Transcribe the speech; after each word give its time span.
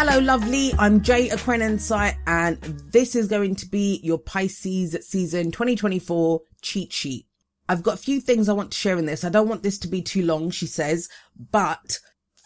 Hello, 0.00 0.20
lovely. 0.20 0.72
I'm 0.78 1.02
Jay 1.02 1.28
Aquarian 1.28 1.80
and 2.28 2.56
this 2.92 3.16
is 3.16 3.26
going 3.26 3.56
to 3.56 3.66
be 3.66 3.98
your 4.04 4.20
Pisces 4.20 4.96
season 5.04 5.50
2024 5.50 6.40
cheat 6.62 6.92
sheet. 6.92 7.26
I've 7.68 7.82
got 7.82 7.94
a 7.94 8.04
few 8.04 8.20
things 8.20 8.48
I 8.48 8.52
want 8.52 8.70
to 8.70 8.78
share 8.78 8.96
in 8.96 9.06
this. 9.06 9.24
I 9.24 9.28
don't 9.28 9.48
want 9.48 9.64
this 9.64 9.76
to 9.78 9.88
be 9.88 10.00
too 10.00 10.22
long, 10.22 10.52
she 10.52 10.66
says, 10.66 11.08
but 11.50 11.98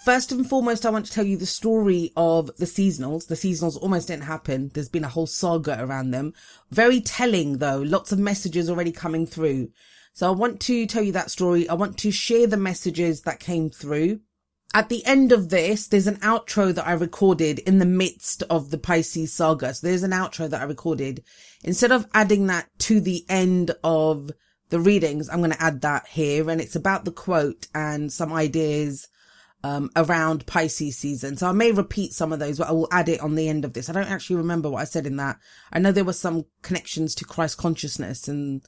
first 0.03 0.33
and 0.33 0.49
foremost, 0.49 0.87
I 0.87 0.91
want 0.91 1.05
to 1.05 1.13
tell 1.13 1.27
you 1.27 1.37
the 1.37 1.45
story 1.45 2.11
of 2.17 2.47
the 2.57 2.65
seasonals. 2.65 3.27
The 3.27 3.35
seasonals 3.35 3.77
almost 3.83 4.09
didn't 4.09 4.23
happen. 4.23 4.71
There's 4.73 4.89
been 4.89 5.05
a 5.05 5.09
whole 5.09 5.27
saga 5.27 5.77
around 5.79 6.13
them. 6.13 6.33
Very 6.71 7.03
telling 7.03 7.59
though. 7.59 7.83
Lots 7.83 8.13
of 8.13 8.19
messages 8.19 8.71
already 8.71 8.93
coming 8.93 9.27
through. 9.27 9.69
So 10.15 10.27
I 10.27 10.31
want 10.31 10.59
to 10.63 10.87
tell 10.87 11.03
you 11.03 11.13
that 11.13 11.31
story. 11.31 11.69
I 11.69 11.75
want 11.75 11.99
to 11.99 12.11
share 12.13 12.47
the 12.47 12.57
messages 12.57 13.21
that 13.25 13.41
came 13.41 13.69
through. 13.69 14.21
At 14.75 14.89
the 14.89 15.05
end 15.05 15.33
of 15.33 15.51
this, 15.51 15.87
there's 15.87 16.07
an 16.07 16.17
outro 16.17 16.75
that 16.75 16.87
I 16.87 16.93
recorded 16.93 17.59
in 17.61 17.79
the 17.79 17.87
midst 17.87 18.43
of 18.45 18.71
the 18.71 18.79
Pisces 18.79 19.33
saga. 19.33 19.75
So 19.75 19.87
there's 19.87 20.03
an 20.03 20.13
outro 20.13 20.49
that 20.49 20.63
I 20.63 20.65
recorded. 20.65 21.23
Instead 21.63 21.93
of 21.93 22.07
adding 22.15 22.47
that 22.47 22.69
to 22.81 23.01
the 23.01 23.25
end 23.29 23.73
of 23.85 24.31
the 24.71 24.81
readings, 24.81 25.29
I'm 25.29 25.41
going 25.41 25.51
to 25.53 25.63
add 25.63 25.83
that 25.83 26.09
here 26.09 26.49
and 26.49 26.61
it's 26.61 26.77
about 26.77 27.05
the 27.05 27.13
quote 27.13 27.67
and 27.75 28.11
some 28.11 28.33
ideas 28.33 29.09
um, 29.63 29.91
around 29.95 30.47
Pisces 30.47 30.97
season. 30.97 31.37
So 31.37 31.49
I 31.49 31.53
may 31.53 31.71
repeat 31.71 32.15
some 32.15 32.33
of 32.33 32.39
those, 32.39 32.59
but 32.59 32.69
I 32.69 32.73
will 32.73 32.89
add 32.91 33.11
it 33.11 33.21
on 33.21 33.35
the 33.35 33.49
end 33.49 33.67
of 33.67 33.75
this. 33.75 33.91
I 33.91 33.93
don't 33.93 34.11
actually 34.11 34.37
remember 34.37 34.71
what 34.71 34.81
I 34.81 34.85
said 34.85 35.07
in 35.07 35.17
that. 35.17 35.37
I 35.71 35.79
know 35.81 35.93
there 35.93 36.03
were 36.03 36.15
some 36.15 36.47
connections 36.63 37.15
to 37.17 37.27
Christ 37.27 37.59
consciousness 37.59 38.27
and 38.27 38.63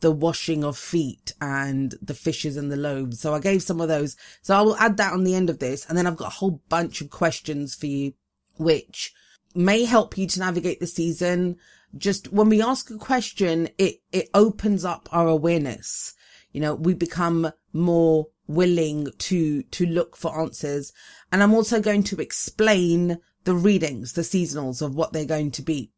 the 0.00 0.10
washing 0.10 0.64
of 0.64 0.76
feet 0.78 1.32
and 1.40 1.94
the 2.00 2.14
fishes 2.14 2.56
and 2.56 2.70
the 2.70 2.76
loaves. 2.76 3.20
So 3.20 3.34
I 3.34 3.40
gave 3.40 3.62
some 3.62 3.80
of 3.80 3.88
those. 3.88 4.16
So 4.42 4.56
I 4.56 4.62
will 4.62 4.76
add 4.76 4.96
that 4.96 5.12
on 5.12 5.24
the 5.24 5.34
end 5.34 5.50
of 5.50 5.58
this. 5.58 5.86
And 5.86 5.96
then 5.96 6.06
I've 6.06 6.16
got 6.16 6.28
a 6.28 6.36
whole 6.36 6.62
bunch 6.68 7.00
of 7.00 7.10
questions 7.10 7.74
for 7.74 7.86
you, 7.86 8.14
which 8.56 9.12
may 9.54 9.84
help 9.84 10.16
you 10.16 10.26
to 10.26 10.40
navigate 10.40 10.80
the 10.80 10.86
season 10.86 11.56
just 11.96 12.32
when 12.32 12.48
we 12.48 12.62
ask 12.62 12.90
a 12.90 12.98
question, 12.98 13.68
it, 13.78 14.00
it 14.12 14.28
opens 14.34 14.84
up 14.84 15.08
our 15.12 15.26
awareness. 15.26 16.14
You 16.52 16.60
know, 16.60 16.74
we 16.74 16.94
become 16.94 17.52
more 17.72 18.28
willing 18.46 19.08
to, 19.18 19.62
to 19.62 19.86
look 19.86 20.16
for 20.16 20.40
answers. 20.40 20.92
And 21.32 21.42
I'm 21.42 21.54
also 21.54 21.80
going 21.80 22.02
to 22.04 22.20
explain 22.20 23.18
the 23.44 23.54
readings, 23.54 24.12
the 24.12 24.22
seasonals 24.22 24.82
of 24.82 24.94
what 24.94 25.12
they're 25.12 25.24
going 25.24 25.50
to 25.52 25.62
be. 25.62 25.90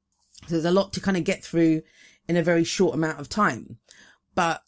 So 0.47 0.55
there's 0.55 0.64
a 0.64 0.70
lot 0.70 0.92
to 0.94 1.00
kind 1.00 1.16
of 1.16 1.25
get 1.25 1.44
through 1.44 1.83
in 2.33 2.38
a 2.38 2.42
very 2.42 2.64
short 2.64 2.94
amount 2.94 3.20
of 3.20 3.28
time. 3.28 3.77
But 4.34 4.62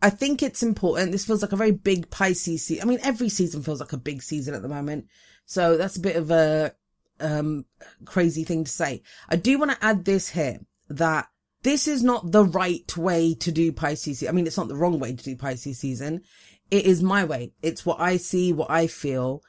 I 0.00 0.10
think 0.10 0.40
it's 0.40 0.62
important. 0.62 1.10
This 1.10 1.24
feels 1.24 1.42
like 1.42 1.52
a 1.52 1.56
very 1.56 1.72
big 1.72 2.10
Pisces 2.10 2.64
season. 2.64 2.82
I 2.82 2.86
mean, 2.88 3.00
every 3.02 3.28
season 3.28 3.62
feels 3.62 3.80
like 3.80 3.92
a 3.92 3.98
big 3.98 4.22
season 4.22 4.54
at 4.54 4.62
the 4.62 4.68
moment. 4.68 5.06
So 5.44 5.76
that's 5.76 5.96
a 5.96 6.00
bit 6.00 6.14
of 6.14 6.30
a, 6.30 6.72
um, 7.18 7.64
crazy 8.04 8.44
thing 8.44 8.62
to 8.62 8.70
say. 8.70 9.02
I 9.28 9.34
do 9.34 9.58
want 9.58 9.72
to 9.72 9.84
add 9.84 10.04
this 10.04 10.30
here 10.30 10.60
that 10.88 11.26
this 11.64 11.88
is 11.88 12.04
not 12.04 12.30
the 12.30 12.44
right 12.44 12.96
way 12.96 13.34
to 13.34 13.50
do 13.50 13.72
Pisces. 13.72 14.22
I 14.26 14.30
mean, 14.30 14.46
it's 14.46 14.56
not 14.56 14.68
the 14.68 14.76
wrong 14.76 15.00
way 15.00 15.16
to 15.16 15.24
do 15.24 15.36
Pisces 15.36 15.80
season. 15.80 16.22
It 16.70 16.86
is 16.86 17.02
my 17.02 17.24
way. 17.24 17.52
It's 17.60 17.84
what 17.84 17.98
I 17.98 18.18
see, 18.18 18.52
what 18.52 18.70
I 18.70 18.86
feel. 18.86 19.42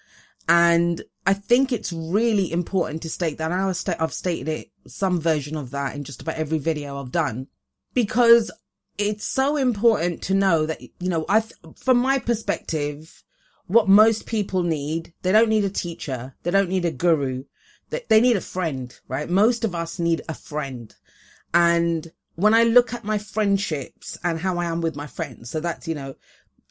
And 0.48 1.04
I 1.28 1.34
think 1.36 1.72
it's 1.72 1.94
really 1.94 2.52
important 2.52 3.04
to 3.04 3.10
state 3.10 3.38
that. 3.38 3.52
I've 3.52 4.14
stated 4.14 4.48
it, 4.50 4.72
some 4.88 5.22
version 5.22 5.56
of 5.56 5.70
that 5.70 5.96
in 5.96 6.04
just 6.04 6.24
about 6.24 6.38
every 6.38 6.58
video 6.58 7.00
I've 7.00 7.12
done 7.12 7.48
because 8.00 8.50
it's 8.98 9.26
so 9.26 9.58
important 9.58 10.22
to 10.22 10.34
know 10.34 10.66
that, 10.66 10.82
you 10.82 11.10
know, 11.10 11.26
I, 11.28 11.44
from 11.76 11.98
my 11.98 12.18
perspective, 12.18 13.24
what 13.68 13.90
most 13.90 14.26
people 14.26 14.64
need, 14.64 15.12
they 15.22 15.34
don't 15.34 15.50
need 15.50 15.66
a 15.66 15.70
teacher. 15.70 16.34
They 16.44 16.52
don't 16.52 16.70
need 16.70 16.86
a 16.86 16.92
guru. 16.92 17.44
They, 17.90 18.04
they 18.08 18.22
need 18.22 18.38
a 18.38 18.52
friend, 18.56 18.98
right? 19.10 19.30
Most 19.30 19.66
of 19.66 19.76
us 19.76 20.00
need 20.00 20.22
a 20.30 20.34
friend. 20.34 20.96
And 21.54 22.14
when 22.36 22.54
I 22.54 22.64
look 22.64 22.94
at 22.94 23.04
my 23.04 23.18
friendships 23.18 24.18
and 24.24 24.40
how 24.40 24.58
I 24.58 24.64
am 24.64 24.80
with 24.80 24.96
my 24.96 25.08
friends, 25.08 25.50
so 25.50 25.60
that's, 25.60 25.90
you 25.90 25.96
know, 25.96 26.16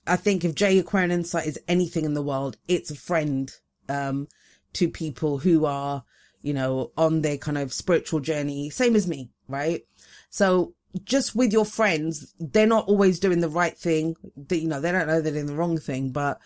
I 0.06 0.16
think 0.16 0.46
if 0.46 0.54
Jay 0.54 0.78
Aquarian 0.78 1.10
Insight 1.10 1.46
is 1.46 1.60
anything 1.68 2.06
in 2.06 2.14
the 2.14 2.22
world, 2.22 2.56
it's 2.68 2.90
a 2.90 2.96
friend, 2.96 3.52
um, 3.90 4.28
to 4.72 4.88
people 4.88 5.36
who 5.36 5.66
are, 5.66 6.04
you 6.40 6.54
know, 6.54 6.90
on 6.96 7.20
their 7.20 7.36
kind 7.36 7.58
of 7.58 7.74
spiritual 7.74 8.20
journey, 8.20 8.70
same 8.70 8.96
as 8.96 9.06
me, 9.06 9.30
right? 9.46 9.82
So 10.30 10.72
just 11.04 11.34
with 11.34 11.52
your 11.52 11.64
friends, 11.64 12.34
they're 12.38 12.66
not 12.66 12.88
always 12.88 13.20
doing 13.20 13.40
the 13.40 13.48
right 13.48 13.76
thing. 13.76 14.16
That, 14.48 14.58
you 14.58 14.68
know, 14.68 14.80
they 14.80 14.92
don't 14.92 15.06
know 15.06 15.20
they're 15.20 15.32
doing 15.32 15.46
the 15.46 15.54
wrong 15.54 15.78
thing, 15.78 16.10
but 16.10 16.38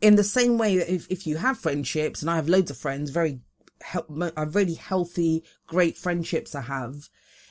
in 0.00 0.16
the 0.16 0.24
same 0.24 0.58
way 0.58 0.76
that 0.78 0.92
if, 0.92 1.06
if 1.10 1.26
you 1.26 1.36
have 1.36 1.58
friendships 1.58 2.22
and 2.22 2.30
I 2.30 2.36
have 2.36 2.48
loads 2.48 2.70
of 2.70 2.76
friends, 2.76 3.10
very, 3.10 3.40
a 3.94 4.02
uh, 4.36 4.46
really 4.46 4.74
healthy, 4.74 5.44
great 5.66 5.96
friendships 5.96 6.54
I 6.54 6.62
have, 6.62 7.08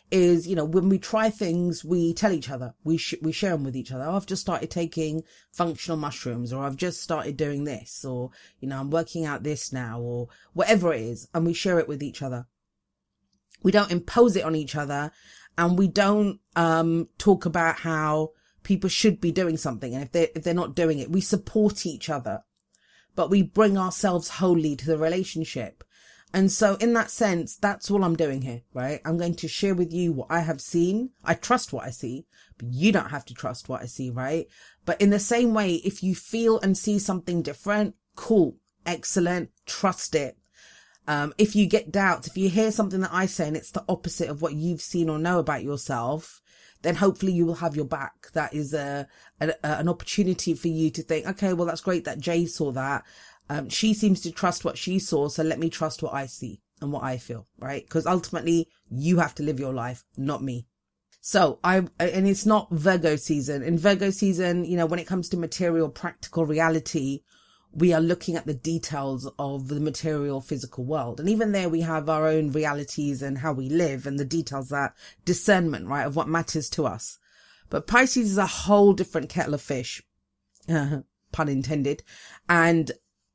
is, 0.10 0.48
you 0.48 0.56
know, 0.56 0.64
when 0.64 0.88
we 0.88 0.98
try 0.98 1.30
things, 1.30 1.84
we 1.84 2.14
tell 2.14 2.32
each 2.32 2.50
other, 2.50 2.74
we, 2.84 2.98
sh- 2.98 3.16
we 3.22 3.34
share 3.34 3.52
them 3.52 3.66
with 3.66 3.76
each 3.76 3.92
other. 3.92 4.06
Oh, 4.06 4.16
I've 4.16 4.26
just 4.26 4.42
started 4.42 4.72
taking 4.72 5.24
functional 5.52 5.98
mushrooms 5.98 6.54
or 6.54 6.64
I've 6.64 6.78
just 6.78 7.02
started 7.02 7.36
doing 7.36 7.66
this 7.66 8.06
or, 8.06 8.32
you 8.60 8.70
know, 8.70 8.80
I'm 8.80 8.90
working 8.90 9.26
out 9.26 9.44
this 9.44 9.74
now 9.74 10.00
or 10.00 10.30
whatever 10.54 10.94
it 10.94 11.02
is. 11.02 11.28
And 11.34 11.46
we 11.46 11.54
share 11.54 11.80
it 11.80 11.90
with 11.90 12.02
each 12.02 12.22
other. 12.22 12.48
We 13.64 13.72
don't 13.72 13.92
impose 13.92 14.38
it 14.38 14.46
on 14.46 14.56
each 14.56 14.76
other 14.76 15.12
and 15.58 15.78
we 15.78 15.88
don't, 15.88 16.40
um, 16.56 17.10
talk 17.18 17.46
about 17.46 17.78
how 17.80 18.32
people 18.68 18.90
should 18.90 19.22
be 19.22 19.32
doing 19.32 19.56
something. 19.56 19.94
And 19.94 20.04
if 20.04 20.12
they 20.12 20.24
if 20.36 20.44
they're 20.44 20.54
not 20.54 20.76
doing 20.76 21.00
it, 21.00 21.10
we 21.10 21.22
support 21.22 21.86
each 21.86 22.10
other, 22.10 22.44
but 23.16 23.30
we 23.30 23.42
bring 23.42 23.78
ourselves 23.78 24.28
wholly 24.30 24.76
to 24.76 24.86
the 24.86 24.98
relationship. 24.98 25.86
And 26.34 26.52
so 26.52 26.76
in 26.76 26.92
that 26.94 27.10
sense, 27.10 27.56
that's 27.56 27.90
all 27.90 28.04
I'm 28.04 28.18
doing 28.18 28.42
here, 28.42 28.64
right? 28.74 29.00
I'm 29.06 29.18
going 29.18 29.36
to 29.36 29.48
share 29.48 29.74
with 29.74 29.94
you 29.94 30.12
what 30.12 30.28
I 30.30 30.42
have 30.42 30.60
seen. 30.60 31.12
I 31.24 31.34
trust 31.34 31.72
what 31.72 31.86
I 31.86 31.92
see, 31.92 32.26
but 32.58 32.68
you 32.68 32.92
don't 32.92 33.12
have 33.12 33.24
to 33.26 33.34
trust 33.34 33.70
what 33.70 33.82
I 33.82 33.86
see, 33.86 34.10
right? 34.10 34.48
But 34.86 35.00
in 35.00 35.12
the 35.12 35.20
same 35.20 35.54
way, 35.54 35.76
if 35.76 36.04
you 36.04 36.14
feel 36.14 36.60
and 36.60 36.78
see 36.78 37.00
something 37.00 37.42
different, 37.42 37.96
cool, 38.16 38.58
excellent, 38.86 39.52
trust 39.66 40.14
it. 40.14 40.38
Um, 41.08 41.34
if 41.38 41.56
you 41.56 41.66
get 41.66 41.92
doubts, 41.92 42.28
if 42.28 42.38
you 42.38 42.50
hear 42.50 42.72
something 42.72 43.00
that 43.02 43.14
I 43.14 43.26
say 43.28 43.48
and 43.48 43.56
it's 43.56 43.72
the 43.72 43.86
opposite 43.88 44.30
of 44.30 44.42
what 44.42 44.54
you've 44.54 44.82
seen 44.82 45.10
or 45.10 45.18
know 45.18 45.40
about 45.40 45.64
yourself, 45.64 46.42
then 46.82 46.96
hopefully 46.96 47.32
you 47.32 47.46
will 47.46 47.56
have 47.56 47.76
your 47.76 47.86
back. 47.86 48.32
That 48.34 48.54
is 48.54 48.74
a, 48.74 49.08
a, 49.40 49.54
an 49.64 49.88
opportunity 49.88 50.54
for 50.54 50.68
you 50.68 50.90
to 50.92 51.02
think, 51.02 51.26
okay, 51.26 51.54
well, 51.54 51.66
that's 51.66 51.82
great 51.82 52.04
that 52.06 52.20
Jay 52.20 52.46
saw 52.46 52.72
that. 52.72 53.04
Um, 53.50 53.70
she 53.70 53.94
seems 53.94 54.20
to 54.22 54.32
trust 54.32 54.66
what 54.66 54.78
she 54.78 55.00
saw, 55.00 55.30
so 55.30 55.44
let 55.44 55.60
me 55.60 55.70
trust 55.70 56.04
what 56.04 56.14
I 56.14 56.26
see 56.26 56.62
and 56.82 56.92
what 56.92 57.04
I 57.04 57.18
feel, 57.18 57.48
right? 57.58 57.84
Because 57.86 58.06
ultimately 58.06 58.68
you 58.90 59.20
have 59.20 59.34
to 59.36 59.44
live 59.44 59.60
your 59.60 59.74
life, 59.74 60.04
not 60.18 60.44
me. 60.44 60.68
So 61.22 61.60
I, 61.64 61.78
and 62.00 62.28
it's 62.28 62.46
not 62.46 62.70
Virgo 62.72 63.16
season. 63.16 63.64
In 63.64 63.78
Virgo 63.78 64.10
season, 64.10 64.66
you 64.66 64.78
know, 64.78 64.86
when 64.86 65.00
it 65.00 65.08
comes 65.08 65.30
to 65.30 65.38
material, 65.38 65.90
practical 65.90 66.46
reality, 66.46 67.22
we 67.78 67.94
are 67.94 68.02
looking 68.02 68.36
at 68.36 68.48
the 68.48 68.56
details 68.56 69.30
of 69.38 69.68
the 69.68 69.80
material 69.80 70.42
physical 70.42 70.84
world. 70.84 71.20
And 71.20 71.30
even 71.30 71.52
there 71.52 71.70
we 71.70 71.82
have 71.82 72.10
our 72.10 72.28
own 72.28 72.52
realities 72.52 73.22
and 73.22 73.38
how 73.38 73.54
we 73.54 73.70
live 73.70 74.08
and 74.08 74.20
the 74.20 74.26
details 74.26 74.70
that 74.70 74.96
discernment, 75.26 75.88
right, 75.88 76.08
of 76.08 76.16
what 76.16 76.28
matters 76.28 76.72
to 76.72 76.88
us. 76.88 77.20
But 77.70 77.86
Pisces 77.86 78.32
is 78.32 78.38
a 78.40 78.48
whole 78.48 78.94
different 78.94 79.30
kettle 79.30 79.54
of 79.54 79.62
fish. 79.62 80.02
Uh-huh, 80.68 81.04
pun 81.32 81.50
intended. 81.50 82.02
And 82.50 82.92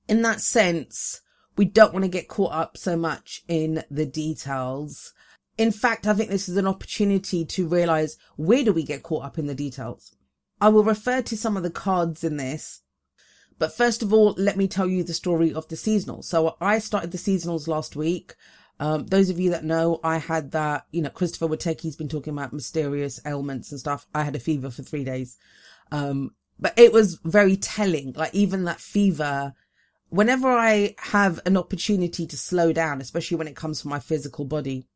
in 0.09 0.23
that 0.23 0.41
sense, 0.41 1.21
we 1.57 1.65
don't 1.65 1.93
want 1.93 2.05
to 2.05 2.09
get 2.09 2.27
caught 2.27 2.53
up 2.53 2.77
so 2.77 2.97
much 2.97 3.45
in 3.47 3.85
the 3.93 4.07
details. 4.07 5.15
In 5.57 5.71
fact, 5.71 6.05
I 6.05 6.15
think 6.15 6.31
this 6.31 6.49
is 6.49 6.57
an 6.57 6.67
opportunity 6.67 7.45
to 7.45 7.69
realize 7.69 8.19
where 8.35 8.65
do 8.65 8.73
we 8.73 8.83
get 8.83 9.05
caught 9.05 9.25
up 9.25 9.39
in 9.39 9.47
the 9.47 9.55
details? 9.55 10.17
I 10.61 10.69
will 10.71 10.83
refer 10.83 11.23
to 11.23 11.37
some 11.37 11.57
of 11.57 11.63
the 11.63 11.71
cards 11.71 12.25
in 12.25 12.39
this. 12.39 12.82
But 13.59 13.77
first 13.77 14.03
of 14.03 14.13
all, 14.13 14.35
let 14.37 14.57
me 14.57 14.69
tell 14.69 14.89
you 14.89 15.05
the 15.05 15.15
story 15.15 15.53
of 15.53 15.69
the 15.69 15.77
seasonals. 15.77 16.25
So 16.25 16.57
I 16.61 16.79
started 16.79 17.13
the 17.13 17.19
seasonals 17.19 17.69
last 17.69 17.97
week. 17.97 18.35
Um, 18.81 19.07
those 19.07 19.31
of 19.31 19.39
you 19.39 19.51
that 19.51 19.65
know, 19.65 20.01
I 20.03 20.19
had 20.19 20.53
that, 20.53 20.87
you 20.91 21.03
know, 21.03 21.11
Christopher 21.11 21.47
Witecki's 21.47 21.97
been 21.97 22.09
talking 22.09 22.33
about 22.33 22.53
mysterious 22.53 23.21
ailments 23.25 23.71
and 23.71 23.79
stuff. 23.79 24.07
I 24.15 24.23
had 24.23 24.35
a 24.35 24.41
fever 24.41 24.71
for 24.71 24.83
three 24.83 25.05
days. 25.05 25.37
Um, 25.93 26.35
but 26.59 26.77
it 26.77 26.93
was 26.93 27.21
very 27.25 27.57
telling. 27.57 28.13
Like 28.15 28.35
even 28.35 28.65
that 28.65 28.81
fever 28.81 29.55
whenever 30.13 30.51
I 30.51 30.95
have 30.99 31.41
an 31.47 31.57
opportunity 31.57 32.27
to 32.27 32.37
slow 32.37 32.71
down, 32.71 33.01
especially 33.01 33.39
when 33.39 33.49
it 33.49 33.57
comes 33.57 33.81
to 33.81 33.89
my 33.89 33.99
physical 33.99 34.45
body, 34.45 34.87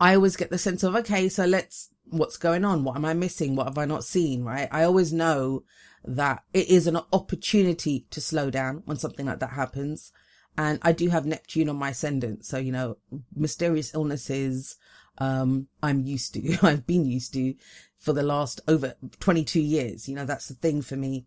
I 0.00 0.16
always 0.16 0.34
get 0.34 0.50
the 0.50 0.58
sense 0.58 0.82
of, 0.82 0.96
okay, 0.96 1.28
so 1.28 1.46
let's, 1.46 1.88
what's 2.10 2.36
going 2.36 2.64
on? 2.64 2.82
What 2.82 2.96
am 2.96 3.04
I 3.04 3.14
missing? 3.14 3.54
What 3.54 3.68
have 3.68 3.78
I 3.78 3.84
not 3.84 4.02
seen? 4.02 4.42
Right. 4.42 4.68
I 4.72 4.82
always 4.82 5.12
know 5.12 5.62
that 6.04 6.42
it 6.52 6.68
is 6.68 6.86
an 6.86 6.98
opportunity 7.12 8.06
to 8.10 8.20
slow 8.20 8.50
down 8.50 8.82
when 8.84 8.96
something 8.96 9.26
like 9.26 9.40
that 9.40 9.50
happens. 9.50 10.12
And 10.58 10.78
I 10.82 10.92
do 10.92 11.08
have 11.08 11.26
Neptune 11.26 11.68
on 11.68 11.76
my 11.76 11.90
ascendant. 11.90 12.46
So, 12.46 12.58
you 12.58 12.72
know, 12.72 12.96
mysterious 13.34 13.94
illnesses, 13.94 14.76
um, 15.18 15.68
I'm 15.82 16.02
used 16.02 16.34
to, 16.34 16.58
I've 16.62 16.86
been 16.86 17.04
used 17.04 17.32
to 17.34 17.54
for 17.98 18.12
the 18.12 18.22
last 18.22 18.60
over 18.68 18.94
22 19.20 19.60
years. 19.60 20.08
You 20.08 20.14
know, 20.14 20.24
that's 20.24 20.48
the 20.48 20.54
thing 20.54 20.82
for 20.82 20.96
me. 20.96 21.26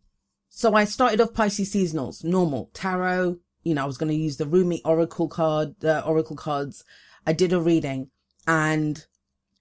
So 0.50 0.74
I 0.74 0.86
started 0.86 1.22
off 1.22 1.34
Pisces 1.34 1.74
seasonals, 1.74 2.24
normal, 2.24 2.72
tarot, 2.74 3.38
you 3.64 3.74
know, 3.76 3.84
I 3.84 3.88
was 3.88 3.98
going 3.98 4.12
to 4.12 4.16
use 4.16 4.38
the 4.38 4.46
Rumi 4.46 4.82
Oracle 4.84 5.28
card, 5.28 5.84
uh, 5.84 6.02
Oracle 6.06 6.36
cards. 6.36 6.84
I 7.28 7.34
did 7.34 7.54
a 7.54 7.60
reading 7.60 8.10
and 8.48 9.06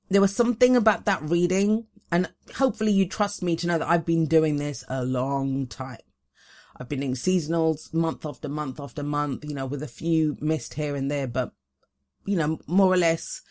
there 0.09 0.21
was 0.21 0.35
something 0.35 0.77
about 0.77 1.05
that 1.05 1.23
reading 1.23 1.87
and 2.11 2.33
hopefully 2.57 2.93
you 2.93 3.07
trust 3.07 3.43
me 3.43 3.57
to 3.57 3.67
know 3.67 3.79
that 3.79 3.89
I've 3.89 4.07
been 4.07 4.27
doing 4.27 4.57
this 4.57 4.85
a 4.89 5.05
long 5.05 5.67
time. 5.67 5.99
I've 6.77 6.89
been 6.89 7.01
doing 7.01 7.15
seasonals 7.15 7.93
month 7.93 8.25
after 8.25 8.49
month 8.49 8.81
after 8.81 9.03
month, 9.03 9.45
you 9.45 9.55
know, 9.55 9.67
with 9.67 9.83
a 9.83 9.89
few 9.89 10.37
missed 10.41 10.75
here 10.75 10.95
and 10.95 11.11
there, 11.11 11.27
but 11.27 11.53
you 12.25 12.37
know, 12.37 12.59
more 12.67 12.93
or 12.93 12.97
less 12.97 13.43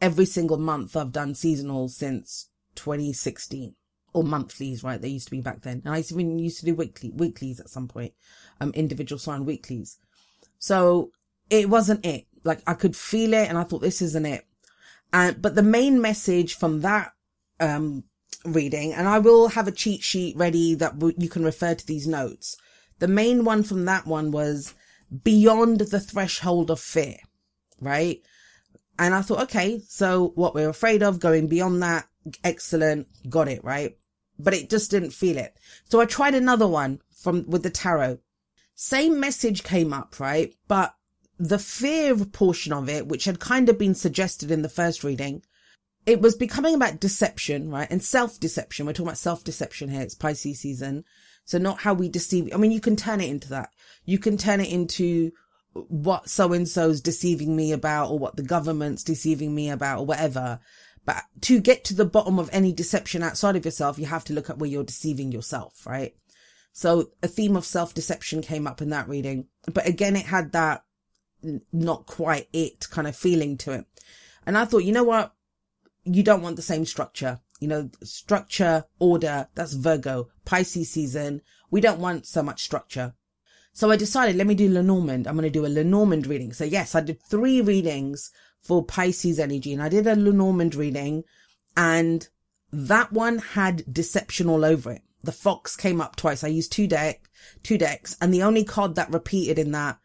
every 0.00 0.24
single 0.24 0.58
month 0.58 0.96
I've 0.96 1.12
done 1.12 1.34
seasonals 1.34 1.90
since 1.90 2.48
2016 2.76 3.74
or 4.12 4.24
monthlies, 4.24 4.82
right? 4.82 5.00
They 5.00 5.08
used 5.08 5.26
to 5.26 5.30
be 5.30 5.40
back 5.40 5.62
then. 5.62 5.82
And 5.84 5.94
I 5.94 5.98
even 5.98 6.38
used 6.38 6.60
to 6.60 6.66
do 6.66 6.74
weekly, 6.74 7.10
weeklies 7.10 7.60
at 7.60 7.68
some 7.68 7.88
point, 7.88 8.14
um, 8.60 8.70
individual 8.74 9.18
sign 9.18 9.44
weeklies. 9.44 9.98
So 10.58 11.10
it 11.50 11.68
wasn't 11.68 12.04
it. 12.06 12.26
Like 12.44 12.62
I 12.66 12.74
could 12.74 12.96
feel 12.96 13.34
it 13.34 13.48
and 13.48 13.58
I 13.58 13.64
thought 13.64 13.82
this 13.82 14.00
isn't 14.00 14.26
it. 14.26 14.46
And, 15.12 15.40
but 15.40 15.54
the 15.54 15.62
main 15.62 16.00
message 16.00 16.54
from 16.54 16.80
that, 16.80 17.12
um, 17.60 18.04
reading, 18.44 18.92
and 18.92 19.08
I 19.08 19.18
will 19.18 19.48
have 19.48 19.68
a 19.68 19.72
cheat 19.72 20.02
sheet 20.02 20.36
ready 20.36 20.74
that 20.74 20.98
w- 20.98 21.16
you 21.18 21.28
can 21.28 21.44
refer 21.44 21.74
to 21.74 21.86
these 21.86 22.06
notes. 22.06 22.56
The 22.98 23.08
main 23.08 23.44
one 23.44 23.62
from 23.62 23.84
that 23.84 24.06
one 24.06 24.30
was 24.30 24.74
beyond 25.22 25.80
the 25.80 26.00
threshold 26.00 26.70
of 26.70 26.80
fear, 26.80 27.16
right? 27.80 28.20
And 28.98 29.14
I 29.14 29.22
thought, 29.22 29.42
okay, 29.42 29.80
so 29.86 30.32
what 30.34 30.54
we're 30.54 30.70
afraid 30.70 31.02
of 31.02 31.20
going 31.20 31.48
beyond 31.48 31.82
that, 31.82 32.08
excellent, 32.42 33.08
got 33.28 33.48
it, 33.48 33.62
right? 33.62 33.96
But 34.38 34.54
it 34.54 34.70
just 34.70 34.90
didn't 34.90 35.10
feel 35.10 35.36
it. 35.36 35.56
So 35.84 36.00
I 36.00 36.06
tried 36.06 36.34
another 36.34 36.66
one 36.66 37.00
from 37.14 37.48
with 37.48 37.62
the 37.62 37.70
tarot. 37.70 38.18
Same 38.74 39.20
message 39.20 39.62
came 39.62 39.92
up, 39.92 40.18
right? 40.18 40.54
But 40.68 40.94
the 41.38 41.58
fear 41.58 42.16
portion 42.16 42.72
of 42.72 42.88
it, 42.88 43.06
which 43.06 43.24
had 43.24 43.40
kind 43.40 43.68
of 43.68 43.78
been 43.78 43.94
suggested 43.94 44.50
in 44.50 44.62
the 44.62 44.68
first 44.68 45.04
reading, 45.04 45.42
it 46.06 46.20
was 46.20 46.36
becoming 46.36 46.74
about 46.74 47.00
deception, 47.00 47.70
right? 47.70 47.88
And 47.90 48.02
self-deception. 48.02 48.86
We're 48.86 48.92
talking 48.92 49.08
about 49.08 49.18
self-deception 49.18 49.90
here. 49.90 50.02
It's 50.02 50.14
Pisces 50.14 50.60
season. 50.60 51.04
So 51.44 51.58
not 51.58 51.80
how 51.80 51.94
we 51.94 52.08
deceive. 52.08 52.48
I 52.54 52.56
mean, 52.56 52.72
you 52.72 52.80
can 52.80 52.96
turn 52.96 53.20
it 53.20 53.28
into 53.28 53.48
that. 53.50 53.70
You 54.04 54.18
can 54.18 54.36
turn 54.36 54.60
it 54.60 54.70
into 54.70 55.32
what 55.72 56.28
so 56.28 56.52
and 56.52 56.68
so's 56.68 57.00
deceiving 57.00 57.54
me 57.54 57.72
about 57.72 58.10
or 58.10 58.18
what 58.18 58.36
the 58.36 58.42
government's 58.42 59.04
deceiving 59.04 59.54
me 59.54 59.68
about 59.68 60.00
or 60.00 60.06
whatever. 60.06 60.60
But 61.04 61.22
to 61.42 61.60
get 61.60 61.84
to 61.84 61.94
the 61.94 62.04
bottom 62.04 62.38
of 62.38 62.50
any 62.52 62.72
deception 62.72 63.22
outside 63.22 63.56
of 63.56 63.64
yourself, 63.64 63.98
you 63.98 64.06
have 64.06 64.24
to 64.24 64.32
look 64.32 64.48
at 64.48 64.58
where 64.58 64.70
you're 64.70 64.84
deceiving 64.84 65.32
yourself, 65.32 65.86
right? 65.86 66.14
So 66.72 67.10
a 67.22 67.28
theme 67.28 67.56
of 67.56 67.64
self 67.64 67.94
deception 67.94 68.42
came 68.42 68.66
up 68.66 68.82
in 68.82 68.90
that 68.90 69.08
reading, 69.08 69.46
but 69.72 69.86
again, 69.86 70.16
it 70.16 70.26
had 70.26 70.52
that 70.52 70.84
not 71.72 72.06
quite 72.06 72.48
it 72.52 72.88
kind 72.90 73.06
of 73.06 73.16
feeling 73.16 73.56
to 73.58 73.72
it. 73.72 73.86
And 74.46 74.58
I 74.58 74.64
thought, 74.64 74.84
you 74.84 74.92
know 74.92 75.04
what? 75.04 75.32
You 76.06 76.22
don't 76.22 76.42
want 76.42 76.56
the 76.56 76.62
same 76.62 76.86
structure. 76.86 77.40
You 77.60 77.68
know, 77.68 77.90
structure, 78.02 78.84
order, 78.98 79.48
that's 79.54 79.72
Virgo, 79.74 80.28
Pisces 80.44 80.90
season. 80.90 81.42
We 81.70 81.80
don't 81.80 82.00
want 82.00 82.26
so 82.26 82.42
much 82.42 82.62
structure. 82.62 83.14
So 83.72 83.90
I 83.90 83.96
decided, 83.96 84.36
let 84.36 84.46
me 84.46 84.54
do 84.54 84.70
Lenormand. 84.70 85.26
I'm 85.26 85.34
going 85.34 85.44
to 85.44 85.50
do 85.50 85.66
a 85.66 85.68
Lenormand 85.68 86.26
reading. 86.26 86.52
So 86.54 86.64
yes, 86.64 86.94
I 86.94 87.02
did 87.02 87.20
three 87.22 87.60
readings 87.60 88.30
for 88.62 88.82
Pisces 88.84 89.38
energy 89.38 89.72
and 89.72 89.82
I 89.82 89.90
did 89.90 90.06
a 90.06 90.16
Lenormand 90.16 90.74
reading 90.74 91.24
and 91.76 92.26
that 92.72 93.12
one 93.12 93.38
had 93.38 93.84
deception 93.92 94.48
all 94.48 94.64
over 94.64 94.92
it. 94.92 95.02
The 95.22 95.32
fox 95.32 95.76
came 95.76 96.00
up 96.00 96.16
twice. 96.16 96.42
I 96.42 96.48
used 96.48 96.72
two 96.72 96.86
deck, 96.86 97.28
two 97.62 97.76
decks 97.76 98.16
and 98.20 98.32
the 98.32 98.42
only 98.42 98.64
card 98.64 98.94
that 98.94 99.12
repeated 99.12 99.58
in 99.58 99.72
that 99.72 99.98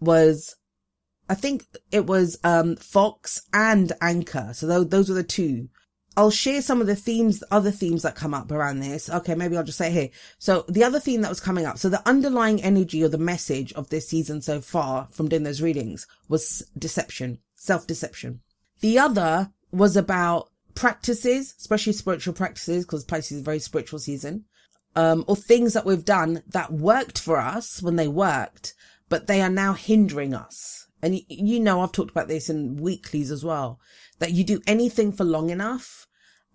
was, 0.00 0.56
I 1.30 1.34
think 1.34 1.64
it 1.92 2.06
was, 2.06 2.38
um, 2.44 2.76
fox 2.76 3.42
and 3.52 3.92
anchor. 4.00 4.50
So 4.52 4.66
those, 4.66 4.88
those 4.88 5.08
were 5.08 5.14
the 5.14 5.22
two. 5.22 5.68
I'll 6.16 6.32
share 6.32 6.60
some 6.60 6.80
of 6.80 6.88
the 6.88 6.96
themes, 6.96 7.42
other 7.52 7.70
themes 7.70 8.02
that 8.02 8.16
come 8.16 8.34
up 8.34 8.50
around 8.50 8.80
this. 8.80 9.08
Okay, 9.08 9.36
maybe 9.36 9.56
I'll 9.56 9.62
just 9.62 9.78
say 9.78 9.92
here. 9.92 10.08
So 10.38 10.64
the 10.68 10.82
other 10.82 10.98
theme 10.98 11.20
that 11.22 11.28
was 11.28 11.40
coming 11.40 11.66
up, 11.66 11.78
so 11.78 11.88
the 11.88 12.06
underlying 12.06 12.60
energy 12.62 13.02
or 13.04 13.08
the 13.08 13.16
message 13.16 13.72
of 13.74 13.88
this 13.88 14.08
season 14.08 14.42
so 14.42 14.60
far 14.60 15.08
from 15.12 15.28
doing 15.28 15.44
those 15.44 15.62
readings 15.62 16.08
was 16.28 16.64
deception, 16.76 17.38
self-deception. 17.54 18.40
The 18.80 18.98
other 18.98 19.52
was 19.70 19.96
about 19.96 20.50
practices, 20.74 21.54
especially 21.58 21.92
spiritual 21.92 22.34
practices, 22.34 22.84
because 22.84 23.04
Pisces 23.04 23.36
is 23.36 23.40
a 23.42 23.44
very 23.44 23.60
spiritual 23.60 24.00
season, 24.00 24.46
um, 24.96 25.24
or 25.28 25.36
things 25.36 25.74
that 25.74 25.86
we've 25.86 26.04
done 26.04 26.42
that 26.48 26.72
worked 26.72 27.20
for 27.20 27.38
us 27.38 27.80
when 27.80 27.96
they 27.96 28.08
worked, 28.08 28.74
but 29.08 29.28
they 29.28 29.40
are 29.40 29.48
now 29.48 29.74
hindering 29.74 30.34
us. 30.34 30.79
And 31.02 31.20
you 31.28 31.60
know, 31.60 31.80
I've 31.80 31.92
talked 31.92 32.10
about 32.10 32.28
this 32.28 32.50
in 32.50 32.76
weeklies 32.76 33.30
as 33.30 33.44
well 33.44 33.80
that 34.18 34.32
you 34.32 34.44
do 34.44 34.60
anything 34.66 35.12
for 35.12 35.24
long 35.24 35.50
enough. 35.50 36.06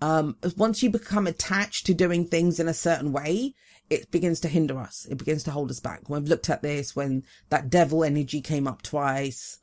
Um, 0.01 0.37
once 0.57 0.83
you 0.83 0.89
become 0.89 1.25
attached 1.25 1.85
to 1.85 1.93
doing 1.93 2.25
things 2.25 2.59
in 2.59 2.67
a 2.67 2.73
certain 2.73 3.11
way, 3.11 3.55
it 3.89 4.11
begins 4.11 4.39
to 4.41 4.47
hinder 4.47 4.79
us. 4.79 5.07
It 5.09 5.17
begins 5.17 5.43
to 5.43 5.51
hold 5.51 5.71
us 5.71 5.79
back. 5.79 6.09
We've 6.09 6.23
looked 6.27 6.49
at 6.49 6.61
this 6.61 6.95
when 6.95 7.23
that 7.49 7.69
devil 7.69 8.03
energy 8.03 8.41
came 8.41 8.67
up 8.67 8.81
twice. 8.81 9.59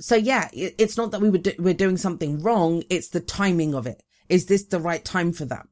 So 0.00 0.14
yeah, 0.14 0.48
it, 0.52 0.74
it's 0.78 0.96
not 0.96 1.10
that 1.10 1.20
we 1.20 1.30
were, 1.30 1.38
do, 1.38 1.52
we're 1.58 1.74
doing 1.74 1.96
something 1.96 2.40
wrong. 2.40 2.82
It's 2.88 3.08
the 3.08 3.20
timing 3.20 3.74
of 3.74 3.86
it. 3.86 4.02
Is 4.28 4.46
this 4.46 4.64
the 4.64 4.80
right 4.80 5.04
time 5.04 5.32
for 5.32 5.44
that? 5.46 5.66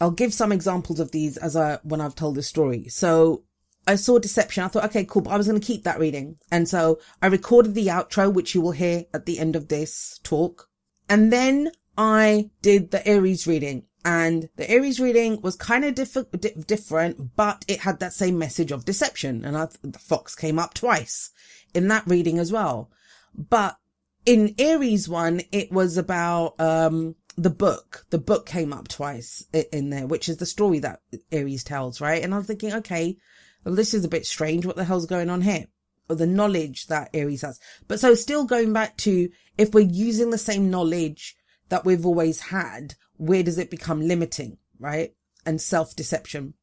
I'll 0.00 0.10
give 0.10 0.32
some 0.32 0.52
examples 0.52 0.98
of 0.98 1.12
these 1.12 1.36
as 1.36 1.56
I, 1.56 1.78
when 1.82 2.00
I've 2.00 2.14
told 2.14 2.34
this 2.34 2.48
story. 2.48 2.88
So 2.88 3.44
I 3.90 3.96
saw 3.96 4.18
deception. 4.20 4.62
I 4.62 4.68
thought, 4.68 4.84
okay, 4.84 5.04
cool. 5.04 5.22
But 5.22 5.32
I 5.32 5.36
was 5.36 5.48
going 5.48 5.60
to 5.60 5.66
keep 5.66 5.82
that 5.82 5.98
reading. 5.98 6.36
And 6.50 6.68
so 6.68 7.00
I 7.20 7.26
recorded 7.26 7.74
the 7.74 7.88
outro, 7.88 8.32
which 8.32 8.54
you 8.54 8.60
will 8.60 8.70
hear 8.70 9.04
at 9.12 9.26
the 9.26 9.38
end 9.40 9.56
of 9.56 9.66
this 9.66 10.20
talk. 10.22 10.68
And 11.08 11.32
then 11.32 11.72
I 11.98 12.50
did 12.62 12.92
the 12.92 13.06
Aries 13.06 13.48
reading 13.48 13.86
and 14.04 14.48
the 14.56 14.70
Aries 14.70 15.00
reading 15.00 15.42
was 15.42 15.56
kind 15.56 15.84
of 15.84 15.96
diff- 15.96 16.30
di- 16.38 16.54
different, 16.66 17.36
but 17.36 17.64
it 17.66 17.80
had 17.80 17.98
that 17.98 18.12
same 18.12 18.38
message 18.38 18.70
of 18.70 18.84
deception. 18.84 19.44
And 19.44 19.56
I, 19.56 19.66
the 19.82 19.98
fox 19.98 20.36
came 20.36 20.58
up 20.58 20.72
twice 20.72 21.32
in 21.74 21.88
that 21.88 22.06
reading 22.06 22.38
as 22.38 22.52
well. 22.52 22.90
But 23.34 23.76
in 24.24 24.54
Aries 24.58 25.08
one, 25.08 25.42
it 25.50 25.72
was 25.72 25.98
about, 25.98 26.58
um, 26.60 27.16
the 27.36 27.50
book. 27.50 28.06
The 28.10 28.18
book 28.18 28.46
came 28.46 28.72
up 28.72 28.88
twice 28.88 29.44
in 29.72 29.90
there, 29.90 30.06
which 30.06 30.28
is 30.28 30.36
the 30.36 30.46
story 30.46 30.78
that 30.80 31.00
Aries 31.32 31.64
tells, 31.64 32.00
right? 32.00 32.22
And 32.22 32.34
I 32.34 32.38
was 32.38 32.46
thinking, 32.46 32.72
okay, 32.74 33.16
well, 33.64 33.74
this 33.74 33.94
is 33.94 34.04
a 34.04 34.08
bit 34.08 34.26
strange. 34.26 34.66
What 34.66 34.76
the 34.76 34.84
hell's 34.84 35.06
going 35.06 35.30
on 35.30 35.42
here? 35.42 35.66
or 36.10 36.16
the 36.16 36.26
knowledge 36.26 36.88
that 36.88 37.08
Aries 37.14 37.42
has. 37.42 37.60
But 37.86 38.00
so 38.00 38.14
still 38.14 38.44
going 38.44 38.72
back 38.72 38.96
to 38.98 39.30
if 39.56 39.72
we're 39.72 39.88
using 39.88 40.30
the 40.30 40.38
same 40.38 40.68
knowledge 40.68 41.36
that 41.68 41.84
we've 41.84 42.04
always 42.04 42.40
had, 42.40 42.96
where 43.16 43.44
does 43.44 43.58
it 43.58 43.70
become 43.70 44.06
limiting, 44.06 44.58
right? 44.78 45.14
And 45.46 45.60
self 45.60 45.94
deception. 45.94 46.54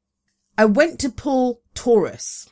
I 0.58 0.66
went 0.66 1.00
to 1.00 1.10
pull 1.10 1.62
Taurus 1.74 2.50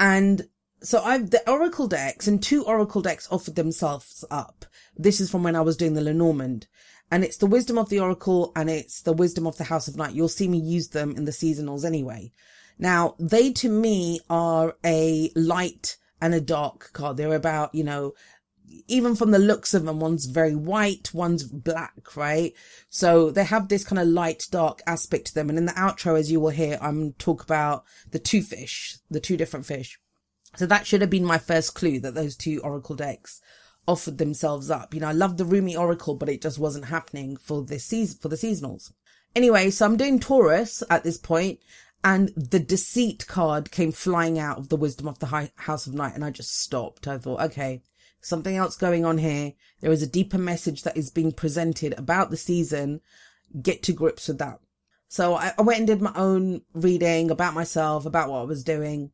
and 0.00 0.48
so 0.80 1.02
I've 1.02 1.30
the 1.30 1.48
Oracle 1.50 1.88
decks 1.88 2.26
and 2.26 2.42
two 2.42 2.64
Oracle 2.64 3.02
decks 3.02 3.28
offered 3.30 3.56
themselves 3.56 4.24
up. 4.30 4.64
This 4.96 5.20
is 5.20 5.30
from 5.30 5.42
when 5.42 5.56
I 5.56 5.60
was 5.60 5.76
doing 5.76 5.94
the 5.94 6.00
Lenormand 6.00 6.66
and 7.10 7.24
it's 7.24 7.36
the 7.36 7.46
wisdom 7.46 7.78
of 7.78 7.90
the 7.90 8.00
Oracle 8.00 8.52
and 8.56 8.70
it's 8.70 9.02
the 9.02 9.12
wisdom 9.12 9.46
of 9.46 9.58
the 9.58 9.64
House 9.64 9.86
of 9.88 9.96
Night. 9.96 10.14
You'll 10.14 10.28
see 10.28 10.48
me 10.48 10.58
use 10.58 10.88
them 10.88 11.14
in 11.16 11.24
the 11.24 11.32
seasonals 11.32 11.84
anyway. 11.84 12.32
Now 12.78 13.14
they 13.18 13.52
to 13.54 13.68
me 13.68 14.20
are 14.30 14.76
a 14.84 15.30
light 15.34 15.96
and 16.20 16.34
a 16.34 16.40
dark 16.40 16.92
card. 16.92 17.16
They're 17.16 17.34
about, 17.34 17.74
you 17.74 17.84
know, 17.84 18.14
even 18.86 19.16
from 19.16 19.30
the 19.30 19.38
looks 19.38 19.74
of 19.74 19.84
them, 19.84 20.00
one's 20.00 20.26
very 20.26 20.54
white, 20.54 21.12
one's 21.14 21.44
black, 21.44 22.16
right? 22.16 22.52
So 22.90 23.30
they 23.30 23.44
have 23.44 23.68
this 23.68 23.84
kind 23.84 23.98
of 23.98 24.08
light, 24.08 24.46
dark 24.50 24.80
aspect 24.86 25.28
to 25.28 25.34
them. 25.34 25.48
And 25.48 25.58
in 25.58 25.66
the 25.66 25.72
outro, 25.72 26.18
as 26.18 26.30
you 26.30 26.40
will 26.40 26.50
hear, 26.50 26.78
I'm 26.80 27.12
talk 27.14 27.42
about 27.42 27.84
the 28.10 28.18
two 28.18 28.42
fish, 28.42 28.98
the 29.10 29.20
two 29.20 29.36
different 29.36 29.66
fish. 29.66 29.98
So 30.56 30.66
that 30.66 30.86
should 30.86 31.00
have 31.00 31.10
been 31.10 31.24
my 31.24 31.38
first 31.38 31.74
clue 31.74 32.00
that 32.00 32.14
those 32.14 32.36
two 32.36 32.60
oracle 32.62 32.96
decks 32.96 33.40
offered 33.86 34.18
themselves 34.18 34.70
up. 34.70 34.92
You 34.92 35.00
know, 35.00 35.08
I 35.08 35.12
love 35.12 35.36
the 35.36 35.44
Rumi 35.44 35.76
oracle, 35.76 36.14
but 36.14 36.28
it 36.28 36.42
just 36.42 36.58
wasn't 36.58 36.86
happening 36.86 37.36
for 37.36 37.64
this 37.64 37.84
season, 37.84 38.18
for 38.20 38.28
the 38.28 38.36
seasonals. 38.36 38.92
Anyway, 39.34 39.70
so 39.70 39.86
I'm 39.86 39.96
doing 39.96 40.18
Taurus 40.18 40.82
at 40.90 41.04
this 41.04 41.18
point 41.18 41.60
and 42.04 42.28
the 42.36 42.60
deceit 42.60 43.26
card 43.26 43.70
came 43.70 43.92
flying 43.92 44.38
out 44.38 44.58
of 44.58 44.68
the 44.68 44.76
wisdom 44.76 45.08
of 45.08 45.18
the 45.18 45.26
high 45.26 45.50
house 45.56 45.86
of 45.86 45.94
night 45.94 46.14
and 46.14 46.24
i 46.24 46.30
just 46.30 46.60
stopped. 46.60 47.08
I 47.08 47.18
thought 47.18 47.40
okay 47.40 47.82
something 48.20 48.56
else 48.56 48.76
going 48.76 49.04
on 49.04 49.18
here. 49.18 49.52
There 49.80 49.92
is 49.92 50.02
a 50.02 50.06
deeper 50.06 50.38
message 50.38 50.82
that 50.82 50.96
is 50.96 51.10
being 51.10 51.32
presented 51.32 51.94
about 51.98 52.30
the 52.30 52.36
season. 52.36 53.00
Get 53.60 53.82
to 53.84 53.92
grips 53.92 54.28
with 54.28 54.38
that. 54.38 54.60
So 55.08 55.34
I, 55.34 55.52
I 55.58 55.62
went 55.62 55.78
and 55.78 55.86
did 55.86 56.02
my 56.02 56.12
own 56.14 56.62
reading 56.74 57.30
about 57.30 57.54
myself 57.54 58.04
about 58.04 58.28
what 58.28 58.40
i 58.40 58.44
was 58.44 58.62
doing. 58.64 59.10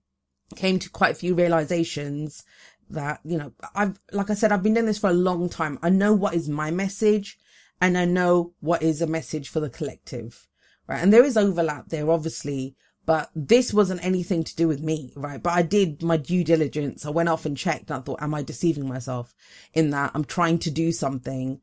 Came 0.57 0.79
to 0.81 0.91
quite 0.91 1.13
a 1.13 1.19
few 1.19 1.35
realizations 1.35 2.45
that 2.91 3.19
you 3.25 3.39
know 3.39 3.51
i've 3.75 3.99
like 4.13 4.29
i 4.29 4.35
said 4.35 4.53
i've 4.53 4.63
been 4.63 4.75
doing 4.75 4.85
this 4.85 4.99
for 4.99 5.11
a 5.11 5.15
long 5.15 5.49
time. 5.49 5.79
I 5.83 5.91
know 5.91 6.13
what 6.13 6.35
is 6.35 6.49
my 6.49 6.71
message 6.71 7.39
and 7.81 7.97
i 7.97 8.05
know 8.05 8.53
what 8.61 8.83
is 8.83 9.01
a 9.01 9.07
message 9.07 9.49
for 9.49 9.61
the 9.61 9.71
collective 9.71 10.47
right? 10.89 11.03
And 11.03 11.13
there 11.13 11.25
is 11.25 11.37
overlap 11.37 11.89
there, 11.89 12.11
obviously, 12.11 12.77
But 13.07 13.31
this 13.35 13.75
wasn't 13.75 14.05
anything 14.05 14.45
to 14.45 14.57
do 14.57 14.67
with 14.67 14.81
me, 14.81 15.13
right? 15.15 15.43
But 15.43 15.53
I 15.53 15.63
did 15.63 16.03
my 16.03 16.17
due 16.17 16.43
diligence. 16.43 17.05
I 17.05 17.11
went 17.11 17.29
off 17.29 17.45
and 17.45 17.57
checked 17.57 17.91
and 17.91 18.01
I 18.01 18.03
thought, 18.03 18.23
am 18.23 18.35
I 18.35 18.43
deceiving 18.43 18.89
myself 18.89 19.35
in 19.75 19.91
that 19.91 20.13
I'm 20.15 20.25
trying 20.25 20.59
to 20.61 20.71
do 20.71 20.91
something? 20.91 21.61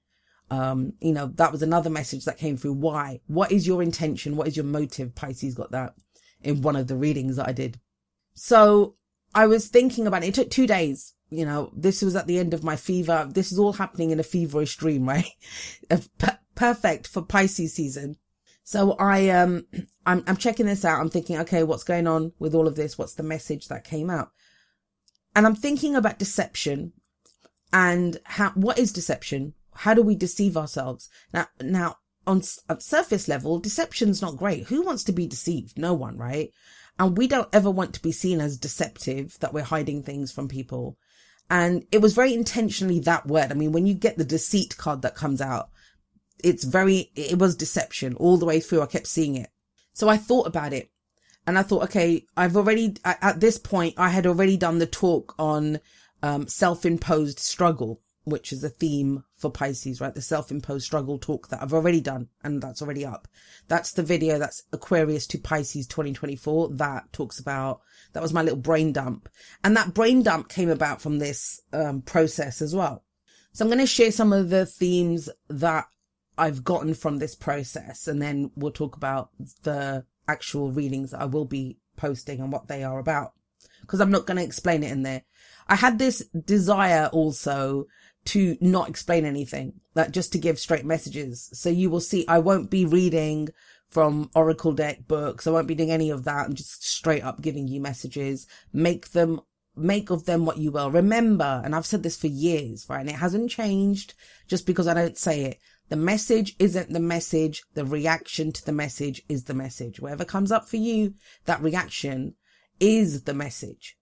Um, 0.52 0.94
you 1.00 1.14
know, 1.14 1.28
that 1.36 1.52
was 1.52 1.64
another 1.64 1.90
message 1.90 2.26
that 2.26 2.38
came 2.38 2.58
through. 2.58 2.74
Why? 2.74 3.22
What 3.28 3.52
is 3.52 3.66
your 3.66 3.82
intention? 3.82 4.36
What 4.36 4.48
is 4.48 4.56
your 4.56 4.66
motive? 4.66 5.16
Pisces 5.16 5.56
got 5.56 5.72
that 5.72 5.96
in 6.42 6.62
one 6.62 6.76
of 6.76 6.88
the 6.88 6.96
readings 6.96 7.38
that 7.38 7.48
I 7.48 7.54
did. 7.54 7.80
So 8.34 8.96
I 9.34 9.48
was 9.48 9.68
thinking 9.68 10.06
about 10.06 10.24
it. 10.24 10.28
It 10.28 10.34
took 10.36 10.50
two 10.52 10.68
days. 10.68 11.14
You 11.30 11.46
know, 11.46 11.72
this 11.76 12.02
was 12.02 12.16
at 12.16 12.28
the 12.28 12.38
end 12.38 12.54
of 12.54 12.64
my 12.64 12.76
fever. 12.76 13.28
This 13.32 13.52
is 13.52 13.58
all 13.58 13.74
happening 13.74 14.12
in 14.12 14.20
a 14.20 14.24
feverish 14.24 14.76
dream, 14.76 15.08
right? 15.10 15.26
Perfect 16.54 17.08
for 17.08 17.22
Pisces 17.24 17.74
season. 17.74 18.18
So 18.64 18.94
I, 18.94 19.30
um, 19.30 19.66
I'm, 20.06 20.24
I'm 20.28 20.38
checking 20.38 20.66
this 20.66 20.86
out. 20.86 21.00
I'm 21.00 21.10
thinking, 21.10 21.38
okay, 21.40 21.64
what's 21.64 21.84
going 21.84 22.08
on 22.08 22.34
with 22.40 22.56
all 22.56 22.68
of 22.68 22.76
this? 22.76 22.98
What's 22.98 23.16
the 23.16 23.24
message 23.24 23.68
that 23.68 23.84
came 23.84 24.10
out? 24.10 24.32
And 25.36 25.46
I'm 25.46 25.56
thinking 25.56 25.96
about 25.96 26.20
deception 26.20 26.94
and 27.72 28.18
how, 28.26 28.52
what 28.52 28.78
is 28.80 28.92
deception? 28.92 29.54
How 29.74 29.94
do 29.94 30.02
we 30.02 30.16
deceive 30.16 30.58
ourselves? 30.58 31.10
Now, 31.34 31.48
now 31.62 31.98
on 32.28 32.42
surface 32.44 33.28
level, 33.28 33.60
deception's 33.60 34.22
not 34.22 34.38
great. 34.38 34.68
Who 34.68 34.82
wants 34.82 35.04
to 35.06 35.12
be 35.12 35.28
deceived? 35.28 35.78
No 35.78 35.94
one, 35.94 36.18
right? 36.18 36.52
And 37.00 37.18
we 37.18 37.28
don't 37.28 37.50
ever 37.54 37.72
want 37.72 37.94
to 37.94 38.02
be 38.02 38.12
seen 38.12 38.42
as 38.42 38.58
deceptive, 38.58 39.38
that 39.40 39.54
we're 39.54 39.64
hiding 39.64 40.04
things 40.04 40.32
from 40.32 40.48
people. 40.48 40.98
And 41.50 41.86
it 41.92 42.02
was 42.02 42.14
very 42.14 42.34
intentionally 42.34 43.00
that 43.02 43.26
word. 43.26 43.52
I 43.52 43.56
mean, 43.56 43.72
when 43.72 43.88
you 43.88 43.94
get 43.94 44.18
the 44.18 44.24
deceit 44.24 44.78
card 44.78 45.02
that 45.02 45.16
comes 45.16 45.42
out, 45.42 45.71
it's 46.44 46.64
very, 46.64 47.12
it 47.16 47.40
was 47.40 47.56
deception 47.56 48.16
all 48.16 48.38
the 48.38 48.46
way 48.46 48.60
through. 48.60 48.82
I 48.82 48.88
kept 48.88 49.08
seeing 49.08 49.36
it. 49.36 49.50
So 49.94 50.10
I 50.10 50.18
thought 50.18 50.48
about 50.48 50.74
it 50.74 50.92
and 51.46 51.58
I 51.58 51.64
thought, 51.64 51.84
okay, 51.84 52.26
I've 52.38 52.56
already, 52.56 52.96
at 53.04 53.40
this 53.40 53.58
point, 53.58 53.96
I 53.98 54.10
had 54.10 54.26
already 54.26 54.58
done 54.58 54.80
the 54.80 54.86
talk 54.86 55.36
on, 55.38 55.80
um, 56.24 56.48
self-imposed 56.48 57.40
struggle 57.40 58.02
which 58.24 58.54
is 58.54 58.64
a 58.64 58.70
theme 58.70 59.24
for 59.36 59.50
Pisces, 59.50 60.00
right? 60.00 60.14
The 60.14 60.22
self-imposed 60.22 60.86
struggle 60.86 61.18
talk 61.18 61.48
that 61.48 61.62
I've 61.62 61.74
already 61.74 62.02
done 62.02 62.30
and 62.44 62.62
that's 62.62 62.82
already 62.82 63.06
up. 63.06 63.28
That's 63.68 63.94
the 63.94 64.04
video 64.04 64.38
that's 64.38 64.64
Aquarius 64.72 65.26
to 65.28 65.40
Pisces 65.40 65.88
2024 65.88 66.70
that 66.76 67.12
talks 67.12 67.40
about, 67.40 67.82
that 68.14 68.22
was 68.22 68.34
my 68.34 68.44
little 68.44 68.60
brain 68.60 68.92
dump. 68.92 69.28
And 69.64 69.76
that 69.76 69.94
brain 69.94 70.22
dump 70.22 70.50
came 70.50 70.70
about 70.70 71.02
from 71.02 71.20
this 71.20 71.62
um, 71.74 72.02
process 72.02 72.62
as 72.62 72.76
well. 72.76 73.04
So 73.54 73.66
I'm 73.66 73.70
going 73.70 73.80
to 73.80 73.88
share 73.88 74.12
some 74.12 74.34
of 74.34 74.50
the 74.50 74.66
themes 74.66 75.30
that 75.50 75.88
I've 76.38 76.64
gotten 76.64 76.94
from 76.94 77.20
this 77.20 77.36
process 77.36 78.08
and 78.08 78.22
then 78.22 78.52
we'll 78.56 78.72
talk 78.72 78.96
about 78.96 79.30
the 79.64 80.06
actual 80.28 80.72
readings 80.72 81.14
I 81.14 81.26
will 81.26 81.46
be 81.46 81.78
posting 81.98 82.40
and 82.40 82.52
what 82.52 82.68
they 82.68 82.84
are 82.84 83.00
about. 83.00 83.34
Because 83.82 84.00
I'm 84.00 84.12
not 84.12 84.26
going 84.26 84.38
to 84.38 84.44
explain 84.44 84.84
it 84.84 84.92
in 84.92 85.04
there. 85.04 85.24
I 85.68 85.76
had 85.76 86.00
this 86.00 86.24
desire 86.46 87.10
also 87.12 87.88
to 88.26 88.58
not 88.62 88.90
explain 88.90 89.26
anything, 89.26 89.74
like 89.96 90.12
just 90.12 90.32
to 90.34 90.40
give 90.40 90.60
straight 90.60 90.86
messages. 90.86 91.50
So 91.54 91.70
you 91.70 91.90
will 91.90 92.00
see, 92.00 92.26
I 92.28 92.40
won't 92.40 92.70
be 92.70 92.86
reading 92.86 93.50
from 93.90 94.30
Oracle 94.36 94.74
deck 94.74 95.08
books. 95.08 95.46
I 95.46 95.52
won't 95.52 95.68
be 95.68 95.76
doing 95.76 95.92
any 95.92 96.10
of 96.10 96.24
that. 96.24 96.46
I'm 96.46 96.54
just 96.54 96.88
straight 96.88 97.24
up 97.24 97.42
giving 97.42 97.68
you 97.68 97.82
messages. 97.82 98.48
Make 98.72 99.12
them, 99.12 99.42
make 99.76 100.10
of 100.10 100.26
them 100.26 100.46
what 100.46 100.58
you 100.58 100.72
will. 100.72 100.92
Remember, 100.92 101.62
and 101.64 101.76
I've 101.76 101.86
said 101.86 102.04
this 102.04 102.18
for 102.18 102.28
years, 102.28 102.86
right? 102.90 103.02
And 103.02 103.10
it 103.10 103.16
hasn't 103.16 103.50
changed 103.50 104.14
just 104.48 104.66
because 104.66 104.88
I 104.88 104.94
don't 104.94 105.18
say 105.18 105.44
it. 105.44 105.60
The 105.92 105.98
message 105.98 106.56
isn't 106.58 106.94
the 106.94 107.02
message. 107.02 107.64
The 107.74 107.84
reaction 107.84 108.54
to 108.54 108.66
the 108.66 108.72
message 108.72 109.24
is 109.28 109.44
the 109.44 109.54
message. 109.54 110.00
Whatever 110.00 110.24
comes 110.24 110.50
up 110.50 110.66
for 110.66 110.78
you, 110.78 111.16
that 111.44 111.62
reaction 111.62 112.36
is 112.80 113.24
the 113.24 113.34
message. 113.34 113.98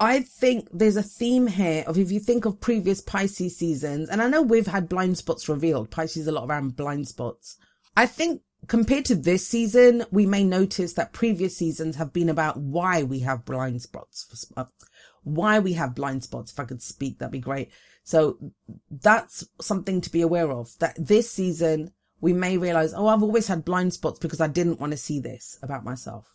I 0.00 0.20
think 0.20 0.68
there's 0.72 0.96
a 0.96 1.02
theme 1.02 1.48
here 1.48 1.84
of 1.86 1.98
if 1.98 2.10
you 2.10 2.18
think 2.18 2.46
of 2.46 2.62
previous 2.62 3.02
Pisces 3.02 3.58
seasons, 3.58 4.08
and 4.08 4.22
I 4.22 4.28
know 4.28 4.40
we've 4.40 4.68
had 4.68 4.88
blind 4.88 5.18
spots 5.18 5.46
revealed. 5.46 5.90
Pisces 5.90 6.26
a 6.26 6.32
lot 6.32 6.48
around 6.48 6.76
blind 6.76 7.08
spots. 7.08 7.58
I 7.94 8.06
think 8.06 8.40
compared 8.66 9.04
to 9.04 9.14
this 9.14 9.46
season, 9.46 10.06
we 10.10 10.24
may 10.24 10.44
notice 10.44 10.94
that 10.94 11.12
previous 11.12 11.58
seasons 11.58 11.96
have 11.96 12.14
been 12.14 12.30
about 12.30 12.56
why 12.56 13.02
we 13.02 13.18
have 13.18 13.44
blind 13.44 13.82
spots. 13.82 14.46
Uh, 14.56 14.64
why 15.24 15.58
we 15.58 15.74
have 15.74 15.94
blind 15.94 16.24
spots. 16.24 16.52
If 16.52 16.60
I 16.60 16.64
could 16.64 16.82
speak, 16.82 17.18
that'd 17.18 17.32
be 17.32 17.38
great. 17.38 17.70
So 18.04 18.38
that's 18.90 19.46
something 19.60 20.00
to 20.02 20.10
be 20.10 20.20
aware 20.20 20.52
of 20.52 20.78
that 20.78 20.94
this 20.98 21.30
season 21.30 21.92
we 22.20 22.32
may 22.32 22.56
realize, 22.56 22.94
oh, 22.94 23.08
I've 23.08 23.22
always 23.22 23.48
had 23.48 23.64
blind 23.64 23.92
spots 23.92 24.18
because 24.18 24.40
I 24.40 24.46
didn't 24.46 24.80
want 24.80 24.92
to 24.92 24.96
see 24.96 25.20
this 25.20 25.58
about 25.62 25.84
myself. 25.84 26.34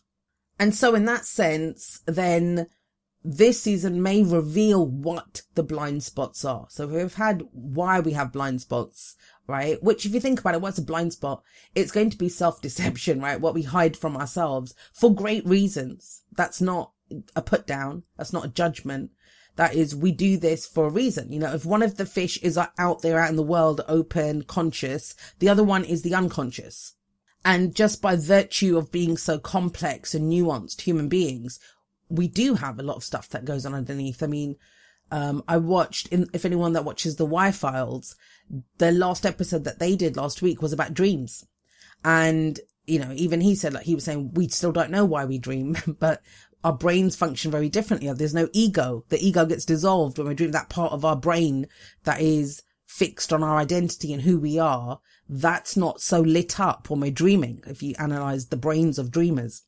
And 0.60 0.76
so 0.76 0.94
in 0.94 1.06
that 1.06 1.26
sense, 1.26 2.02
then 2.06 2.68
this 3.24 3.62
season 3.62 4.02
may 4.02 4.24
reveal 4.24 4.86
what 4.86 5.42
the 5.56 5.64
blind 5.64 6.04
spots 6.04 6.46
are. 6.46 6.68
So 6.70 6.88
we've 6.88 7.16
had 7.16 7.44
why 7.52 8.00
we 8.00 8.14
have 8.14 8.32
blind 8.32 8.62
spots, 8.62 9.16
right? 9.48 9.82
Which 9.82 10.06
if 10.06 10.14
you 10.14 10.20
think 10.20 10.40
about 10.40 10.54
it, 10.56 10.62
what's 10.62 10.78
a 10.78 10.84
blind 10.84 11.14
spot? 11.14 11.44
It's 11.76 11.92
going 11.92 12.12
to 12.12 12.18
be 12.18 12.30
self-deception, 12.30 13.20
right? 13.22 13.42
What 13.42 13.54
we 13.54 13.64
hide 13.64 13.98
from 13.98 14.16
ourselves 14.16 14.74
for 14.94 15.14
great 15.14 15.46
reasons. 15.46 16.22
That's 16.36 16.62
not 16.62 16.92
a 17.36 17.42
put 17.42 17.66
down. 17.66 18.04
That's 18.18 18.34
not 18.34 18.46
a 18.46 18.50
judgment. 18.50 19.12
That 19.60 19.74
is, 19.74 19.94
we 19.94 20.14
do 20.14 20.38
this 20.38 20.66
for 20.66 20.86
a 20.86 20.90
reason. 20.90 21.34
You 21.34 21.40
know, 21.40 21.54
if 21.54 21.66
one 21.66 21.84
of 21.84 21.98
the 21.98 22.06
fish 22.06 22.38
is 22.38 22.58
out 22.58 23.02
there 23.02 23.20
out 23.20 23.30
in 23.30 23.36
the 23.36 23.44
world, 23.44 23.82
open, 23.90 24.44
conscious, 24.44 25.16
the 25.40 25.50
other 25.50 25.66
one 25.66 25.84
is 25.84 26.02
the 26.02 26.16
unconscious. 26.16 26.94
And 27.44 27.76
just 27.76 28.02
by 28.02 28.16
virtue 28.16 28.78
of 28.78 28.90
being 28.90 29.18
so 29.18 29.38
complex 29.38 30.16
and 30.16 30.32
nuanced 30.32 30.80
human 30.80 31.10
beings, 31.10 31.60
we 32.08 32.30
do 32.30 32.54
have 32.54 32.80
a 32.80 32.84
lot 32.84 32.96
of 32.96 33.04
stuff 33.04 33.28
that 33.32 33.44
goes 33.44 33.66
on 33.66 33.74
underneath. 33.74 34.24
I 34.24 34.28
mean, 34.28 34.56
um, 35.12 35.44
I 35.46 35.58
watched 35.58 36.08
in, 36.08 36.30
if 36.32 36.46
anyone 36.46 36.72
that 36.72 36.86
watches 36.86 37.18
the 37.18 37.26
Y 37.26 37.52
files, 37.52 38.16
the 38.78 38.94
last 38.94 39.26
episode 39.26 39.66
that 39.66 39.80
they 39.80 39.98
did 39.98 40.16
last 40.16 40.42
week 40.42 40.62
was 40.62 40.72
about 40.72 40.94
dreams. 40.94 41.46
And, 42.06 42.58
you 42.88 43.00
know, 43.00 43.12
even 43.14 43.42
he 43.42 43.56
said, 43.56 43.74
like, 43.74 43.84
he 43.84 43.96
was 43.96 44.06
saying, 44.06 44.32
we 44.36 44.48
still 44.48 44.72
don't 44.72 44.90
know 44.90 45.04
why 45.04 45.26
we 45.26 45.38
dream, 45.38 45.76
but 46.00 46.22
our 46.64 46.74
brains 46.74 47.16
function 47.16 47.52
very 47.52 47.70
differently. 47.70 48.12
There's 48.12 48.34
no 48.34 48.50
ego. 48.54 49.06
The 49.10 49.26
ego 49.26 49.46
gets 49.46 49.66
dissolved 49.66 50.18
when 50.18 50.28
we 50.28 50.36
dream. 50.36 50.52
That 50.52 50.70
part 50.70 50.92
of 50.92 51.06
our 51.06 51.16
brain 51.16 51.68
that 52.04 52.22
is 52.22 52.64
fixed 52.86 53.32
on 53.32 53.44
our 53.44 53.58
identity 53.58 54.12
and 54.12 54.24
who 54.24 54.40
we 54.40 54.60
are, 54.60 55.00
that's 55.28 55.78
not 55.78 56.02
so 56.02 56.20
lit 56.20 56.60
up 56.60 56.90
when 56.90 57.00
we're 57.00 57.12
dreaming. 57.12 57.64
If 57.66 57.82
you 57.82 57.96
analyze 57.98 58.48
the 58.48 58.58
brains 58.58 59.00
of 59.00 59.12
dreamers. 59.12 59.64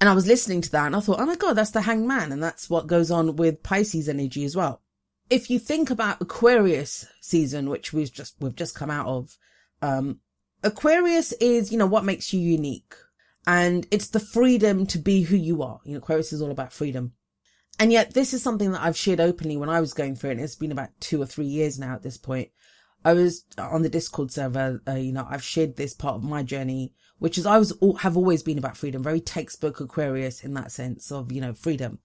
And 0.00 0.08
I 0.08 0.14
was 0.14 0.26
listening 0.28 0.60
to 0.60 0.70
that 0.70 0.86
and 0.86 0.94
I 0.94 1.00
thought, 1.00 1.18
oh 1.18 1.26
my 1.26 1.34
God, 1.34 1.54
that's 1.54 1.72
the 1.72 1.80
hanged 1.80 2.06
man. 2.06 2.30
And 2.30 2.42
that's 2.42 2.70
what 2.70 2.86
goes 2.86 3.10
on 3.10 3.34
with 3.34 3.64
Pisces 3.64 4.08
energy 4.08 4.44
as 4.44 4.54
well. 4.54 4.80
If 5.28 5.50
you 5.50 5.58
think 5.58 5.90
about 5.90 6.22
Aquarius 6.22 7.06
season, 7.20 7.68
which 7.68 7.92
we've 7.92 8.12
just, 8.12 8.36
we've 8.38 8.54
just 8.54 8.76
come 8.76 8.90
out 8.90 9.06
of, 9.06 9.36
um, 9.82 10.20
Aquarius 10.62 11.32
is, 11.34 11.72
you 11.72 11.78
know, 11.78 11.86
what 11.86 12.04
makes 12.04 12.32
you 12.32 12.40
unique. 12.40 12.94
And 13.46 13.86
it's 13.90 14.08
the 14.08 14.20
freedom 14.20 14.86
to 14.86 14.98
be 14.98 15.22
who 15.22 15.36
you 15.36 15.62
are. 15.62 15.80
You 15.84 15.92
know, 15.92 15.98
Aquarius 15.98 16.32
is 16.32 16.42
all 16.42 16.50
about 16.50 16.72
freedom. 16.72 17.12
And 17.78 17.92
yet 17.92 18.14
this 18.14 18.34
is 18.34 18.42
something 18.42 18.72
that 18.72 18.82
I've 18.82 18.96
shared 18.96 19.20
openly 19.20 19.56
when 19.56 19.68
I 19.68 19.80
was 19.80 19.94
going 19.94 20.16
through 20.16 20.30
it. 20.30 20.32
And 20.34 20.42
it's 20.42 20.56
been 20.56 20.72
about 20.72 20.90
two 21.00 21.22
or 21.22 21.26
three 21.26 21.46
years 21.46 21.78
now 21.78 21.94
at 21.94 22.02
this 22.02 22.18
point. 22.18 22.50
I 23.04 23.12
was 23.12 23.44
on 23.56 23.82
the 23.82 23.88
Discord 23.88 24.32
server, 24.32 24.82
uh, 24.86 24.94
you 24.94 25.12
know, 25.12 25.26
I've 25.30 25.44
shared 25.44 25.76
this 25.76 25.94
part 25.94 26.16
of 26.16 26.24
my 26.24 26.42
journey 26.42 26.92
which 27.18 27.38
is 27.38 27.46
I 27.46 27.58
was 27.58 27.72
all, 27.72 27.94
have 27.96 28.16
always 28.16 28.42
been 28.42 28.58
about 28.58 28.76
freedom, 28.76 29.02
very 29.02 29.20
textbook 29.20 29.80
Aquarius 29.80 30.44
in 30.44 30.54
that 30.54 30.72
sense 30.72 31.10
of, 31.10 31.32
you 31.32 31.40
know, 31.40 31.52
freedom. 31.52 31.98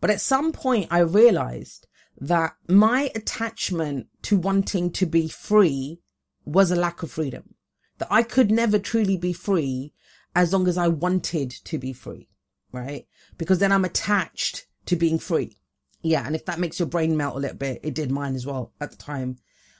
But 0.00 0.10
at 0.10 0.20
some 0.20 0.52
point 0.52 0.88
I 0.90 0.98
realized 0.98 1.86
that 2.18 2.54
my 2.68 3.10
attachment 3.14 4.08
to 4.22 4.36
wanting 4.36 4.90
to 4.92 5.06
be 5.06 5.28
free 5.28 6.00
was 6.44 6.70
a 6.70 6.76
lack 6.76 7.02
of 7.02 7.10
freedom. 7.10 7.54
That 7.98 8.08
I 8.10 8.22
could 8.22 8.50
never 8.50 8.78
truly 8.78 9.16
be 9.16 9.32
free 9.32 9.92
as 10.36 10.52
long 10.52 10.68
as 10.68 10.78
I 10.78 10.86
wanted 10.86 11.50
to 11.50 11.78
be 11.78 11.92
free, 11.92 12.28
right? 12.70 13.06
Because 13.36 13.58
then 13.58 13.72
I'm 13.72 13.84
attached 13.84 14.66
to 14.84 14.94
being 14.94 15.18
free. 15.18 15.58
Yeah. 16.02 16.24
And 16.24 16.36
if 16.36 16.44
that 16.44 16.60
makes 16.60 16.78
your 16.78 16.86
brain 16.86 17.16
melt 17.16 17.34
a 17.34 17.40
little 17.40 17.56
bit, 17.56 17.80
it 17.82 17.94
did 17.94 18.12
mine 18.12 18.36
as 18.36 18.46
well 18.46 18.72
at 18.80 18.92
the 18.92 18.96
time 18.96 19.38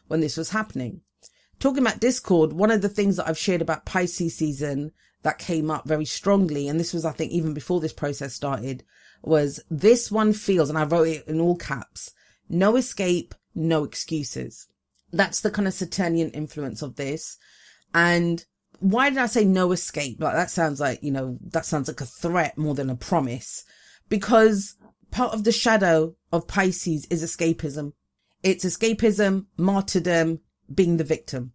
when 0.09 0.21
this 0.21 0.37
was 0.37 0.51
happening 0.51 1.03
talking 1.59 1.83
about 1.83 2.01
Discord, 2.01 2.53
one 2.53 2.71
of 2.71 2.83
the 2.83 2.89
things 2.89 3.17
that 3.17 3.29
I've 3.29 3.39
shared 3.39 3.63
about 3.63 3.87
Pisces 3.87 4.37
season 4.37 4.93
that 5.23 5.39
came 5.39 5.71
up 5.71 5.87
very 5.87 6.05
strongly, 6.05 6.69
and 6.69 6.79
this 6.79 6.93
was, 6.93 7.05
I 7.05 7.13
think, 7.13 7.33
even 7.33 7.55
before 7.55 7.81
this 7.81 7.93
process 7.93 8.35
started, 8.35 8.85
was 9.23 9.61
this 9.71 10.11
one 10.11 10.33
feels, 10.33 10.69
and 10.69 10.79
I 10.79 10.85
wrote 10.85 11.09
it 11.09 11.27
in 11.27 11.41
all 11.41 11.57
caps, 11.57 12.13
no 12.49 12.77
escape, 12.77 13.35
no 13.55 13.85
excuses. 13.85 14.67
That's 15.13 15.41
the 15.41 15.51
kind 15.51 15.67
of 15.67 15.75
Saturnian 15.75 16.31
influence 16.31 16.83
of 16.83 16.97
this. 16.97 17.39
And 17.95 18.45
why 18.81 19.11
did 19.11 19.19
I 19.19 19.27
say 19.27 19.45
no 19.45 19.73
escape? 19.73 20.21
Like 20.21 20.35
that 20.35 20.51
sounds 20.51 20.81
like, 20.81 21.03
you 21.03 21.11
know, 21.11 21.39
that 21.53 21.67
sounds 21.67 21.89
like 21.89 22.01
a 22.01 22.07
threat 22.07 22.59
more 22.59 22.75
than 22.75 22.91
a 22.91 22.97
promise 22.97 23.65
because 24.09 24.77
part 25.11 25.35
of 25.35 25.45
the 25.45 25.53
shadow 25.53 26.15
of 26.33 26.49
Pisces 26.49 27.07
is 27.11 27.25
escapism. 27.25 27.93
It's 28.43 28.65
escapism, 28.65 29.47
martyrdom, 29.57 30.41
being 30.73 30.97
the 30.97 31.05
victim. 31.05 31.53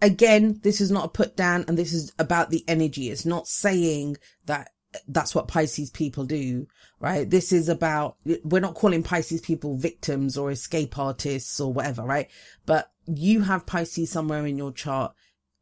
Again, 0.00 0.60
this 0.62 0.80
is 0.80 0.90
not 0.90 1.06
a 1.06 1.08
put 1.08 1.36
down 1.36 1.64
and 1.66 1.76
this 1.76 1.92
is 1.92 2.12
about 2.18 2.50
the 2.50 2.64
energy. 2.68 3.10
It's 3.10 3.26
not 3.26 3.48
saying 3.48 4.16
that 4.46 4.70
that's 5.06 5.34
what 5.34 5.48
Pisces 5.48 5.90
people 5.90 6.24
do, 6.24 6.66
right? 7.00 7.28
This 7.28 7.52
is 7.52 7.68
about, 7.68 8.16
we're 8.44 8.60
not 8.60 8.74
calling 8.74 9.02
Pisces 9.02 9.40
people 9.40 9.76
victims 9.76 10.38
or 10.38 10.50
escape 10.50 10.98
artists 10.98 11.60
or 11.60 11.72
whatever, 11.72 12.02
right? 12.02 12.28
But 12.64 12.90
you 13.06 13.42
have 13.42 13.66
Pisces 13.66 14.10
somewhere 14.10 14.46
in 14.46 14.56
your 14.56 14.72
chart 14.72 15.14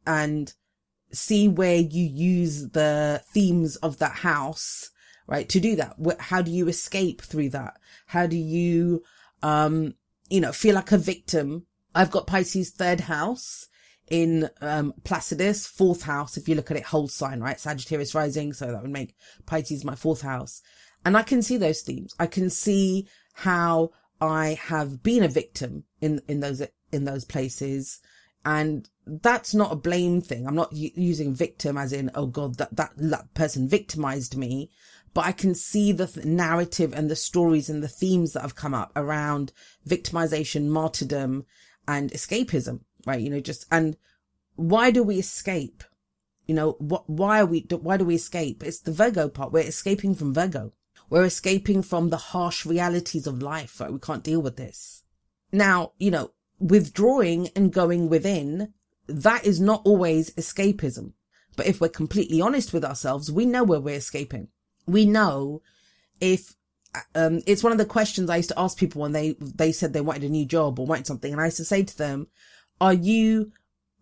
and 0.05 0.53
see 1.11 1.47
where 1.47 1.77
you 1.77 2.03
use 2.03 2.69
the 2.69 3.21
themes 3.33 3.75
of 3.77 3.97
that 3.99 4.17
house, 4.17 4.91
right? 5.27 5.47
To 5.49 5.59
do 5.59 5.75
that. 5.75 5.95
How 6.19 6.41
do 6.41 6.51
you 6.51 6.67
escape 6.67 7.21
through 7.21 7.49
that? 7.49 7.79
How 8.07 8.27
do 8.27 8.37
you, 8.37 9.03
um, 9.43 9.95
you 10.29 10.41
know, 10.41 10.51
feel 10.51 10.75
like 10.75 10.91
a 10.91 10.97
victim? 10.97 11.65
I've 11.95 12.11
got 12.11 12.27
Pisces 12.27 12.71
third 12.71 13.01
house 13.01 13.67
in 14.09 14.49
um, 14.61 14.93
Placidus, 15.03 15.67
fourth 15.67 16.03
house, 16.03 16.37
if 16.37 16.47
you 16.47 16.55
look 16.55 16.71
at 16.71 16.77
it, 16.77 16.83
whole 16.83 17.07
sign, 17.07 17.41
right? 17.41 17.59
Sagittarius 17.59 18.15
rising. 18.15 18.53
So 18.53 18.71
that 18.71 18.81
would 18.81 18.91
make 18.91 19.15
Pisces 19.45 19.83
my 19.83 19.95
fourth 19.95 20.21
house. 20.21 20.61
And 21.05 21.17
I 21.17 21.23
can 21.23 21.41
see 21.41 21.57
those 21.57 21.81
themes. 21.81 22.13
I 22.19 22.27
can 22.27 22.49
see 22.49 23.07
how 23.33 23.91
I 24.19 24.57
have 24.61 25.03
been 25.03 25.23
a 25.23 25.27
victim 25.27 25.83
in, 26.01 26.21
in 26.27 26.39
those, 26.39 26.61
in 26.91 27.03
those 27.05 27.25
places. 27.25 27.99
And 28.47 28.89
that's 29.05 29.53
not 29.53 29.73
a 29.73 29.75
blame 29.75 30.21
thing. 30.21 30.47
I'm 30.47 30.55
not 30.55 30.71
using 30.71 31.35
victim 31.35 31.77
as 31.77 31.91
in, 31.91 32.09
oh 32.15 32.27
God, 32.27 32.55
that, 32.59 32.73
that, 32.77 32.91
that 32.95 33.33
person 33.33 33.67
victimized 33.67 34.37
me. 34.37 34.71
But 35.13 35.25
I 35.25 35.33
can 35.33 35.53
see 35.53 35.91
the 35.91 36.07
th- 36.07 36.25
narrative 36.25 36.93
and 36.93 37.09
the 37.09 37.15
stories 37.15 37.69
and 37.69 37.83
the 37.83 37.89
themes 37.89 38.31
that 38.33 38.41
have 38.41 38.55
come 38.55 38.73
up 38.73 38.93
around 38.95 39.51
victimization, 39.85 40.67
martyrdom, 40.67 41.45
and 41.87 42.11
escapism 42.11 42.81
right? 43.07 43.21
You 43.21 43.29
know, 43.31 43.39
just, 43.39 43.65
and 43.71 43.97
why 44.55 44.91
do 44.91 45.01
we 45.01 45.17
escape? 45.17 45.83
You 46.45 46.53
know, 46.53 46.75
what, 46.79 47.09
why 47.09 47.39
are 47.39 47.45
we, 47.45 47.61
why 47.61 47.97
do 47.97 48.05
we 48.05 48.15
escape? 48.15 48.63
It's 48.63 48.81
the 48.81 48.91
Virgo 48.91 49.29
part. 49.29 49.51
We're 49.51 49.61
escaping 49.61 50.13
from 50.13 50.33
Virgo. 50.33 50.73
We're 51.09 51.25
escaping 51.25 51.81
from 51.81 52.09
the 52.09 52.17
harsh 52.17 52.65
realities 52.65 53.25
of 53.25 53.41
life, 53.41 53.79
right? 53.79 53.91
We 53.91 53.99
can't 53.99 54.23
deal 54.23 54.41
with 54.41 54.57
this. 54.57 55.03
Now, 55.51 55.93
you 55.97 56.11
know, 56.11 56.31
withdrawing 56.59 57.49
and 57.55 57.73
going 57.73 58.09
within, 58.09 58.73
that 59.07 59.45
is 59.45 59.59
not 59.59 59.81
always 59.85 60.31
escapism. 60.31 61.13
But 61.55 61.67
if 61.67 61.81
we're 61.81 61.89
completely 61.89 62.41
honest 62.41 62.73
with 62.73 62.85
ourselves, 62.85 63.31
we 63.31 63.45
know 63.45 63.63
where 63.63 63.79
we're 63.79 63.95
escaping. 63.95 64.49
We 64.85 65.05
know 65.05 65.61
if 66.21 66.55
um, 67.15 67.41
it's 67.45 67.63
one 67.63 67.71
of 67.71 67.77
the 67.77 67.85
questions 67.85 68.29
I 68.29 68.37
used 68.37 68.49
to 68.49 68.59
ask 68.59 68.77
people 68.77 69.01
when 69.01 69.11
they 69.11 69.35
they 69.39 69.71
said 69.71 69.93
they 69.93 70.01
wanted 70.01 70.23
a 70.23 70.29
new 70.29 70.45
job 70.45 70.79
or 70.79 70.85
wanted 70.85 71.07
something, 71.07 71.31
and 71.31 71.41
I 71.41 71.45
used 71.45 71.57
to 71.57 71.65
say 71.65 71.83
to 71.83 71.97
them, 71.97 72.27
are 72.79 72.93
you 72.93 73.51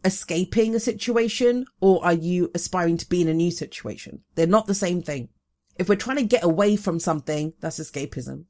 escaping 0.04 0.76
a 0.76 0.80
situation 0.80 1.66
or 1.82 2.06
are 2.06 2.14
you 2.14 2.52
aspiring 2.54 2.98
to 2.98 3.10
be 3.10 3.22
in 3.22 3.28
a 3.28 3.34
new 3.34 3.52
situation? 3.52 4.22
They're 4.36 4.48
not 4.48 4.68
the 4.68 4.76
same 4.76 5.02
thing. 5.02 5.30
If 5.78 5.90
we're 5.90 5.96
trying 5.96 6.18
to 6.18 6.24
get 6.24 6.44
away 6.44 6.76
from 6.76 7.00
something, 7.00 7.54
that's 7.60 7.80
escapism. 7.80 8.46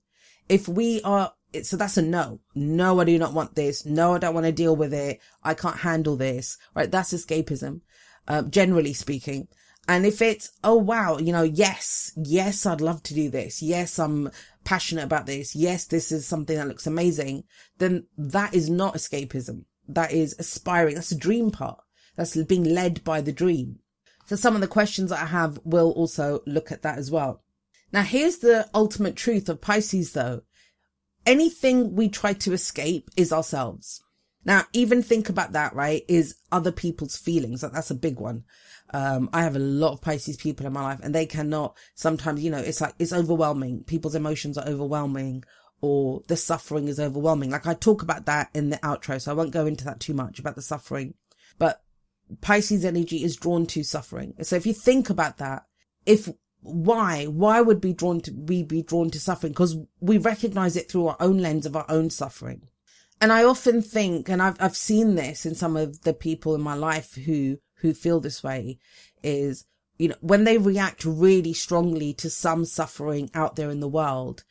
If 0.50 0.68
we 0.68 1.02
are, 1.04 1.34
so 1.64 1.78
that's 1.78 1.98
a 1.98 2.02
no. 2.02 2.40
No, 2.54 3.00
I 3.00 3.06
do 3.06 3.18
not 3.18 3.34
want 3.34 3.56
this. 3.56 3.86
No, 3.86 4.14
I 4.14 4.18
don't 4.18 4.34
want 4.34 4.46
to 4.46 4.52
deal 4.52 4.76
with 4.76 4.94
it. 4.94 5.20
I 5.44 5.54
can't 5.54 5.78
handle 5.78 6.16
this. 6.16 6.58
Right. 6.74 6.90
That's 6.90 7.14
escapism, 7.14 7.82
uh, 8.28 8.44
generally 8.44 8.94
speaking. 8.94 9.48
And 9.88 10.06
if 10.06 10.22
it's, 10.22 10.52
oh 10.64 10.78
wow, 10.78 11.20
you 11.20 11.32
know, 11.32 11.44
yes, 11.44 12.12
yes, 12.18 12.66
I'd 12.66 12.82
love 12.82 13.04
to 13.04 13.14
do 13.14 13.30
this. 13.30 13.62
Yes, 13.62 14.00
I'm 14.00 14.32
passionate 14.64 15.04
about 15.04 15.28
this. 15.28 15.56
Yes, 15.56 15.86
this 15.86 16.12
is 16.12 16.26
something 16.26 16.58
that 16.58 16.68
looks 16.68 16.88
amazing. 16.88 17.44
Then 17.78 18.08
that 18.18 18.56
is 18.56 18.68
not 18.68 18.96
escapism 18.96 19.66
that 19.88 20.12
is 20.12 20.36
aspiring. 20.40 20.96
That's 20.96 21.10
the 21.10 21.16
dream 21.16 21.52
part. 21.52 21.80
That's 22.16 22.36
being 22.44 22.64
led 22.64 23.04
by 23.04 23.22
the 23.22 23.32
dream. 23.32 23.80
So 24.26 24.36
some 24.36 24.56
of 24.56 24.62
the 24.62 24.68
questions 24.68 25.10
that 25.10 25.22
I 25.22 25.26
have 25.28 25.60
will 25.64 25.92
also 25.92 26.42
look 26.46 26.72
at 26.72 26.82
that 26.82 26.98
as 26.98 27.12
well. 27.12 27.44
Now 27.92 28.02
here's 28.02 28.40
the 28.40 28.68
ultimate 28.74 29.16
truth 29.16 29.50
of 29.50 29.62
Pisces 29.62 30.14
though. 30.14 30.42
Anything 31.26 31.96
we 31.96 32.10
try 32.10 32.34
to 32.34 32.54
escape 32.54 33.10
is 33.18 33.34
ourselves. 33.34 34.02
Now, 34.44 34.64
even 34.74 35.02
think 35.02 35.30
about 35.30 35.54
that, 35.54 35.74
right? 35.74 36.04
Is 36.08 36.36
other 36.52 36.72
people's 36.72 37.18
feelings. 37.18 37.64
Like, 37.64 37.72
That's 37.72 37.92
a 37.92 37.96
big 37.96 38.20
one. 38.20 38.44
Um, 38.94 39.30
I 39.34 39.42
have 39.42 39.56
a 39.56 39.60
lot 39.60 39.94
of 39.94 40.02
Pisces 40.02 40.38
people 40.38 40.68
in 40.68 40.74
my 40.74 40.84
life 40.84 41.00
and 41.02 41.14
they 41.14 41.26
cannot 41.26 41.76
sometimes, 41.96 42.44
you 42.44 42.52
know, 42.52 42.60
it's 42.60 42.82
like, 42.82 42.94
it's 43.00 43.12
overwhelming. 43.12 43.84
People's 43.84 44.14
emotions 44.14 44.58
are 44.58 44.68
overwhelming 44.68 45.44
or 45.82 46.22
the 46.28 46.38
suffering 46.38 46.88
is 46.88 47.00
overwhelming. 47.00 47.50
Like 47.50 47.68
I 47.68 47.74
talk 47.74 48.02
about 48.02 48.26
that 48.26 48.50
in 48.54 48.70
the 48.70 48.78
outro, 48.78 49.20
so 49.20 49.32
I 49.32 49.36
won't 49.36 49.52
go 49.52 49.66
into 49.66 49.86
that 49.86 50.00
too 50.00 50.14
much 50.14 50.40
about 50.40 50.56
the 50.56 50.62
suffering, 50.62 51.16
but 51.58 51.82
Pisces 52.42 52.86
energy 52.86 53.24
is 53.24 53.36
drawn 53.36 53.66
to 53.68 53.84
suffering. 53.84 54.34
So 54.42 54.56
if 54.56 54.66
you 54.66 54.74
think 54.74 55.10
about 55.10 55.38
that, 55.38 55.64
if 56.06 56.30
why, 56.66 57.26
why 57.26 57.62
would 57.62 57.80
be 57.80 57.94
drawn 57.94 58.22
to, 58.22 58.34
we 58.34 58.64
be 58.64 58.82
drawn 58.82 59.10
to 59.12 59.20
suffering? 59.20 59.54
Because 59.54 59.78
we 60.00 60.18
recognize 60.18 60.76
it 60.76 60.90
through 60.90 61.08
our 61.08 61.18
own 61.20 61.38
lens 61.38 61.66
of 61.66 61.76
our 61.76 61.86
own 61.88 62.10
suffering. 62.10 62.68
And 63.22 63.32
I 63.32 63.44
often 63.44 63.82
think, 63.82 64.30
and 64.30 64.42
I've, 64.42 64.58
I've 64.60 64.76
seen 64.76 65.16
this 65.16 65.46
in 65.46 65.56
some 65.56 65.78
of 65.78 66.02
the 66.02 66.14
people 66.14 66.56
in 66.56 66.62
my 66.62 66.74
life 66.74 67.16
who, 67.16 67.60
who 67.76 67.94
feel 67.94 68.20
this 68.20 68.44
way 68.44 68.80
is, 69.24 69.66
you 69.98 70.10
know, 70.10 70.16
when 70.20 70.44
they 70.44 70.58
react 70.58 71.06
really 71.06 71.54
strongly 71.54 72.14
to 72.16 72.30
some 72.30 72.66
suffering 72.66 73.30
out 73.34 73.56
there 73.56 73.70
in 73.70 73.80
the 73.80 73.88
world, 73.88 74.44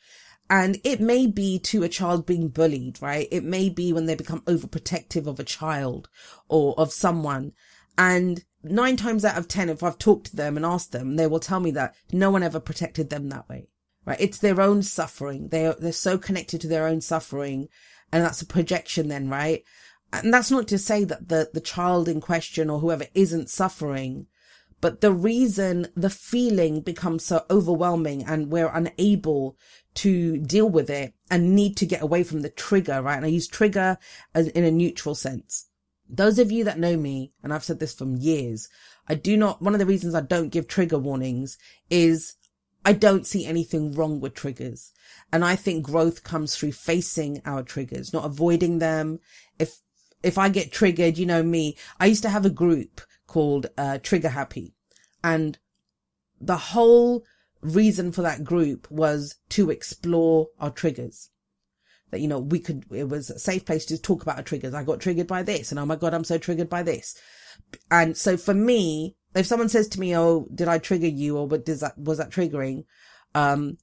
and 0.49 0.79
it 0.83 0.99
may 0.99 1.27
be 1.27 1.59
to 1.59 1.83
a 1.83 1.89
child 1.89 2.25
being 2.25 2.49
bullied, 2.49 3.01
right? 3.01 3.27
It 3.31 3.43
may 3.43 3.69
be 3.69 3.91
when 3.91 4.05
they 4.05 4.15
become 4.15 4.41
overprotective 4.41 5.27
of 5.27 5.39
a 5.39 5.43
child 5.43 6.07
or 6.47 6.75
of 6.77 6.93
someone. 6.93 7.53
And 7.97 8.43
nine 8.65 8.97
times 8.97 9.23
out 9.23 9.37
of 9.37 9.47
10, 9.47 9.69
if 9.69 9.83
I've 9.83 9.97
talked 9.97 10.27
to 10.27 10.35
them 10.35 10.57
and 10.57 10.65
asked 10.65 10.91
them, 10.91 11.15
they 11.15 11.27
will 11.27 11.39
tell 11.39 11.59
me 11.59 11.71
that 11.71 11.95
no 12.11 12.29
one 12.29 12.43
ever 12.43 12.59
protected 12.59 13.09
them 13.09 13.29
that 13.29 13.47
way, 13.47 13.67
right? 14.05 14.19
It's 14.19 14.37
their 14.37 14.59
own 14.61 14.83
suffering. 14.83 15.49
They're, 15.49 15.73
they're 15.73 15.91
so 15.91 16.17
connected 16.17 16.61
to 16.61 16.67
their 16.67 16.87
own 16.87 17.01
suffering. 17.01 17.69
And 18.11 18.23
that's 18.23 18.41
a 18.41 18.45
projection 18.45 19.07
then, 19.07 19.29
right? 19.29 19.63
And 20.11 20.33
that's 20.33 20.51
not 20.51 20.67
to 20.69 20.77
say 20.77 21.03
that 21.03 21.29
the, 21.29 21.49
the 21.53 21.61
child 21.61 22.07
in 22.07 22.21
question 22.21 22.69
or 22.69 22.79
whoever 22.79 23.05
isn't 23.13 23.49
suffering, 23.49 24.27
but 24.81 25.01
the 25.01 25.11
reason 25.11 25.87
the 25.95 26.09
feeling 26.09 26.81
becomes 26.81 27.25
so 27.25 27.45
overwhelming 27.49 28.23
and 28.23 28.51
we're 28.51 28.71
unable 28.73 29.57
to 29.95 30.37
deal 30.37 30.69
with 30.69 30.89
it 30.89 31.13
and 31.31 31.55
need 31.55 31.75
to 31.77 31.85
get 31.85 32.01
away 32.01 32.23
from 32.23 32.41
the 32.41 32.49
trigger, 32.49 33.01
right? 33.01 33.15
And 33.15 33.25
I 33.25 33.29
use 33.29 33.47
trigger 33.47 33.97
as 34.33 34.47
in 34.49 34.63
a 34.63 34.71
neutral 34.71 35.15
sense. 35.15 35.67
Those 36.09 36.39
of 36.39 36.51
you 36.51 36.63
that 36.63 36.79
know 36.79 36.97
me, 36.97 37.33
and 37.43 37.53
I've 37.53 37.63
said 37.63 37.79
this 37.79 37.93
from 37.93 38.15
years, 38.15 38.69
I 39.07 39.15
do 39.15 39.37
not, 39.37 39.61
one 39.61 39.73
of 39.73 39.79
the 39.79 39.85
reasons 39.85 40.15
I 40.15 40.21
don't 40.21 40.49
give 40.49 40.67
trigger 40.67 40.99
warnings 40.99 41.57
is 41.89 42.35
I 42.83 42.93
don't 42.93 43.25
see 43.25 43.45
anything 43.45 43.93
wrong 43.93 44.19
with 44.19 44.35
triggers. 44.35 44.91
And 45.33 45.43
I 45.43 45.55
think 45.55 45.83
growth 45.83 46.23
comes 46.23 46.55
through 46.55 46.73
facing 46.73 47.41
our 47.45 47.63
triggers, 47.63 48.13
not 48.13 48.25
avoiding 48.25 48.79
them. 48.79 49.19
If, 49.57 49.79
if 50.21 50.37
I 50.37 50.49
get 50.49 50.71
triggered, 50.71 51.17
you 51.17 51.25
know 51.25 51.43
me, 51.43 51.75
I 51.99 52.05
used 52.05 52.23
to 52.23 52.29
have 52.29 52.45
a 52.45 52.51
group 52.51 53.01
called, 53.25 53.67
uh, 53.77 53.97
Trigger 54.01 54.29
Happy 54.29 54.75
and 55.25 55.57
the 56.39 56.57
whole 56.57 57.25
reason 57.61 58.11
for 58.11 58.21
that 58.21 58.43
group 58.43 58.89
was 58.91 59.37
to 59.49 59.71
explore 59.71 60.49
our 60.59 60.69
triggers. 60.69 61.31
That, 62.11 62.21
you 62.21 62.27
know, 62.27 62.39
we 62.39 62.59
could, 62.59 62.85
it 62.91 63.09
was 63.09 63.29
a 63.29 63.39
safe 63.39 63.65
place 63.65 63.85
to 63.87 64.01
talk 64.01 64.21
about 64.21 64.37
our 64.37 64.43
triggers. 64.43 64.73
I 64.73 64.83
got 64.83 64.99
triggered 64.99 65.27
by 65.27 65.43
this 65.43 65.71
and 65.71 65.79
oh 65.79 65.85
my 65.85 65.95
God, 65.95 66.13
I'm 66.13 66.23
so 66.23 66.37
triggered 66.37 66.69
by 66.69 66.83
this. 66.83 67.19
And 67.89 68.15
so 68.15 68.37
for 68.37 68.53
me, 68.53 69.15
if 69.33 69.45
someone 69.45 69.69
says 69.69 69.87
to 69.89 69.99
me, 69.99 70.15
Oh, 70.15 70.47
did 70.53 70.67
I 70.67 70.77
trigger 70.77 71.07
you? 71.07 71.37
Or 71.37 71.47
what 71.47 71.65
does 71.65 71.81
that, 71.81 71.97
was 71.97 72.19
that 72.19 72.29
triggering? 72.29 72.85
Um, 73.33 73.77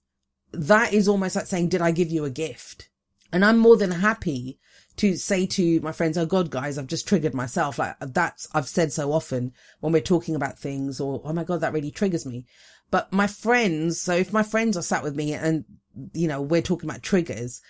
that 0.53 0.93
is 0.93 1.09
almost 1.09 1.37
like 1.37 1.47
saying, 1.47 1.69
did 1.69 1.83
I 1.83 1.91
give 1.91 2.11
you 2.11 2.25
a 2.25 2.31
gift? 2.31 2.89
And 3.33 3.45
I'm 3.45 3.59
more 3.59 3.77
than 3.77 3.91
happy 3.91 4.59
to 4.97 5.17
say 5.17 5.47
to 5.47 5.81
my 5.81 5.93
friends, 5.93 6.19
Oh 6.19 6.27
God, 6.27 6.51
guys, 6.51 6.79
I've 6.79 6.87
just 6.87 7.09
triggered 7.09 7.35
myself. 7.35 7.79
Like 7.79 7.97
that's, 8.01 8.47
I've 8.55 8.69
said 8.69 8.93
so 8.93 9.13
often 9.13 9.53
when 9.81 9.93
we're 9.93 10.03
talking 10.03 10.35
about 10.35 10.59
things 10.59 11.01
or, 11.01 11.23
Oh 11.25 11.33
my 11.33 11.45
God, 11.45 11.61
that 11.61 11.73
really 11.73 11.91
triggers 11.91 12.27
me. 12.27 12.47
But 12.91 13.13
my 13.13 13.27
friends, 13.27 14.01
so 14.01 14.15
if 14.15 14.33
my 14.33 14.43
friends 14.43 14.77
are 14.77 14.83
sat 14.83 15.03
with 15.03 15.17
me 15.17 15.33
and, 15.33 15.65
you 16.13 16.29
know, 16.29 16.43
we're 16.43 16.61
talking 16.61 16.89
about 16.89 17.03
triggers, 17.03 17.63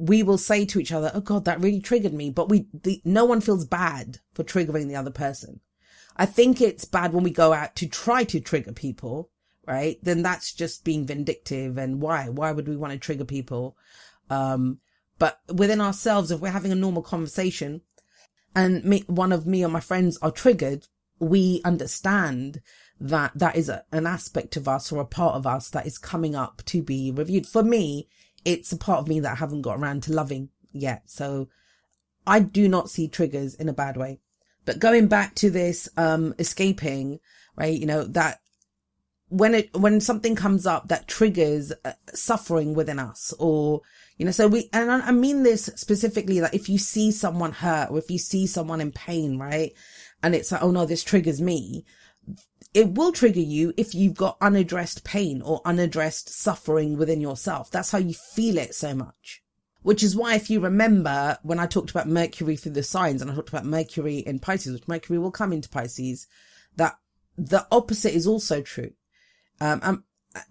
we 0.00 0.22
will 0.22 0.38
say 0.38 0.64
to 0.64 0.80
each 0.80 0.92
other, 0.92 1.10
Oh 1.14 1.20
God, 1.20 1.44
that 1.44 1.60
really 1.60 1.80
triggered 1.80 2.14
me. 2.14 2.30
But 2.30 2.48
we, 2.48 2.66
the, 2.72 3.02
no 3.04 3.24
one 3.24 3.40
feels 3.40 3.66
bad 3.66 4.18
for 4.32 4.42
triggering 4.42 4.88
the 4.88 4.96
other 4.96 5.10
person. 5.10 5.60
I 6.16 6.26
think 6.26 6.60
it's 6.60 6.84
bad 6.84 7.12
when 7.12 7.22
we 7.22 7.30
go 7.30 7.52
out 7.52 7.76
to 7.76 7.86
try 7.86 8.24
to 8.24 8.40
trigger 8.40 8.72
people, 8.72 9.30
right? 9.66 9.98
Then 10.02 10.22
that's 10.22 10.52
just 10.52 10.84
being 10.84 11.06
vindictive. 11.06 11.76
And 11.78 12.00
why? 12.00 12.28
Why 12.28 12.52
would 12.52 12.66
we 12.66 12.76
want 12.76 12.92
to 12.92 12.98
trigger 12.98 13.24
people? 13.24 13.76
Um, 14.30 14.80
but 15.18 15.40
within 15.52 15.80
ourselves, 15.80 16.30
if 16.30 16.40
we're 16.40 16.50
having 16.50 16.72
a 16.72 16.76
normal 16.76 17.02
conversation 17.02 17.82
and 18.54 18.84
me, 18.84 19.04
one 19.06 19.32
of 19.32 19.46
me 19.46 19.64
or 19.64 19.68
my 19.68 19.80
friends 19.80 20.18
are 20.22 20.30
triggered, 20.30 20.88
we 21.18 21.60
understand 21.64 22.62
that 22.98 23.32
that 23.34 23.56
is 23.56 23.68
a, 23.68 23.84
an 23.92 24.06
aspect 24.06 24.56
of 24.56 24.66
us 24.66 24.90
or 24.90 25.00
a 25.00 25.06
part 25.06 25.34
of 25.34 25.46
us 25.46 25.68
that 25.70 25.86
is 25.86 25.98
coming 25.98 26.34
up 26.34 26.62
to 26.66 26.82
be 26.82 27.10
reviewed. 27.10 27.46
For 27.46 27.62
me, 27.62 28.08
it's 28.44 28.72
a 28.72 28.76
part 28.76 29.00
of 29.00 29.08
me 29.08 29.20
that 29.20 29.32
I 29.32 29.36
haven't 29.36 29.62
got 29.62 29.78
around 29.78 30.02
to 30.04 30.12
loving 30.12 30.50
yet. 30.72 31.02
So 31.06 31.48
I 32.26 32.40
do 32.40 32.68
not 32.68 32.90
see 32.90 33.08
triggers 33.08 33.54
in 33.54 33.68
a 33.68 33.72
bad 33.72 33.96
way. 33.96 34.20
But 34.64 34.78
going 34.78 35.08
back 35.08 35.34
to 35.36 35.50
this, 35.50 35.88
um, 35.96 36.34
escaping, 36.38 37.20
right? 37.56 37.78
You 37.78 37.86
know, 37.86 38.04
that 38.04 38.40
when 39.28 39.54
it, 39.54 39.74
when 39.76 40.00
something 40.00 40.34
comes 40.36 40.66
up 40.66 40.88
that 40.88 41.08
triggers 41.08 41.72
uh, 41.84 41.92
suffering 42.14 42.74
within 42.74 42.98
us 42.98 43.32
or, 43.38 43.80
you 44.18 44.26
know, 44.26 44.32
so 44.32 44.48
we, 44.48 44.68
and 44.72 44.90
I, 44.90 45.08
I 45.08 45.12
mean 45.12 45.42
this 45.42 45.70
specifically 45.76 46.40
that 46.40 46.54
if 46.54 46.68
you 46.68 46.78
see 46.78 47.10
someone 47.10 47.52
hurt 47.52 47.90
or 47.90 47.98
if 47.98 48.10
you 48.10 48.18
see 48.18 48.46
someone 48.46 48.80
in 48.80 48.92
pain, 48.92 49.38
right? 49.38 49.72
And 50.22 50.34
it's 50.34 50.52
like, 50.52 50.62
oh 50.62 50.70
no, 50.70 50.84
this 50.84 51.02
triggers 51.02 51.40
me. 51.40 51.84
It 52.72 52.92
will 52.92 53.10
trigger 53.10 53.40
you 53.40 53.74
if 53.76 53.94
you've 53.94 54.14
got 54.14 54.36
unaddressed 54.40 55.02
pain 55.02 55.42
or 55.42 55.60
unaddressed 55.64 56.28
suffering 56.28 56.96
within 56.96 57.20
yourself. 57.20 57.70
That's 57.70 57.90
how 57.90 57.98
you 57.98 58.14
feel 58.14 58.58
it 58.58 58.74
so 58.74 58.94
much. 58.94 59.42
Which 59.82 60.02
is 60.02 60.14
why, 60.14 60.34
if 60.34 60.50
you 60.50 60.60
remember, 60.60 61.38
when 61.42 61.58
I 61.58 61.66
talked 61.66 61.90
about 61.90 62.06
Mercury 62.06 62.56
through 62.56 62.72
the 62.72 62.82
signs 62.82 63.22
and 63.22 63.30
I 63.30 63.34
talked 63.34 63.48
about 63.48 63.64
Mercury 63.64 64.18
in 64.18 64.38
Pisces, 64.38 64.72
which 64.72 64.86
Mercury 64.86 65.18
will 65.18 65.30
come 65.30 65.52
into 65.52 65.70
Pisces, 65.70 66.26
that 66.76 66.96
the 67.36 67.66
opposite 67.72 68.14
is 68.14 68.26
also 68.26 68.60
true. 68.60 68.92
Um, 69.60 69.80
and, 69.82 70.02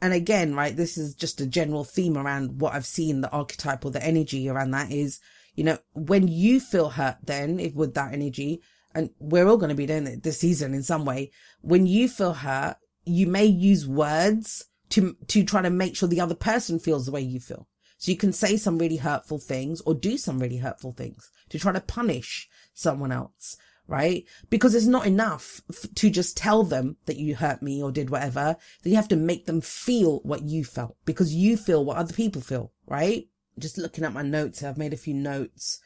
and 0.02 0.14
again, 0.14 0.56
right, 0.56 0.76
this 0.76 0.98
is 0.98 1.14
just 1.14 1.40
a 1.40 1.46
general 1.46 1.84
theme 1.84 2.18
around 2.18 2.60
what 2.60 2.74
I've 2.74 2.88
seen, 2.88 3.22
the 3.22 3.32
archetype 3.32 3.86
or 3.86 3.92
the 3.92 4.04
energy 4.04 4.50
around 4.50 4.72
that 4.72 4.92
is, 4.92 5.20
you 5.56 5.64
know, 5.64 5.78
when 5.94 6.28
you 6.28 6.60
feel 6.60 6.90
hurt 6.90 7.18
then 7.24 7.60
if, 7.60 7.76
with 7.76 7.94
that 7.94 8.14
energy, 8.14 8.62
and 8.96 9.10
we're 9.20 9.48
all 9.48 9.58
going 9.58 9.70
to 9.70 9.76
be 9.76 9.86
doing 9.86 10.08
it 10.08 10.24
this 10.24 10.40
season 10.40 10.74
in 10.74 10.84
some 10.84 11.06
way, 11.06 11.32
when 11.62 11.86
you 11.86 12.08
feel 12.08 12.34
hurt, 12.34 12.78
you 13.06 13.28
may 13.28 13.46
use 13.46 13.88
words 13.88 14.66
to, 14.90 15.16
to 15.28 15.44
try 15.44 15.62
to 15.62 15.70
make 15.70 15.96
sure 15.96 16.10
the 16.10 16.22
other 16.22 16.36
person 16.36 16.80
feels 16.80 17.06
the 17.06 17.12
way 17.12 17.22
you 17.22 17.40
feel. 17.40 17.68
So 17.98 18.12
you 18.12 18.18
can 18.18 18.34
say 18.34 18.58
some 18.58 18.78
really 18.78 18.98
hurtful 18.98 19.40
things 19.40 19.82
or 19.82 19.94
do 19.94 20.18
some 20.18 20.40
really 20.40 20.58
hurtful 20.58 20.94
things 20.94 21.30
to 21.50 21.60
try 21.60 21.72
to 21.74 21.82
punish 21.82 22.48
someone 22.74 23.12
else, 23.12 23.58
right? 23.88 24.24
Because 24.50 24.74
it's 24.74 24.86
not 24.86 25.06
enough 25.06 25.62
f- 25.70 25.86
to 25.96 26.10
just 26.10 26.38
tell 26.38 26.64
them 26.64 26.96
that 27.06 27.18
you 27.18 27.36
hurt 27.36 27.62
me 27.62 27.84
or 27.84 27.92
did 27.92 28.10
whatever. 28.10 28.56
That 28.84 28.90
you 28.90 28.96
have 28.96 29.10
to 29.10 29.18
make 29.18 29.48
them 29.48 29.60
feel 29.60 30.20
what 30.24 30.44
you 30.44 30.64
felt 30.64 30.96
because 31.06 31.36
you 31.36 31.58
feel 31.58 31.84
what 31.84 31.98
other 31.98 32.14
people 32.14 32.42
feel, 32.42 32.72
right? 32.88 33.28
Just 33.60 33.78
looking 33.78 34.06
at 34.06 34.14
my 34.14 34.22
notes, 34.22 34.64
I've 34.64 34.78
made 34.78 34.94
a 34.94 34.98
few 34.98 35.14
notes. 35.14 35.82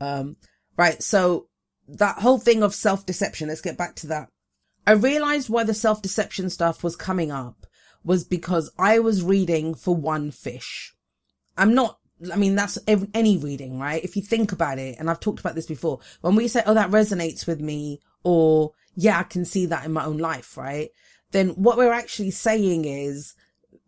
Um, 0.00 0.36
right. 0.76 1.02
So 1.02 1.48
that 1.88 2.20
whole 2.20 2.38
thing 2.38 2.62
of 2.62 2.74
self 2.74 3.06
deception, 3.06 3.48
let's 3.48 3.60
get 3.60 3.78
back 3.78 3.94
to 3.96 4.06
that. 4.08 4.28
I 4.86 4.92
realized 4.92 5.48
why 5.48 5.64
the 5.64 5.74
self 5.74 6.02
deception 6.02 6.50
stuff 6.50 6.82
was 6.82 6.96
coming 6.96 7.30
up 7.30 7.66
was 8.04 8.24
because 8.24 8.70
I 8.78 8.98
was 8.98 9.22
reading 9.22 9.74
for 9.74 9.96
one 9.96 10.30
fish. 10.30 10.94
I'm 11.56 11.74
not, 11.74 11.98
I 12.32 12.36
mean, 12.36 12.54
that's 12.54 12.78
any 12.86 13.38
reading, 13.38 13.78
right? 13.78 14.04
If 14.04 14.16
you 14.16 14.22
think 14.22 14.52
about 14.52 14.78
it, 14.78 14.96
and 14.98 15.08
I've 15.08 15.20
talked 15.20 15.40
about 15.40 15.54
this 15.54 15.66
before, 15.66 16.00
when 16.20 16.36
we 16.36 16.48
say, 16.48 16.62
oh, 16.66 16.74
that 16.74 16.90
resonates 16.90 17.46
with 17.46 17.60
me, 17.60 18.00
or 18.22 18.72
yeah, 18.94 19.18
I 19.18 19.22
can 19.22 19.44
see 19.44 19.66
that 19.66 19.84
in 19.84 19.92
my 19.92 20.04
own 20.04 20.18
life, 20.18 20.56
right? 20.56 20.90
Then 21.32 21.50
what 21.50 21.78
we're 21.78 21.92
actually 21.92 22.30
saying 22.30 22.84
is 22.84 23.34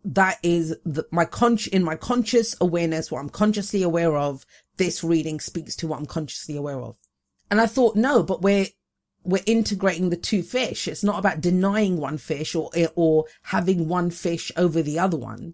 that 0.03 0.37
is 0.43 0.75
the, 0.85 1.05
my 1.11 1.25
con 1.25 1.57
in 1.71 1.83
my 1.83 1.95
conscious 1.95 2.55
awareness, 2.59 3.11
what 3.11 3.19
I'm 3.19 3.29
consciously 3.29 3.83
aware 3.83 4.17
of, 4.17 4.45
this 4.77 5.03
reading 5.03 5.39
speaks 5.39 5.75
to 5.77 5.87
what 5.87 5.99
I'm 5.99 6.05
consciously 6.05 6.55
aware 6.55 6.79
of. 6.79 6.97
And 7.49 7.61
I 7.61 7.65
thought, 7.65 7.95
no, 7.95 8.23
but 8.23 8.41
we're, 8.41 8.67
we're 9.23 9.43
integrating 9.45 10.09
the 10.09 10.17
two 10.17 10.43
fish. 10.43 10.87
It's 10.87 11.03
not 11.03 11.19
about 11.19 11.41
denying 11.41 11.97
one 11.97 12.17
fish 12.17 12.55
or, 12.55 12.71
or 12.95 13.25
having 13.43 13.87
one 13.87 14.09
fish 14.09 14.51
over 14.57 14.81
the 14.81 14.99
other 14.99 15.17
one. 15.17 15.53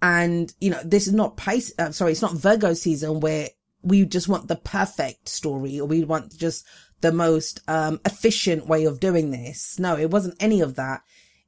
And, 0.00 0.52
you 0.60 0.70
know, 0.70 0.80
this 0.84 1.06
is 1.06 1.12
not 1.12 1.36
Pisces, 1.36 1.74
uh, 1.78 1.92
sorry, 1.92 2.12
it's 2.12 2.22
not 2.22 2.34
Virgo 2.34 2.74
season 2.74 3.20
where 3.20 3.48
we 3.82 4.04
just 4.04 4.28
want 4.28 4.48
the 4.48 4.56
perfect 4.56 5.28
story 5.28 5.78
or 5.78 5.86
we 5.86 6.04
want 6.04 6.36
just 6.36 6.66
the 7.00 7.12
most, 7.12 7.60
um, 7.68 8.00
efficient 8.04 8.66
way 8.66 8.84
of 8.84 9.00
doing 9.00 9.30
this. 9.30 9.78
No, 9.78 9.96
it 9.96 10.10
wasn't 10.10 10.42
any 10.42 10.60
of 10.60 10.74
that. 10.74 11.02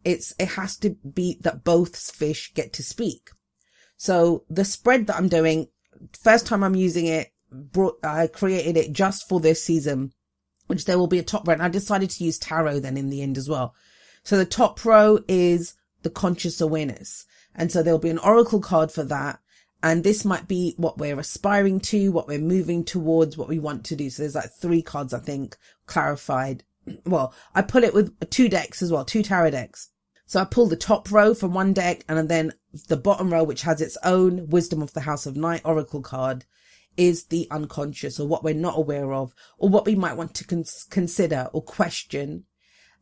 It's, 0.04 0.34
it 0.38 0.48
has 0.48 0.76
to 0.78 0.90
be 0.90 1.38
that 1.40 1.64
both 1.64 1.96
fish 1.96 2.52
get 2.54 2.72
to 2.74 2.82
speak. 2.82 3.30
So 3.96 4.44
the 4.48 4.64
spread 4.64 5.06
that 5.06 5.16
I'm 5.16 5.28
doing, 5.28 5.68
first 6.22 6.46
time 6.46 6.62
I'm 6.62 6.74
using 6.74 7.06
it, 7.06 7.32
brought, 7.54 7.98
I 8.04 8.26
created 8.26 8.76
it 8.76 8.92
just 8.92 9.28
for 9.28 9.40
this 9.40 9.62
season, 9.62 10.12
which 10.66 10.84
there 10.84 10.98
will 10.98 11.06
be 11.06 11.18
a 11.18 11.22
top 11.22 11.46
row. 11.46 11.54
And 11.54 11.62
I 11.62 11.68
decided 11.68 12.10
to 12.10 12.24
use 12.24 12.38
tarot 12.38 12.80
then 12.80 12.96
in 12.96 13.10
the 13.10 13.22
end 13.22 13.38
as 13.38 13.48
well. 13.48 13.74
So 14.22 14.36
the 14.36 14.44
top 14.44 14.84
row 14.84 15.20
is 15.28 15.74
the 16.02 16.10
conscious 16.10 16.60
awareness. 16.60 17.26
And 17.54 17.70
so 17.70 17.82
there'll 17.82 17.98
be 17.98 18.10
an 18.10 18.18
oracle 18.18 18.60
card 18.60 18.90
for 18.90 19.04
that. 19.04 19.38
And 19.82 20.02
this 20.02 20.24
might 20.24 20.48
be 20.48 20.74
what 20.78 20.96
we're 20.96 21.18
aspiring 21.18 21.78
to, 21.80 22.10
what 22.10 22.26
we're 22.26 22.38
moving 22.38 22.84
towards, 22.84 23.36
what 23.36 23.48
we 23.48 23.58
want 23.58 23.84
to 23.86 23.96
do. 23.96 24.08
So 24.08 24.22
there's 24.22 24.34
like 24.34 24.50
three 24.50 24.80
cards, 24.80 25.12
I 25.12 25.18
think, 25.18 25.56
clarified. 25.86 26.64
Well, 27.06 27.32
I 27.54 27.62
pull 27.62 27.82
it 27.82 27.94
with 27.94 28.12
two 28.28 28.48
decks 28.48 28.82
as 28.82 28.92
well, 28.92 29.06
two 29.06 29.22
tarot 29.22 29.52
decks. 29.52 29.88
So 30.26 30.40
I 30.40 30.44
pull 30.44 30.66
the 30.66 30.76
top 30.76 31.10
row 31.10 31.32
from 31.32 31.54
one 31.54 31.72
deck 31.72 32.04
and 32.08 32.28
then 32.28 32.52
the 32.88 32.96
bottom 32.96 33.32
row, 33.32 33.44
which 33.44 33.62
has 33.62 33.80
its 33.80 33.96
own 34.04 34.48
wisdom 34.48 34.82
of 34.82 34.92
the 34.92 35.00
house 35.00 35.26
of 35.26 35.36
night 35.36 35.62
oracle 35.64 36.02
card 36.02 36.44
is 36.96 37.24
the 37.26 37.48
unconscious 37.50 38.18
or 38.18 38.26
what 38.26 38.44
we're 38.44 38.54
not 38.54 38.78
aware 38.78 39.12
of 39.12 39.34
or 39.58 39.68
what 39.68 39.86
we 39.86 39.94
might 39.94 40.16
want 40.16 40.34
to 40.34 40.44
cons- 40.44 40.86
consider 40.90 41.48
or 41.52 41.62
question. 41.62 42.44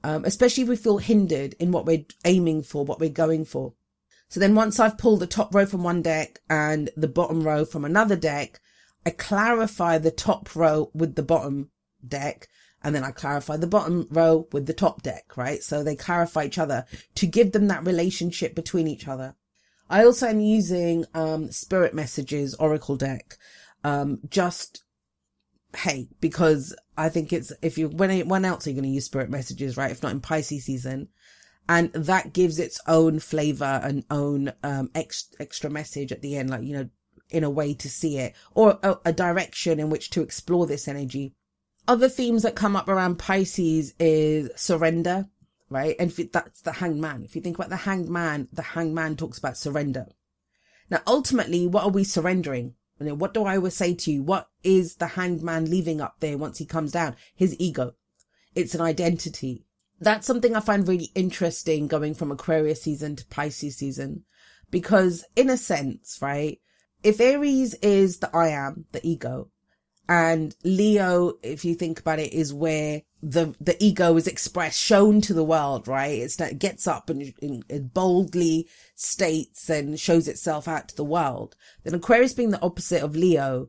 Um, 0.05 0.24
especially 0.24 0.64
if 0.64 0.68
we 0.68 0.76
feel 0.76 0.98
hindered 0.98 1.55
in 1.61 1.70
what 1.70 1.87
we're 1.87 2.05
aiming 2.24 2.64
for, 2.64 2.85
what 2.85 2.98
we're 2.98 3.09
going 3.09 3.44
for. 3.44 3.74
So 4.28 4.40
then 4.40 4.55
once 4.55 4.81
I've 4.81 4.98
pulled 4.98 5.20
the 5.20 5.26
top 5.26 5.55
row 5.55 5.66
from 5.66 5.85
one 5.85 6.02
deck 6.02 6.40
and 6.48 6.90
the 6.96 7.07
bottom 7.07 7.44
row 7.44 7.64
from 7.64 7.85
another 7.85 8.16
deck, 8.16 8.61
I 9.07 9.11
clarify 9.11 9.98
the 9.98 10.11
top 10.11 10.57
row 10.57 10.90
with 10.94 11.14
the 11.14 11.22
bottom 11.22 11.70
deck 12.07 12.48
and 12.83 12.94
then 12.94 13.05
I 13.05 13.11
clarify 13.11 13.57
the 13.57 13.66
bottom 13.66 14.09
row 14.11 14.48
with 14.52 14.66
the 14.66 14.72
top 14.72 15.02
deck, 15.02 15.37
right? 15.37 15.62
So 15.62 15.85
they 15.85 15.96
clarify 15.96 16.44
each 16.44 16.59
other 16.59 16.85
to 17.16 17.26
give 17.26 17.52
them 17.52 17.68
that 17.68 17.87
relationship 17.87 18.55
between 18.55 18.88
each 18.88 19.07
other. 19.07 19.37
I 19.88 20.05
also 20.05 20.26
am 20.26 20.40
using, 20.40 21.05
um, 21.14 21.52
spirit 21.52 21.94
messages 21.94 22.55
oracle 22.55 22.96
deck, 22.96 23.37
um, 23.85 24.21
just, 24.29 24.85
hey, 25.77 26.09
because 26.21 26.75
I 26.97 27.09
think 27.09 27.33
it's, 27.33 27.53
if 27.62 27.79
you, 27.79 27.88
when, 27.88 28.29
when 28.29 28.45
else 28.45 28.66
are 28.66 28.71
you 28.71 28.77
going 28.77 28.88
to 28.88 28.95
use 28.95 29.07
spirit 29.07 29.31
messages, 29.31 29.77
right? 29.77 29.90
If 29.90 30.03
not 30.03 30.12
in 30.12 30.21
Pisces 30.21 30.64
season, 30.64 31.09
and 31.68 31.92
that 31.92 32.33
gives 32.33 32.59
its 32.59 32.81
own 32.87 33.18
flavor 33.18 33.81
and 33.83 34.05
own 34.11 34.53
um 34.62 34.90
ex- 34.95 35.35
extra 35.38 35.71
message 35.71 36.12
at 36.12 36.23
the 36.23 36.37
end 36.37 36.51
like 36.51 36.62
you 36.62 36.75
know 36.75 36.88
in 37.31 37.45
a 37.45 37.51
way 37.51 37.73
to 37.73 37.88
see 37.88 38.18
it 38.18 38.35
or 38.55 38.79
a, 38.83 38.97
a 39.07 39.12
direction 39.12 39.81
in 39.81 39.88
which 39.88 40.11
to 40.11 40.23
explore 40.23 40.66
this 40.66 40.87
energy. 40.87 41.35
Other 41.88 42.09
themes 42.09 42.42
that 42.42 42.55
come 42.55 42.77
up 42.77 42.88
around 42.88 43.18
pisces 43.18 43.95
is 43.99 44.51
surrender 44.57 45.29
right? 45.71 45.97
And 45.99 46.11
that's 46.11 46.61
the 46.61 46.73
hanged 46.73 47.01
man. 47.01 47.23
If 47.25 47.35
you 47.35 47.40
think 47.40 47.57
about 47.57 47.71
the 47.71 47.77
hanged 47.77 48.11
man 48.11 48.49
the 48.53 48.62
hanged 48.62 48.95
man 48.95 49.16
talks 49.16 49.38
about 49.38 49.57
surrender. 49.57 50.07
Now 50.90 51.01
ultimately 51.07 51.66
what 51.66 51.85
are 51.85 51.90
we 51.90 52.05
surrendering 52.05 52.75
you 53.05 53.11
know, 53.11 53.17
what 53.17 53.35
do 53.35 53.45
I 53.45 53.57
always 53.57 53.75
say 53.75 53.95
to 53.95 54.12
you? 54.12 54.23
What 54.23 54.49
is 54.62 54.97
the 54.97 55.09
hanged 55.09 55.43
man 55.43 55.71
leaving 55.71 56.01
up 56.01 56.17
there 56.21 56.38
once 56.38 56.59
he 56.59 56.67
comes 56.67 56.93
down? 56.93 57.17
His 57.35 57.57
ego. 57.59 57.95
It's 58.55 58.75
an 58.75 58.81
identity 58.81 59.65
that's 60.03 60.27
something 60.27 60.57
I 60.57 60.61
find 60.61 60.87
really 60.87 61.11
interesting 61.15 61.87
going 61.87 62.15
from 62.15 62.33
Aquarius 62.33 62.83
season 62.83 63.15
to 63.17 63.27
Pisces 63.27 63.77
season. 63.77 64.25
Because 64.71 65.25
in 65.37 65.49
a 65.49 65.57
sense, 65.57 66.19
right? 66.21 66.61
If 67.05 67.21
Aries 67.21 67.75
is 67.75 68.19
the 68.19 68.35
I 68.35 68.49
am, 68.49 68.87
the 68.91 69.07
ego, 69.07 69.51
and 70.09 70.57
Leo, 70.65 71.35
if 71.43 71.65
you 71.65 71.77
think 71.77 72.01
about 72.01 72.19
it, 72.19 72.33
is 72.33 72.53
where 72.53 73.03
the, 73.23 73.55
the 73.61 73.77
ego 73.83 74.17
is 74.17 74.27
expressed, 74.27 74.81
shown 74.81 75.21
to 75.23 75.33
the 75.33 75.45
world, 75.45 75.87
right? 75.87 76.19
It's 76.19 76.37
that 76.37 76.53
it 76.53 76.59
gets 76.59 76.89
up 76.89 77.09
and, 77.09 77.33
and, 77.41 77.65
and 77.71 77.95
boldly 77.95 78.69
states 78.97 79.71
and 79.71 79.99
shows 79.99 80.27
itself 80.27 80.67
out 80.67 80.89
to 80.89 80.97
the 80.97 81.05
world. 81.05 81.55
Then 81.85 81.95
Aquarius 81.95 82.35
being 82.35 82.51
the 82.51 82.63
opposite 82.63 83.03
of 83.03 83.15
Leo 83.15 83.69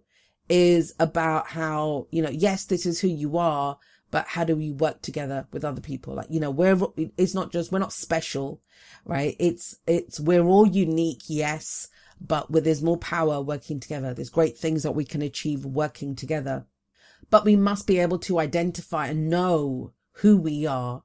is 0.49 0.93
about 0.99 1.47
how, 1.47 2.07
you 2.09 2.23
know, 2.23 2.31
yes, 2.31 2.65
this 2.65 2.87
is 2.87 2.99
who 2.99 3.07
you 3.07 3.37
are, 3.37 3.77
but 4.09 4.27
how 4.27 4.43
do 4.43 4.55
we 4.55 4.71
work 4.71 5.01
together 5.01 5.47
with 5.53 5.63
other 5.63 5.81
people? 5.81 6.15
Like, 6.15 6.27
you 6.31 6.39
know, 6.39 6.51
we're, 6.51 6.79
it's 7.17 7.35
not 7.35 7.51
just, 7.51 7.71
we're 7.71 7.79
not 7.79 7.93
special, 7.93 8.61
right? 9.05 9.35
It's, 9.39 9.75
it's, 9.85 10.19
we're 10.19 10.45
all 10.45 10.67
unique, 10.67 11.23
yes, 11.27 11.89
but 12.19 12.49
where 12.49 12.61
there's 12.61 12.81
more 12.81 12.97
power 12.97 13.39
working 13.39 13.79
together. 13.79 14.13
There's 14.13 14.29
great 14.29 14.57
things 14.57 14.81
that 14.83 14.91
we 14.91 15.05
can 15.05 15.21
achieve 15.21 15.63
working 15.63 16.15
together, 16.15 16.65
but 17.33 17.45
we 17.45 17.55
must 17.55 17.87
be 17.87 17.97
able 17.97 18.19
to 18.19 18.37
identify 18.37 19.07
and 19.07 19.27
know 19.27 19.91
who 20.17 20.37
we 20.37 20.67
are. 20.67 21.01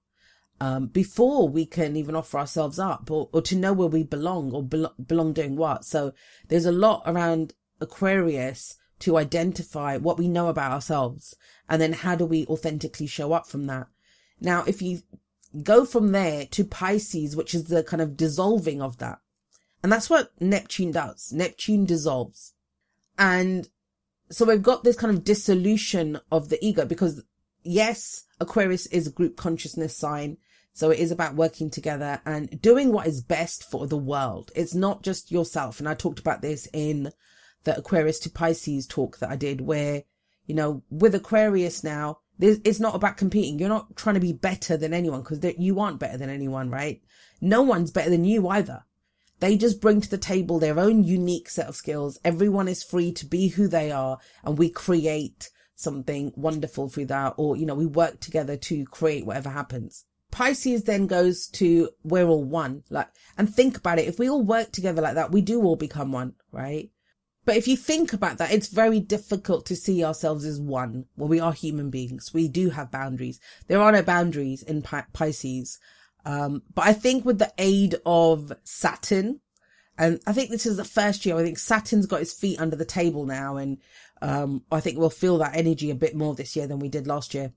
Um, 0.60 0.88
before 0.88 1.48
we 1.48 1.64
can 1.64 1.96
even 1.96 2.14
offer 2.14 2.36
ourselves 2.36 2.78
up 2.78 3.10
or, 3.10 3.30
or 3.32 3.40
to 3.40 3.56
know 3.56 3.72
where 3.72 3.88
we 3.88 4.02
belong 4.02 4.52
or 4.52 4.62
be- 4.62 4.94
belong 5.06 5.32
doing 5.32 5.56
what. 5.56 5.86
So 5.86 6.12
there's 6.48 6.66
a 6.66 6.70
lot 6.70 7.02
around 7.06 7.54
Aquarius 7.80 8.76
to 8.98 9.16
identify 9.16 9.96
what 9.96 10.18
we 10.18 10.28
know 10.28 10.48
about 10.48 10.70
ourselves 10.70 11.34
and 11.66 11.80
then 11.80 11.94
how 11.94 12.14
do 12.14 12.26
we 12.26 12.44
authentically 12.44 13.06
show 13.06 13.32
up 13.32 13.46
from 13.46 13.64
that? 13.68 13.86
Now, 14.38 14.64
if 14.66 14.82
you 14.82 15.00
go 15.62 15.86
from 15.86 16.12
there 16.12 16.44
to 16.44 16.62
Pisces, 16.62 17.36
which 17.36 17.54
is 17.54 17.64
the 17.64 17.82
kind 17.82 18.02
of 18.02 18.18
dissolving 18.18 18.82
of 18.82 18.98
that, 18.98 19.20
and 19.82 19.90
that's 19.90 20.10
what 20.10 20.38
Neptune 20.38 20.90
does. 20.90 21.32
Neptune 21.32 21.86
dissolves. 21.86 22.52
And 23.16 23.70
so 24.30 24.44
we've 24.44 24.62
got 24.62 24.84
this 24.84 24.96
kind 24.96 25.14
of 25.14 25.24
dissolution 25.24 26.18
of 26.30 26.48
the 26.48 26.64
ego 26.64 26.84
because 26.84 27.22
yes, 27.62 28.24
Aquarius 28.40 28.86
is 28.86 29.06
a 29.06 29.12
group 29.12 29.36
consciousness 29.36 29.96
sign. 29.96 30.38
So 30.72 30.90
it 30.90 31.00
is 31.00 31.10
about 31.10 31.34
working 31.34 31.70
together 31.70 32.20
and 32.24 32.60
doing 32.62 32.92
what 32.92 33.08
is 33.08 33.20
best 33.20 33.68
for 33.68 33.86
the 33.86 33.96
world. 33.96 34.52
It's 34.54 34.74
not 34.74 35.02
just 35.02 35.32
yourself. 35.32 35.80
And 35.80 35.88
I 35.88 35.94
talked 35.94 36.20
about 36.20 36.40
this 36.40 36.68
in 36.72 37.10
the 37.64 37.76
Aquarius 37.76 38.20
to 38.20 38.30
Pisces 38.30 38.86
talk 38.86 39.18
that 39.18 39.30
I 39.30 39.36
did 39.36 39.60
where, 39.60 40.04
you 40.46 40.54
know, 40.54 40.84
with 40.88 41.16
Aquarius 41.16 41.82
now, 41.82 42.20
it's 42.38 42.78
not 42.78 42.94
about 42.94 43.16
competing. 43.16 43.58
You're 43.58 43.68
not 43.68 43.96
trying 43.96 44.14
to 44.14 44.20
be 44.20 44.32
better 44.32 44.76
than 44.76 44.94
anyone 44.94 45.22
because 45.22 45.44
you 45.58 45.80
aren't 45.80 45.98
better 45.98 46.16
than 46.16 46.30
anyone, 46.30 46.70
right? 46.70 47.02
No 47.40 47.62
one's 47.62 47.90
better 47.90 48.10
than 48.10 48.24
you 48.24 48.46
either. 48.46 48.84
They 49.40 49.56
just 49.56 49.80
bring 49.80 50.00
to 50.00 50.10
the 50.10 50.18
table 50.18 50.58
their 50.58 50.78
own 50.78 51.04
unique 51.04 51.48
set 51.48 51.68
of 51.68 51.76
skills. 51.76 52.18
Everyone 52.24 52.68
is 52.68 52.82
free 52.82 53.12
to 53.12 53.26
be 53.26 53.48
who 53.48 53.68
they 53.68 53.90
are 53.90 54.18
and 54.44 54.58
we 54.58 54.68
create 54.68 55.50
something 55.74 56.32
wonderful 56.34 56.88
through 56.88 57.06
that 57.06 57.34
or, 57.36 57.56
you 57.56 57.64
know, 57.64 57.74
we 57.74 57.86
work 57.86 58.20
together 58.20 58.56
to 58.56 58.84
create 58.86 59.24
whatever 59.24 59.50
happens. 59.50 60.04
Pisces 60.30 60.84
then 60.84 61.06
goes 61.06 61.46
to 61.46 61.90
we're 62.02 62.26
all 62.26 62.44
one. 62.44 62.82
Like, 62.90 63.08
and 63.36 63.52
think 63.52 63.78
about 63.78 63.98
it. 63.98 64.08
If 64.08 64.18
we 64.18 64.28
all 64.28 64.42
work 64.42 64.72
together 64.72 65.00
like 65.00 65.14
that, 65.14 65.30
we 65.30 65.40
do 65.40 65.62
all 65.62 65.76
become 65.76 66.12
one, 66.12 66.34
right? 66.52 66.90
But 67.44 67.56
if 67.56 67.66
you 67.66 67.78
think 67.78 68.12
about 68.12 68.36
that, 68.38 68.52
it's 68.52 68.68
very 68.68 69.00
difficult 69.00 69.64
to 69.66 69.76
see 69.76 70.04
ourselves 70.04 70.44
as 70.44 70.60
one. 70.60 71.06
Well, 71.16 71.28
we 71.28 71.40
are 71.40 71.54
human 71.54 71.88
beings. 71.88 72.34
We 72.34 72.46
do 72.46 72.68
have 72.70 72.90
boundaries. 72.90 73.40
There 73.68 73.80
are 73.80 73.90
no 73.90 74.02
boundaries 74.02 74.62
in 74.62 74.82
Pisces. 74.82 75.78
Um, 76.28 76.62
but 76.74 76.86
I 76.86 76.92
think 76.92 77.24
with 77.24 77.38
the 77.38 77.50
aid 77.56 77.96
of 78.04 78.52
Saturn, 78.62 79.40
and 79.96 80.20
I 80.26 80.34
think 80.34 80.50
this 80.50 80.66
is 80.66 80.76
the 80.76 80.84
first 80.84 81.24
year, 81.24 81.38
I 81.38 81.42
think 81.42 81.58
Saturn's 81.58 82.04
got 82.04 82.20
his 82.20 82.34
feet 82.34 82.60
under 82.60 82.76
the 82.76 82.84
table 82.84 83.24
now. 83.24 83.56
And, 83.56 83.78
um, 84.20 84.62
I 84.70 84.80
think 84.80 84.98
we'll 84.98 85.08
feel 85.08 85.38
that 85.38 85.56
energy 85.56 85.90
a 85.90 85.94
bit 85.94 86.14
more 86.14 86.34
this 86.34 86.54
year 86.54 86.66
than 86.66 86.80
we 86.80 86.90
did 86.90 87.06
last 87.06 87.32
year. 87.32 87.54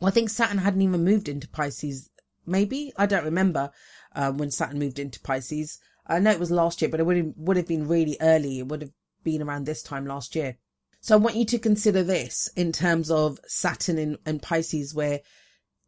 Well, 0.00 0.08
I 0.08 0.12
think 0.12 0.30
Saturn 0.30 0.56
hadn't 0.56 0.80
even 0.80 1.04
moved 1.04 1.28
into 1.28 1.46
Pisces. 1.46 2.08
Maybe 2.46 2.90
I 2.96 3.04
don't 3.04 3.24
remember 3.24 3.70
um, 4.14 4.38
when 4.38 4.50
Saturn 4.50 4.78
moved 4.78 4.98
into 4.98 5.20
Pisces. 5.20 5.78
I 6.06 6.18
know 6.18 6.30
it 6.30 6.40
was 6.40 6.50
last 6.50 6.80
year, 6.80 6.90
but 6.90 7.00
it 7.00 7.04
would 7.04 7.18
have, 7.18 7.32
would 7.36 7.58
have 7.58 7.68
been 7.68 7.86
really 7.86 8.16
early. 8.22 8.60
It 8.60 8.68
would 8.68 8.80
have 8.80 8.92
been 9.24 9.42
around 9.42 9.66
this 9.66 9.82
time 9.82 10.06
last 10.06 10.34
year. 10.34 10.56
So 11.00 11.14
I 11.14 11.18
want 11.18 11.36
you 11.36 11.44
to 11.44 11.58
consider 11.58 12.02
this 12.02 12.48
in 12.56 12.72
terms 12.72 13.10
of 13.10 13.38
Saturn 13.46 14.16
and 14.24 14.40
Pisces, 14.40 14.94
where 14.94 15.20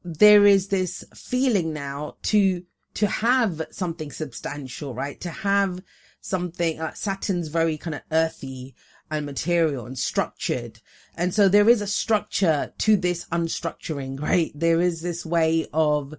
there 0.05 0.47
is 0.47 0.69
this 0.69 1.05
feeling 1.15 1.73
now 1.73 2.17
to 2.23 2.65
to 2.95 3.07
have 3.07 3.63
something 3.71 4.11
substantial, 4.11 4.95
right? 4.95 5.21
To 5.21 5.31
have 5.31 5.81
something. 6.21 6.81
Uh, 6.81 6.93
Saturn's 6.95 7.49
very 7.49 7.77
kind 7.79 7.95
of 7.95 8.03
earthy 8.11 8.75
and 9.11 9.25
material 9.25 9.87
and 9.87 9.99
structured. 9.99 10.81
And 11.17 11.33
so 11.33 11.49
there 11.49 11.69
is 11.69 11.81
a 11.81 11.87
structure 11.87 12.73
to 12.79 12.97
this 12.97 13.27
unstructuring, 13.29 14.21
right? 14.23 14.51
There 14.55 14.81
is 14.81 15.01
this 15.01 15.25
way 15.25 15.67
of, 15.73 16.15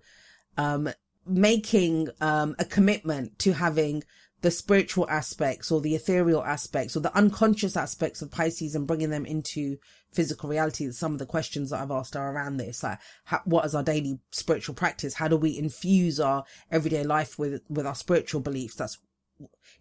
um, 0.57 0.89
making, 1.25 2.09
um, 2.21 2.55
a 2.57 2.65
commitment 2.65 3.37
to 3.39 3.53
having 3.53 4.03
the 4.41 4.51
spiritual 4.51 5.09
aspects 5.09 5.71
or 5.71 5.81
the 5.81 5.95
ethereal 5.95 6.43
aspects 6.43 6.95
or 6.95 7.01
the 7.01 7.15
unconscious 7.15 7.75
aspects 7.75 8.21
of 8.21 8.31
Pisces 8.31 8.75
and 8.75 8.87
bringing 8.87 9.09
them 9.09 9.25
into 9.25 9.77
physical 10.13 10.49
reality. 10.49 10.89
Some 10.91 11.13
of 11.13 11.19
the 11.19 11.25
questions 11.25 11.69
that 11.69 11.81
I've 11.81 11.91
asked 11.91 12.15
are 12.15 12.31
around 12.31 12.57
this, 12.57 12.83
like 12.83 12.99
how, 13.25 13.41
what 13.45 13.65
is 13.65 13.75
our 13.75 13.83
daily 13.83 14.19
spiritual 14.31 14.75
practice? 14.75 15.15
How 15.15 15.27
do 15.27 15.37
we 15.37 15.57
infuse 15.57 16.19
our 16.19 16.45
everyday 16.71 17.03
life 17.03 17.37
with, 17.37 17.61
with 17.69 17.85
our 17.85 17.95
spiritual 17.95 18.41
beliefs? 18.41 18.75
That's, 18.75 18.97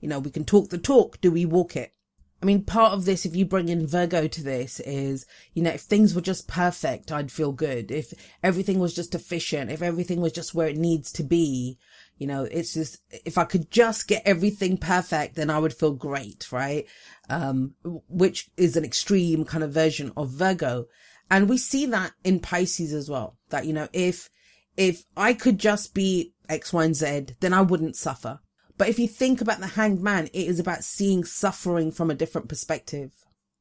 you 0.00 0.08
know, 0.08 0.18
we 0.18 0.30
can 0.30 0.44
talk 0.44 0.70
the 0.70 0.78
talk. 0.78 1.20
Do 1.20 1.30
we 1.30 1.46
walk 1.46 1.76
it? 1.76 1.94
I 2.40 2.46
mean, 2.46 2.62
part 2.62 2.92
of 2.92 3.04
this, 3.04 3.26
if 3.26 3.34
you 3.34 3.44
bring 3.44 3.68
in 3.68 3.86
Virgo 3.86 4.28
to 4.28 4.42
this 4.44 4.78
is, 4.80 5.26
you 5.54 5.62
know, 5.62 5.70
if 5.70 5.80
things 5.80 6.14
were 6.14 6.20
just 6.20 6.46
perfect, 6.46 7.10
I'd 7.10 7.32
feel 7.32 7.50
good. 7.50 7.90
If 7.90 8.14
everything 8.44 8.78
was 8.78 8.94
just 8.94 9.14
efficient, 9.14 9.72
if 9.72 9.82
everything 9.82 10.20
was 10.20 10.32
just 10.32 10.54
where 10.54 10.68
it 10.68 10.76
needs 10.76 11.10
to 11.12 11.24
be, 11.24 11.78
you 12.18 12.26
know, 12.26 12.44
it's 12.44 12.74
just, 12.74 12.98
if 13.24 13.38
I 13.38 13.44
could 13.44 13.70
just 13.70 14.08
get 14.08 14.22
everything 14.26 14.76
perfect, 14.76 15.36
then 15.36 15.50
I 15.50 15.58
would 15.58 15.74
feel 15.74 15.92
great, 15.92 16.50
right? 16.52 16.86
Um, 17.30 17.74
which 18.08 18.50
is 18.56 18.76
an 18.76 18.84
extreme 18.84 19.44
kind 19.44 19.64
of 19.64 19.72
version 19.72 20.12
of 20.16 20.30
Virgo. 20.30 20.86
And 21.30 21.48
we 21.48 21.58
see 21.58 21.86
that 21.86 22.12
in 22.24 22.40
Pisces 22.40 22.92
as 22.92 23.08
well, 23.08 23.38
that, 23.50 23.66
you 23.66 23.72
know, 23.72 23.88
if, 23.92 24.30
if 24.76 25.04
I 25.16 25.34
could 25.34 25.58
just 25.58 25.94
be 25.94 26.34
X, 26.48 26.72
Y, 26.72 26.84
and 26.84 26.96
Z, 26.96 27.26
then 27.40 27.52
I 27.52 27.62
wouldn't 27.62 27.96
suffer. 27.96 28.40
But 28.76 28.88
if 28.88 28.98
you 28.98 29.08
think 29.08 29.40
about 29.40 29.60
the 29.60 29.66
hanged 29.66 30.00
man, 30.00 30.26
it 30.26 30.46
is 30.46 30.60
about 30.60 30.84
seeing 30.84 31.24
suffering 31.24 31.90
from 31.90 32.10
a 32.10 32.14
different 32.14 32.48
perspective. 32.48 33.12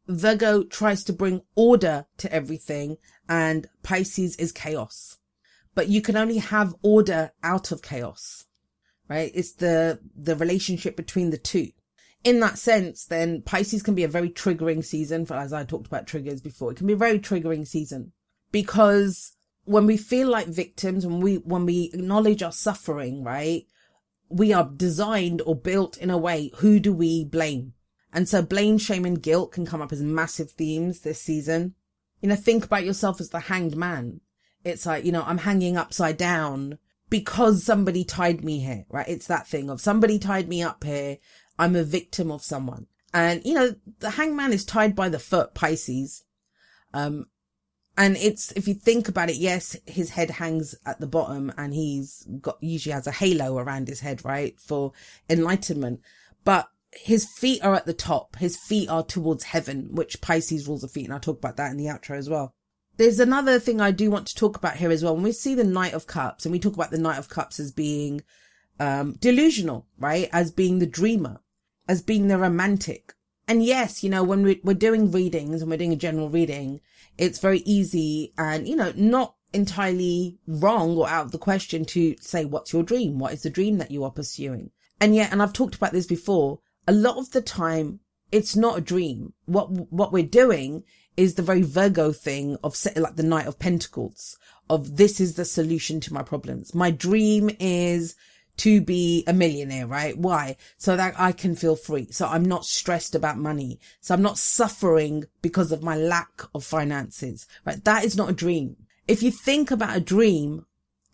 Virgo 0.08 0.64
tries 0.64 1.04
to 1.04 1.14
bring 1.14 1.42
order 1.56 2.06
to 2.18 2.32
everything 2.32 2.98
and 3.28 3.68
Pisces 3.84 4.36
is 4.38 4.52
chaos. 4.52 5.18
But 5.76 5.90
you 5.90 6.02
can 6.02 6.18
only 6.18 6.38
have 6.38 6.76
order 6.82 7.32
out 7.44 7.72
of 7.72 7.82
chaos, 7.82 8.46
right? 9.10 9.32
It's 9.34 9.54
the, 9.54 10.00
the 10.16 10.36
relationship 10.36 10.96
between 10.96 11.30
the 11.30 11.38
two. 11.38 11.70
In 12.24 12.40
that 12.42 12.58
sense, 12.58 13.06
then 13.06 13.42
Pisces 13.42 13.84
can 13.84 13.96
be 13.96 14.04
a 14.04 14.10
very 14.10 14.30
triggering 14.30 14.84
season 14.84 15.26
for, 15.26 15.36
as 15.36 15.54
I 15.54 15.64
talked 15.64 15.88
about 15.88 16.08
triggers 16.08 16.42
before, 16.42 16.72
it 16.72 16.78
can 16.78 16.88
be 16.88 16.94
a 16.94 16.98
very 16.98 17.20
triggering 17.20 17.68
season 17.68 18.12
because 18.52 19.34
when 19.66 19.86
we 19.86 19.98
feel 19.98 20.30
like 20.30 20.48
victims, 20.48 21.06
when 21.06 21.22
we, 21.22 21.36
when 21.36 21.66
we 21.66 21.92
acknowledge 21.94 22.42
our 22.42 22.52
suffering, 22.52 23.24
right? 23.24 23.66
we 24.30 24.54
are 24.54 24.70
designed 24.76 25.42
or 25.46 25.56
built 25.56 25.98
in 25.98 26.10
a 26.10 26.18
way, 26.18 26.52
who 26.56 26.80
do 26.80 26.94
we 26.94 27.24
blame? 27.24 27.74
And 28.14 28.28
so 28.28 28.42
blame, 28.42 28.78
shame 28.78 29.06
and 29.06 29.22
guilt 29.22 29.52
can 29.52 29.66
come 29.66 29.82
up 29.82 29.92
as 29.92 30.02
massive 30.02 30.52
themes 30.52 31.02
this 31.02 31.22
season. 31.22 31.76
You 32.22 32.30
know, 32.30 32.36
think 32.36 32.66
about 32.66 32.86
yourself 32.86 33.22
as 33.22 33.30
the 33.30 33.40
hanged 33.40 33.76
man. 33.76 34.22
It's 34.64 34.86
like, 34.86 35.06
you 35.06 35.12
know, 35.12 35.24
I'm 35.26 35.38
hanging 35.38 35.78
upside 35.78 36.18
down 36.18 36.80
because 37.10 37.64
somebody 37.64 38.04
tied 38.04 38.44
me 38.44 38.60
here, 38.60 38.86
right? 38.90 39.08
It's 39.08 39.28
that 39.28 39.48
thing 39.48 39.70
of 39.70 39.82
somebody 39.82 40.20
tied 40.20 40.50
me 40.50 40.62
up 40.62 40.84
here. 40.84 41.18
I'm 41.58 41.76
a 41.76 41.84
victim 41.84 42.32
of 42.32 42.44
someone. 42.44 42.88
And, 43.14 43.42
you 43.46 43.54
know, 43.54 43.76
the 44.00 44.12
hanged 44.12 44.36
man 44.36 44.54
is 44.54 44.66
tied 44.66 44.96
by 44.96 45.10
the 45.10 45.20
foot, 45.20 45.54
Pisces. 45.54 46.24
Um, 46.94 47.28
and 47.98 48.16
it's 48.18 48.52
if 48.52 48.68
you 48.68 48.76
think 48.76 49.10
about 49.10 49.30
it 49.30 49.38
yes 49.38 49.76
his 49.86 50.12
head 50.12 50.30
hangs 50.30 50.76
at 50.86 51.00
the 51.00 51.08
bottom 51.08 51.52
and 51.58 51.74
he's 51.74 52.26
got 52.40 52.58
usually 52.62 52.94
has 52.94 53.08
a 53.08 53.12
halo 53.12 53.58
around 53.58 53.88
his 53.88 54.02
head 54.02 54.24
right 54.24 54.60
for 54.60 54.94
enlightenment 55.30 56.00
but 56.44 56.70
his 56.92 57.26
feet 57.26 57.62
are 57.64 57.76
at 57.76 57.86
the 57.86 57.94
top 57.94 58.36
his 58.38 58.56
feet 58.56 58.88
are 58.90 59.04
towards 59.04 59.46
heaven 59.46 59.90
which 59.92 60.22
pisces 60.22 60.68
rules 60.68 60.82
the 60.82 60.88
feet 60.88 61.06
and 61.06 61.14
i'll 61.14 61.20
talk 61.20 61.40
about 61.40 61.58
that 61.58 61.72
in 61.72 61.78
the 61.78 61.86
outro 61.86 62.18
as 62.18 62.30
well 62.30 62.54
there's 62.98 63.20
another 63.20 63.60
thing 63.60 63.80
i 63.80 63.92
do 63.92 64.12
want 64.12 64.28
to 64.28 64.36
talk 64.36 64.58
about 64.58 64.78
here 64.78 64.92
as 64.92 65.04
well 65.04 65.14
when 65.14 65.24
we 65.24 65.32
see 65.32 65.56
the 65.56 65.64
knight 65.64 65.94
of 65.94 66.08
cups 66.08 66.46
and 66.46 66.52
we 66.52 66.60
talk 66.60 66.74
about 66.74 66.92
the 66.92 66.98
knight 66.98 67.18
of 67.18 67.30
cups 67.30 67.60
as 67.60 67.72
being 67.72 68.22
um 68.80 69.14
delusional 69.20 69.88
right 69.98 70.30
as 70.34 70.52
being 70.52 70.80
the 70.80 70.86
dreamer 70.86 71.40
as 71.88 72.02
being 72.02 72.28
the 72.28 72.38
romantic 72.38 73.14
and 73.48 73.64
yes, 73.64 74.04
you 74.04 74.10
know, 74.10 74.24
when 74.24 74.44
we're, 74.44 74.60
we're 74.64 74.74
doing 74.74 75.12
readings 75.12 75.62
and 75.62 75.72
we're 75.72 75.78
doing 75.78 75.94
a 75.94 75.98
general 75.98 76.30
reading, 76.30 76.82
it's 77.18 77.40
very 77.40 77.60
easy 77.60 78.34
and, 78.38 78.68
you 78.68 78.76
know, 78.76 78.92
not 78.96 79.36
entirely 79.54 80.38
wrong 80.46 80.98
or 80.98 81.08
out 81.08 81.28
of 81.28 81.32
the 81.32 81.38
question 81.38 81.86
to 81.86 82.16
say, 82.20 82.44
what's 82.44 82.74
your 82.74 82.84
dream? 82.84 83.20
What 83.20 83.32
is 83.32 83.44
the 83.44 83.50
dream 83.50 83.78
that 83.78 83.92
you 83.92 84.04
are 84.04 84.12
pursuing? 84.12 84.72
And 85.00 85.16
yet, 85.16 85.32
and 85.32 85.42
I've 85.42 85.54
talked 85.54 85.76
about 85.76 85.94
this 85.94 86.06
before, 86.06 86.60
a 86.88 86.92
lot 86.92 87.18
of 87.18 87.32
the 87.32 87.42
time, 87.42 88.02
it's 88.32 88.56
not 88.56 88.78
a 88.78 88.82
dream. 88.82 89.34
What, 89.46 89.72
what 89.94 90.12
we're 90.12 90.24
doing 90.24 90.84
is 91.18 91.34
the 91.34 91.42
very 91.42 91.64
Virgo 91.64 92.12
thing 92.12 92.58
of 92.64 92.78
like 92.96 93.16
the 93.16 93.24
Knight 93.24 93.48
of 93.48 93.60
Pentacles 93.60 94.38
of 94.70 94.98
this 94.98 95.20
is 95.20 95.36
the 95.36 95.46
solution 95.46 96.00
to 96.02 96.14
my 96.14 96.24
problems. 96.24 96.76
My 96.76 96.92
dream 96.92 97.50
is 97.60 98.16
to 98.58 98.82
be 98.82 99.24
a 99.28 99.34
millionaire, 99.34 99.88
right? 99.88 100.18
Why? 100.18 100.58
So 100.78 100.96
that 100.96 101.14
I 101.18 101.32
can 101.32 101.56
feel 101.56 101.76
free. 101.76 102.08
So 102.12 102.28
I'm 102.28 102.44
not 102.44 102.66
stressed 102.66 103.14
about 103.14 103.38
money. 103.38 103.80
So 104.02 104.14
I'm 104.14 104.22
not 104.22 104.38
suffering 104.38 105.26
because 105.42 105.72
of 105.72 105.84
my 105.84 105.96
lack 105.96 106.42
of 106.56 106.64
finances, 106.64 107.48
right? 107.66 107.84
That 107.84 108.04
is 108.04 108.18
not 108.18 108.30
a 108.30 108.34
dream. 108.34 108.76
If 109.08 109.22
you 109.22 109.32
think 109.32 109.72
about 109.72 109.96
a 109.96 110.02
dream, 110.02 110.66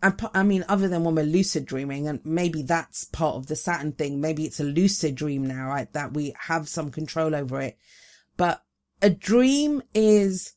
I 0.01 0.43
mean, 0.43 0.65
other 0.67 0.87
than 0.87 1.03
when 1.03 1.15
we're 1.15 1.23
lucid 1.23 1.65
dreaming, 1.65 2.07
and 2.07 2.19
maybe 2.25 2.61
that's 2.61 3.05
part 3.05 3.35
of 3.35 3.47
the 3.47 3.55
Saturn 3.55 3.93
thing. 3.93 4.19
Maybe 4.19 4.45
it's 4.45 4.59
a 4.59 4.65
lucid 4.65 5.15
dream 5.15 5.45
now, 5.45 5.67
right? 5.67 5.91
That 5.93 6.13
we 6.13 6.33
have 6.47 6.67
some 6.67 6.91
control 6.91 7.35
over 7.35 7.61
it. 7.61 7.77
But 8.35 8.62
a 9.03 9.09
dream 9.09 9.83
is 9.93 10.53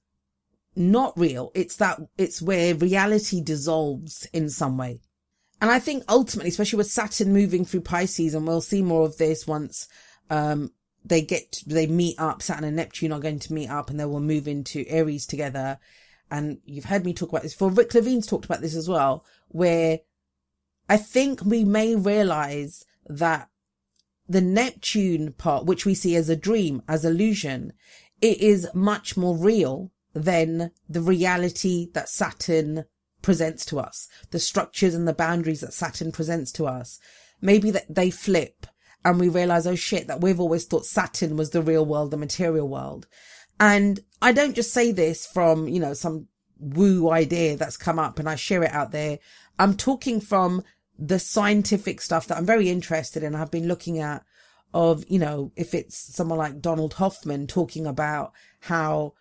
not 0.76 1.18
real. 1.18 1.50
It's 1.54 1.76
that, 1.76 2.00
it's 2.16 2.40
where 2.40 2.74
reality 2.74 3.42
dissolves 3.42 4.26
in 4.32 4.48
some 4.48 4.78
way. 4.78 5.00
And 5.60 5.70
I 5.70 5.80
think 5.80 6.04
ultimately, 6.08 6.50
especially 6.50 6.76
with 6.76 6.90
Saturn 6.90 7.32
moving 7.32 7.64
through 7.64 7.80
Pisces, 7.80 8.34
and 8.34 8.46
we'll 8.46 8.60
see 8.60 8.82
more 8.82 9.04
of 9.04 9.18
this 9.18 9.46
once, 9.46 9.88
um, 10.30 10.70
they 11.04 11.22
get, 11.22 11.62
they 11.66 11.86
meet 11.86 12.18
up, 12.18 12.40
Saturn 12.40 12.64
and 12.64 12.76
Neptune 12.76 13.12
are 13.12 13.20
going 13.20 13.40
to 13.40 13.52
meet 13.52 13.68
up 13.68 13.90
and 13.90 13.98
they 13.98 14.04
will 14.04 14.20
move 14.20 14.46
into 14.46 14.84
Aries 14.88 15.26
together. 15.26 15.78
And 16.30 16.58
you've 16.64 16.84
heard 16.84 17.04
me 17.04 17.14
talk 17.14 17.30
about 17.30 17.42
this 17.42 17.54
before. 17.54 17.70
Rick 17.70 17.94
Levine's 17.94 18.26
talked 18.26 18.44
about 18.44 18.60
this 18.60 18.76
as 18.76 18.88
well, 18.88 19.24
where 19.48 20.00
I 20.88 20.98
think 20.98 21.44
we 21.44 21.64
may 21.64 21.96
realize 21.96 22.84
that 23.06 23.48
the 24.28 24.40
Neptune 24.40 25.32
part, 25.32 25.64
which 25.64 25.86
we 25.86 25.94
see 25.94 26.16
as 26.16 26.28
a 26.28 26.36
dream, 26.36 26.82
as 26.88 27.04
illusion, 27.04 27.72
it 28.20 28.40
is 28.40 28.68
much 28.74 29.16
more 29.16 29.36
real 29.36 29.92
than 30.14 30.70
the 30.88 31.00
reality 31.00 31.88
that 31.92 32.08
Saturn 32.08 32.84
presents 33.22 33.66
to 33.66 33.78
us, 33.78 34.08
the 34.30 34.38
structures 34.38 34.94
and 34.94 35.06
the 35.06 35.12
boundaries 35.12 35.60
that 35.60 35.74
Saturn 35.74 36.12
presents 36.12 36.52
to 36.52 36.66
us. 36.66 36.98
Maybe 37.40 37.70
that 37.70 37.94
they 37.94 38.10
flip 38.10 38.66
and 39.04 39.20
we 39.20 39.28
realize, 39.28 39.66
oh 39.66 39.74
shit, 39.74 40.06
that 40.06 40.20
we've 40.20 40.40
always 40.40 40.64
thought 40.64 40.86
Saturn 40.86 41.36
was 41.36 41.50
the 41.50 41.62
real 41.62 41.84
world, 41.84 42.10
the 42.10 42.16
material 42.16 42.68
world. 42.68 43.06
And 43.60 44.00
I 44.22 44.32
don't 44.32 44.56
just 44.56 44.72
say 44.72 44.92
this 44.92 45.26
from, 45.26 45.68
you 45.68 45.80
know, 45.80 45.94
some 45.94 46.28
woo 46.58 47.10
idea 47.10 47.56
that's 47.56 47.76
come 47.76 47.98
up 47.98 48.18
and 48.18 48.28
I 48.28 48.36
share 48.36 48.62
it 48.62 48.72
out 48.72 48.92
there. 48.92 49.18
I'm 49.58 49.76
talking 49.76 50.20
from 50.20 50.62
the 50.98 51.18
scientific 51.18 52.00
stuff 52.00 52.26
that 52.26 52.38
I'm 52.38 52.46
very 52.46 52.70
interested 52.70 53.22
in. 53.22 53.34
I've 53.34 53.50
been 53.50 53.68
looking 53.68 53.98
at 53.98 54.24
of, 54.76 55.06
you 55.08 55.18
know, 55.18 55.50
if 55.56 55.72
it's 55.72 55.96
someone 55.96 56.36
like 56.36 56.60
Donald 56.60 56.92
Hoffman 56.92 57.46
talking 57.46 57.86
about 57.86 58.34
how 58.60 59.14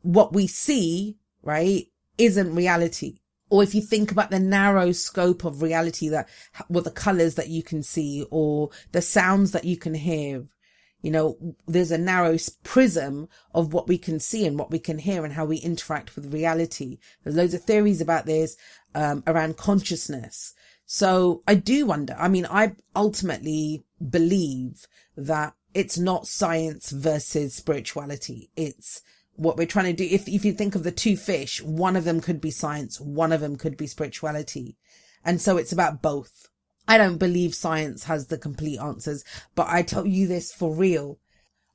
what 0.00 0.32
we 0.32 0.46
see, 0.46 1.18
right, 1.42 1.84
isn't 2.16 2.54
reality. 2.54 3.18
Or 3.50 3.62
if 3.62 3.74
you 3.74 3.82
think 3.82 4.10
about 4.10 4.30
the 4.30 4.40
narrow 4.40 4.92
scope 4.92 5.44
of 5.44 5.60
reality 5.60 6.08
that, 6.08 6.30
what 6.68 6.84
the 6.84 6.90
colors 6.90 7.34
that 7.34 7.50
you 7.50 7.62
can 7.62 7.82
see 7.82 8.24
or 8.30 8.70
the 8.92 9.02
sounds 9.02 9.52
that 9.52 9.66
you 9.66 9.76
can 9.76 9.92
hear, 9.92 10.46
you 11.02 11.10
know, 11.10 11.36
there's 11.68 11.90
a 11.90 11.98
narrow 11.98 12.38
prism 12.64 13.28
of 13.54 13.74
what 13.74 13.88
we 13.88 13.98
can 13.98 14.18
see 14.18 14.46
and 14.46 14.58
what 14.58 14.70
we 14.70 14.78
can 14.78 14.98
hear 14.98 15.26
and 15.26 15.34
how 15.34 15.44
we 15.44 15.58
interact 15.58 16.16
with 16.16 16.32
reality. 16.32 16.96
There's 17.22 17.36
loads 17.36 17.52
of 17.52 17.62
theories 17.64 18.00
about 18.00 18.24
this, 18.24 18.56
um, 18.94 19.22
around 19.26 19.58
consciousness. 19.58 20.54
So 20.86 21.42
I 21.46 21.56
do 21.56 21.84
wonder. 21.84 22.16
I 22.18 22.28
mean, 22.28 22.46
I 22.48 22.76
ultimately 22.94 23.84
believe 24.10 24.86
that 25.16 25.54
it's 25.74 25.98
not 25.98 26.26
science 26.26 26.90
versus 26.90 27.54
spirituality. 27.54 28.50
It's 28.56 29.02
what 29.34 29.56
we're 29.56 29.66
trying 29.66 29.86
to 29.86 29.92
do. 29.92 30.14
If, 30.14 30.28
if 30.28 30.44
you 30.44 30.52
think 30.52 30.74
of 30.74 30.82
the 30.82 30.90
two 30.90 31.16
fish, 31.16 31.62
one 31.62 31.96
of 31.96 32.04
them 32.04 32.20
could 32.20 32.40
be 32.40 32.50
science, 32.50 33.00
one 33.00 33.32
of 33.32 33.40
them 33.40 33.56
could 33.56 33.76
be 33.76 33.86
spirituality. 33.86 34.76
And 35.24 35.40
so 35.40 35.56
it's 35.56 35.72
about 35.72 36.02
both. 36.02 36.48
I 36.88 36.98
don't 36.98 37.18
believe 37.18 37.54
science 37.54 38.04
has 38.04 38.28
the 38.28 38.38
complete 38.38 38.78
answers, 38.78 39.24
but 39.54 39.66
I 39.68 39.82
tell 39.82 40.06
you 40.06 40.26
this 40.28 40.52
for 40.52 40.72
real. 40.72 41.18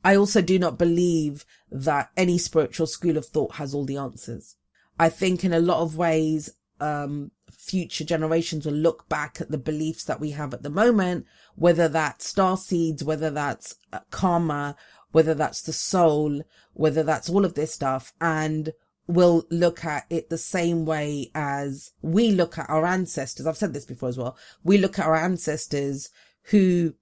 I 0.04 0.16
also 0.16 0.42
do 0.42 0.58
not 0.58 0.80
believe 0.80 1.46
that 1.70 2.10
any 2.18 2.38
spiritual 2.38 2.88
school 2.88 3.18
of 3.18 3.26
thought 3.26 3.56
has 3.56 3.74
all 3.74 3.86
the 3.86 3.98
answers. 3.98 4.56
I 4.98 5.10
think 5.10 5.44
in 5.44 5.54
a 5.54 5.60
lot 5.60 5.82
of 5.82 5.98
ways, 5.98 6.50
um, 6.80 7.32
future 7.58 8.04
generations 8.04 8.66
will 8.66 8.74
look 8.74 9.08
back 9.10 9.40
at 9.40 9.52
the 9.52 9.58
beliefs 9.58 10.04
that 10.06 10.20
we 10.20 10.32
have 10.32 10.54
at 10.54 10.64
the 10.64 10.70
moment, 10.70 11.26
whether 11.56 11.88
that's 11.88 12.28
star 12.28 12.58
seeds, 12.58 13.04
whether 13.04 13.30
that's 13.30 13.76
uh, 13.94 14.00
karma, 14.10 14.76
whether 15.12 15.34
that's 15.34 15.62
the 15.62 15.74
soul, 15.74 16.42
whether 16.74 17.04
that's 17.04 17.30
all 17.30 17.46
of 17.46 17.54
this 17.54 17.74
stuff, 17.74 18.14
and 18.22 18.74
will 19.08 19.46
look 19.50 19.84
at 19.84 20.06
it 20.10 20.30
the 20.30 20.38
same 20.38 20.86
way 20.86 21.30
as 21.36 21.92
we 22.02 22.32
look 22.32 22.58
at 22.58 22.70
our 22.70 22.86
ancestors. 22.86 23.46
I've 23.46 23.58
said 23.58 23.74
this 23.74 23.86
before 23.86 24.10
as 24.10 24.18
well. 24.18 24.38
We 24.64 24.78
look 24.78 25.00
at 25.00 25.06
our 25.06 25.16
ancestors 25.16 26.10
who, 26.44 26.94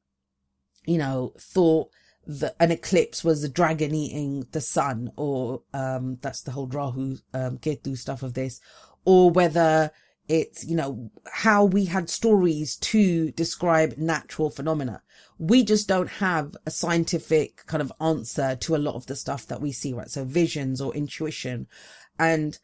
you 0.85 0.97
know, 0.97 1.33
thought 1.37 1.89
that 2.25 2.55
an 2.59 2.71
eclipse 2.71 3.23
was 3.23 3.43
a 3.43 3.49
dragon 3.49 3.93
eating 3.93 4.47
the 4.51 4.61
sun, 4.61 5.11
or 5.15 5.63
um, 5.73 6.17
that's 6.21 6.41
the 6.41 6.51
whole 6.51 6.67
Rahu 6.67 7.17
um, 7.33 7.57
Ketu 7.57 7.97
stuff 7.97 8.23
of 8.23 8.33
this, 8.33 8.61
or 9.05 9.31
whether 9.31 9.91
it's, 10.29 10.63
you 10.63 10.75
know, 10.75 11.09
how 11.33 11.65
we 11.65 11.85
had 11.85 12.07
stories 12.09 12.77
to 12.77 13.31
describe 13.31 13.97
natural 13.97 14.51
phenomena. 14.51 15.01
We 15.39 15.63
just 15.63 15.87
don't 15.87 16.09
have 16.09 16.55
a 16.67 16.71
scientific 16.71 17.65
kind 17.65 17.81
of 17.81 17.91
answer 17.99 18.55
to 18.57 18.75
a 18.75 18.77
lot 18.77 18.93
of 18.93 19.07
the 19.07 19.15
stuff 19.15 19.47
that 19.47 19.59
we 19.59 19.71
see, 19.71 19.91
right? 19.91 20.09
So 20.09 20.23
visions 20.23 20.79
or 20.79 20.93
intuition. 20.93 21.67
And 22.19 22.59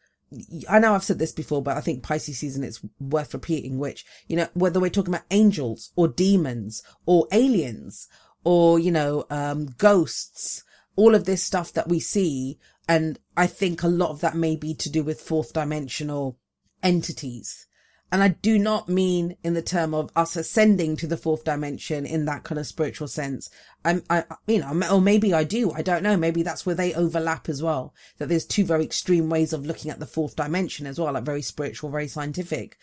I 0.68 0.78
know 0.78 0.94
I've 0.94 1.02
said 1.02 1.18
this 1.18 1.32
before, 1.32 1.60
but 1.60 1.76
I 1.76 1.80
think 1.80 2.04
Pisces 2.04 2.38
season 2.38 2.62
it's 2.62 2.80
worth 3.00 3.34
repeating, 3.34 3.78
which, 3.78 4.04
you 4.28 4.36
know, 4.36 4.48
whether 4.54 4.78
we're 4.78 4.90
talking 4.90 5.12
about 5.12 5.26
angels 5.32 5.90
or 5.96 6.06
demons 6.06 6.84
or 7.04 7.26
aliens 7.32 8.06
or, 8.44 8.78
you 8.78 8.92
know, 8.92 9.24
um, 9.28 9.66
ghosts, 9.76 10.62
all 10.94 11.16
of 11.16 11.24
this 11.24 11.42
stuff 11.42 11.72
that 11.72 11.88
we 11.88 11.98
see. 11.98 12.58
And 12.88 13.18
I 13.36 13.48
think 13.48 13.82
a 13.82 13.88
lot 13.88 14.10
of 14.10 14.20
that 14.20 14.36
may 14.36 14.54
be 14.54 14.72
to 14.74 14.88
do 14.88 15.02
with 15.02 15.20
fourth 15.20 15.52
dimensional 15.52 16.38
entities. 16.82 17.66
And 18.12 18.22
I 18.22 18.28
do 18.28 18.56
not 18.58 18.88
mean 18.88 19.36
in 19.42 19.54
the 19.54 19.62
term 19.62 19.92
of 19.92 20.10
us 20.14 20.36
ascending 20.36 20.96
to 20.98 21.08
the 21.08 21.16
fourth 21.16 21.42
dimension 21.42 22.06
in 22.06 22.24
that 22.26 22.44
kind 22.44 22.58
of 22.58 22.66
spiritual 22.66 23.08
sense. 23.08 23.50
I'm, 23.84 24.04
I, 24.08 24.24
you 24.46 24.60
know, 24.60 24.80
or 24.92 25.00
maybe 25.00 25.34
I 25.34 25.42
do. 25.42 25.72
I 25.72 25.82
don't 25.82 26.04
know. 26.04 26.16
Maybe 26.16 26.44
that's 26.44 26.64
where 26.64 26.76
they 26.76 26.94
overlap 26.94 27.48
as 27.48 27.62
well. 27.62 27.94
That 28.18 28.28
there's 28.28 28.46
two 28.46 28.64
very 28.64 28.84
extreme 28.84 29.28
ways 29.28 29.52
of 29.52 29.66
looking 29.66 29.90
at 29.90 29.98
the 29.98 30.06
fourth 30.06 30.36
dimension 30.36 30.86
as 30.86 31.00
well, 31.00 31.12
like 31.12 31.24
very 31.24 31.42
spiritual, 31.42 31.90
very 31.90 32.06
scientific. 32.06 32.76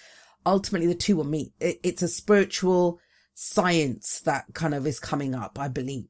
Ultimately, 0.46 0.88
the 0.88 0.96
two 0.96 1.16
will 1.16 1.24
meet. 1.24 1.54
It, 1.62 1.80
it's 1.84 2.02
a 2.02 2.10
spiritual 2.10 3.00
science 3.34 4.20
that 4.26 4.46
kind 4.54 4.76
of 4.76 4.86
is 4.86 5.00
coming 5.00 5.34
up, 5.34 5.58
I 5.58 5.70
believe. 5.70 6.10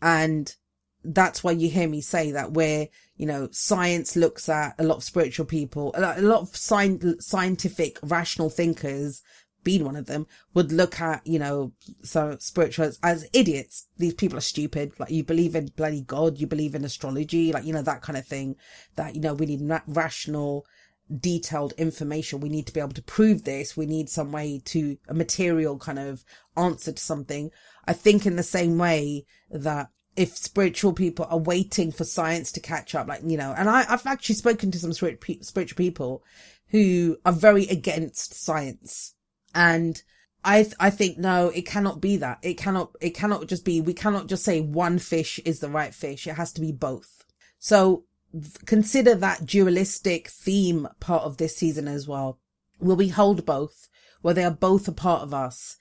And 0.00 0.54
that's 1.04 1.44
why 1.44 1.52
you 1.52 1.68
hear 1.68 1.88
me 1.88 2.00
say 2.00 2.32
that 2.32 2.52
where, 2.52 2.88
you 3.16 3.26
know, 3.26 3.48
science 3.52 4.16
looks 4.16 4.48
at 4.48 4.74
a 4.78 4.84
lot 4.84 4.96
of 4.96 5.04
spiritual 5.04 5.46
people, 5.46 5.92
a 5.94 6.20
lot 6.20 6.40
of 6.40 6.48
sci- 6.54 7.20
scientific, 7.20 7.98
rational 8.02 8.50
thinkers, 8.50 9.22
being 9.62 9.84
one 9.84 9.96
of 9.96 10.06
them, 10.06 10.26
would 10.52 10.72
look 10.72 11.00
at, 11.00 11.26
you 11.26 11.38
know, 11.38 11.72
so 12.02 12.36
spirituals 12.38 12.98
as 13.02 13.28
idiots. 13.32 13.88
These 13.96 14.14
people 14.14 14.38
are 14.38 14.42
stupid. 14.42 14.92
Like 14.98 15.10
you 15.10 15.24
believe 15.24 15.54
in 15.54 15.72
bloody 15.76 16.02
God, 16.02 16.38
you 16.38 16.46
believe 16.46 16.74
in 16.74 16.84
astrology, 16.84 17.52
like, 17.52 17.64
you 17.64 17.72
know, 17.72 17.82
that 17.82 18.02
kind 18.02 18.18
of 18.18 18.26
thing 18.26 18.56
that, 18.96 19.14
you 19.14 19.20
know, 19.20 19.34
we 19.34 19.46
need 19.46 19.62
ra- 19.62 19.80
rational, 19.86 20.66
detailed 21.20 21.72
information. 21.78 22.40
We 22.40 22.48
need 22.48 22.66
to 22.66 22.72
be 22.72 22.80
able 22.80 22.90
to 22.90 23.02
prove 23.02 23.44
this. 23.44 23.76
We 23.76 23.86
need 23.86 24.08
some 24.08 24.32
way 24.32 24.60
to 24.66 24.96
a 25.08 25.14
material 25.14 25.78
kind 25.78 25.98
of 25.98 26.24
answer 26.56 26.92
to 26.92 27.02
something. 27.02 27.50
I 27.86 27.92
think 27.92 28.26
in 28.26 28.36
the 28.36 28.42
same 28.42 28.78
way 28.78 29.24
that 29.50 29.88
if 30.16 30.36
spiritual 30.36 30.92
people 30.92 31.26
are 31.28 31.38
waiting 31.38 31.90
for 31.90 32.04
science 32.04 32.52
to 32.52 32.60
catch 32.60 32.94
up, 32.94 33.08
like, 33.08 33.22
you 33.24 33.36
know, 33.36 33.54
and 33.56 33.68
I, 33.68 33.82
have 33.82 34.06
actually 34.06 34.36
spoken 34.36 34.70
to 34.70 34.78
some 34.78 34.92
spiritual 34.92 35.76
people 35.76 36.22
who 36.68 37.16
are 37.24 37.32
very 37.32 37.66
against 37.66 38.34
science. 38.34 39.14
And 39.54 40.00
I, 40.44 40.70
I 40.78 40.90
think, 40.90 41.18
no, 41.18 41.48
it 41.48 41.66
cannot 41.66 42.00
be 42.00 42.16
that. 42.18 42.38
It 42.42 42.54
cannot, 42.54 42.94
it 43.00 43.10
cannot 43.10 43.46
just 43.46 43.64
be, 43.64 43.80
we 43.80 43.94
cannot 43.94 44.26
just 44.26 44.44
say 44.44 44.60
one 44.60 44.98
fish 44.98 45.40
is 45.44 45.60
the 45.60 45.70
right 45.70 45.94
fish. 45.94 46.26
It 46.26 46.34
has 46.34 46.52
to 46.54 46.60
be 46.60 46.72
both. 46.72 47.24
So 47.58 48.04
consider 48.66 49.14
that 49.14 49.46
dualistic 49.46 50.28
theme 50.28 50.88
part 51.00 51.22
of 51.22 51.36
this 51.36 51.56
season 51.56 51.88
as 51.88 52.06
well. 52.06 52.38
Will 52.80 52.96
we 52.96 53.08
hold 53.08 53.46
both? 53.46 53.88
Where 54.22 54.34
they 54.34 54.44
are 54.44 54.50
both 54.50 54.88
a 54.88 54.92
part 54.92 55.22
of 55.22 55.34
us? 55.34 55.76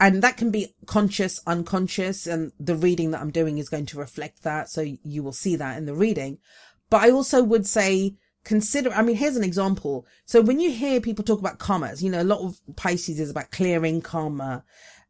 And 0.00 0.22
that 0.22 0.36
can 0.36 0.50
be 0.50 0.74
conscious, 0.86 1.40
unconscious, 1.46 2.26
and 2.26 2.52
the 2.58 2.76
reading 2.76 3.10
that 3.10 3.20
I'm 3.20 3.30
doing 3.30 3.58
is 3.58 3.68
going 3.68 3.86
to 3.86 3.98
reflect 3.98 4.42
that. 4.44 4.68
So 4.68 4.80
you 5.02 5.22
will 5.22 5.32
see 5.32 5.56
that 5.56 5.76
in 5.76 5.86
the 5.86 5.94
reading. 5.94 6.38
But 6.88 7.02
I 7.02 7.10
also 7.10 7.42
would 7.42 7.66
say 7.66 8.16
consider, 8.44 8.90
I 8.92 9.02
mean, 9.02 9.16
here's 9.16 9.36
an 9.36 9.44
example. 9.44 10.06
So 10.24 10.40
when 10.40 10.60
you 10.60 10.70
hear 10.70 11.00
people 11.00 11.24
talk 11.24 11.40
about 11.40 11.58
karmas, 11.58 12.00
you 12.00 12.10
know, 12.10 12.22
a 12.22 12.24
lot 12.24 12.40
of 12.40 12.60
Pisces 12.76 13.18
is 13.18 13.30
about 13.30 13.50
clearing 13.50 14.00
karma 14.00 14.64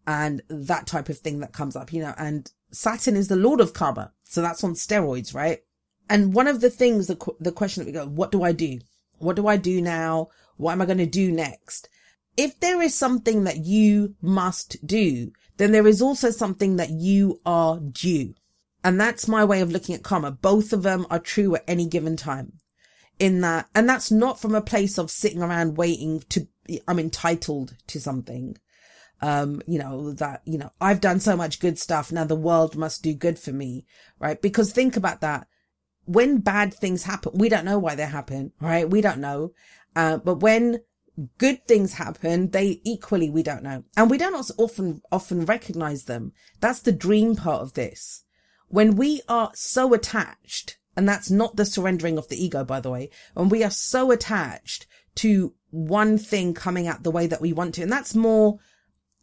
and 0.07 0.43
that 0.49 0.87
type 0.87 1.09
of 1.09 1.19
thing 1.19 1.41
that 1.41 1.53
comes 1.53 1.77
up, 1.77 1.93
you 1.93 2.01
know, 2.01 2.15
and 2.17 2.51
Saturn 2.73 3.17
is 3.17 3.29
the 3.29 3.37
Lord 3.37 3.61
of 3.61 3.75
karma. 3.75 4.13
So 4.25 4.41
that's 4.41 4.65
on 4.65 4.73
steroids, 4.73 5.35
right? 5.35 5.61
And 6.09 6.33
one 6.33 6.47
of 6.47 6.63
the 6.63 6.71
things, 6.71 7.07
the, 7.07 7.35
the 7.39 7.53
question 7.53 7.83
that 7.83 7.87
we 7.87 7.93
go, 7.93 8.07
what 8.07 8.33
do 8.33 8.43
I 8.43 8.53
do? 8.53 8.81
What 9.19 9.37
do 9.37 9.47
I 9.47 9.59
do 9.59 9.83
now? 9.83 10.29
What 10.57 10.73
am 10.73 10.81
I 10.81 10.87
going 10.87 10.99
to 10.99 11.07
do 11.07 11.31
next? 11.31 11.89
If 12.39 12.59
there 12.61 12.81
is 12.81 12.95
something 12.95 13.45
that 13.45 13.65
you 13.65 14.15
must 14.23 14.87
do, 14.87 15.33
then 15.57 15.73
there 15.73 15.89
is 15.89 16.01
also 16.01 16.31
something 16.31 16.77
that 16.77 16.91
you 16.91 17.41
are 17.45 17.81
due. 17.81 18.33
And 18.85 18.99
that's 18.99 19.27
my 19.27 19.45
way 19.45 19.61
of 19.61 19.73
looking 19.73 19.97
at 19.97 20.05
karma. 20.05 20.31
Both 20.31 20.73
of 20.73 20.85
them 20.85 21.05
are 21.11 21.19
true 21.19 21.57
at 21.57 21.65
any 21.67 21.87
given 21.87 22.17
time 22.17 22.53
in 23.19 23.41
that, 23.41 23.69
and 23.75 23.89
that's 23.89 24.13
not 24.13 24.41
from 24.41 24.55
a 24.55 24.63
place 24.63 24.99
of 24.99 25.11
sitting 25.11 25.43
around 25.43 25.77
waiting 25.77 26.21
to, 26.29 26.47
I'm 26.87 27.01
entitled 27.01 27.75
to 27.89 28.01
something. 28.01 28.57
Um, 29.21 29.61
you 29.67 29.81
know, 29.81 30.13
that, 30.13 30.43
you 30.45 30.59
know, 30.59 30.71
I've 30.81 31.01
done 31.01 31.19
so 31.19 31.37
much 31.37 31.59
good 31.59 31.77
stuff. 31.77 32.13
Now 32.13 32.23
the 32.23 32.37
world 32.37 32.77
must 32.77 33.03
do 33.03 33.13
good 33.13 33.37
for 33.37 33.51
me, 33.51 33.85
right? 34.21 34.41
Because 34.41 34.71
think 34.71 34.97
about 34.97 35.23
that. 35.23 35.49
When 36.05 36.39
bad 36.39 36.73
things 36.73 37.03
happen, 37.03 37.33
we 37.35 37.49
don't 37.49 37.65
know 37.65 37.81
why 37.81 37.97
they 37.97 38.05
happen, 38.07 38.53
right? 38.61 38.89
We 38.89 39.01
don't 39.01 39.19
know. 39.19 39.55
Uh, 39.97 40.19
but 40.19 40.37
when 40.37 40.79
good 41.39 41.67
things 41.67 41.95
happen, 41.95 42.51
they 42.51 42.81
equally, 42.85 43.31
we 43.31 43.43
don't 43.43 43.63
know. 43.63 43.85
And 43.97 44.11
we 44.11 44.19
don't 44.19 44.35
often, 44.59 45.03
often 45.11 45.45
recognize 45.45 46.05
them. 46.05 46.33
That's 46.61 46.81
the 46.81 46.93
dream 46.93 47.37
part 47.37 47.63
of 47.63 47.75
this. 47.75 48.25
When 48.69 48.97
we 48.97 49.23
are 49.29 49.51
so 49.55 49.95
attached, 49.95 50.79
and 50.97 51.09
that's 51.09 51.31
not 51.31 51.57
the 51.57 51.65
surrendering 51.65 52.19
of 52.19 52.29
the 52.29 52.43
ego, 52.43 52.65
by 52.65 52.81
the 52.81 52.91
way, 52.91 53.11
when 53.35 53.49
we 53.49 53.65
are 53.65 53.71
so 53.71 54.11
attached 54.11 54.87
to 55.17 55.55
one 55.71 56.19
thing 56.19 56.55
coming 56.55 56.87
out 56.87 57.03
the 57.03 57.11
way 57.11 57.27
that 57.27 57.41
we 57.41 57.53
want 57.53 57.75
to, 57.77 57.83
and 57.83 57.93
that's 57.93 58.15
more, 58.15 58.59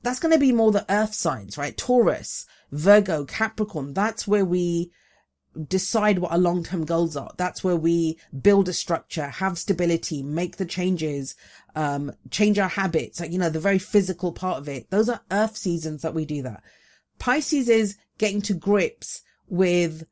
that's 0.02 0.20
going 0.20 0.34
to 0.34 0.40
be 0.40 0.52
more 0.52 0.72
the 0.72 0.86
earth 0.92 1.14
signs, 1.14 1.58
right? 1.58 1.78
Taurus, 1.78 2.46
Virgo, 2.72 3.26
Capricorn. 3.26 3.94
That's 3.94 4.28
where 4.28 4.46
we, 4.46 4.92
decide 5.68 6.20
what 6.20 6.32
our 6.32 6.38
long-term 6.38 6.86
goals 6.86 7.16
are. 7.16 7.32
That's 7.38 7.64
where 7.64 7.76
we 7.76 8.20
build 8.42 8.70
a 8.70 8.74
structure, 8.74 9.28
have 9.28 9.58
stability, 9.58 10.24
make 10.24 10.58
the 10.58 10.66
changes, 10.66 11.36
um, 11.76 12.12
change 12.32 12.60
our 12.60 12.70
habits. 12.70 13.20
Like, 13.20 13.32
you 13.32 13.40
know, 13.40 13.50
the 13.50 13.60
very 13.60 13.80
physical 13.80 14.32
part 14.32 14.58
of 14.60 14.70
it. 14.70 14.90
Those 14.90 15.10
are 15.10 15.22
earth 15.32 15.58
seasons 15.58 16.02
that 16.02 16.14
we 16.14 16.26
do 16.26 16.42
that. 16.44 16.64
Pisces 17.20 17.70
is 17.70 17.98
getting 18.18 18.42
to 18.44 18.54
grips 18.54 19.22
with 19.48 20.06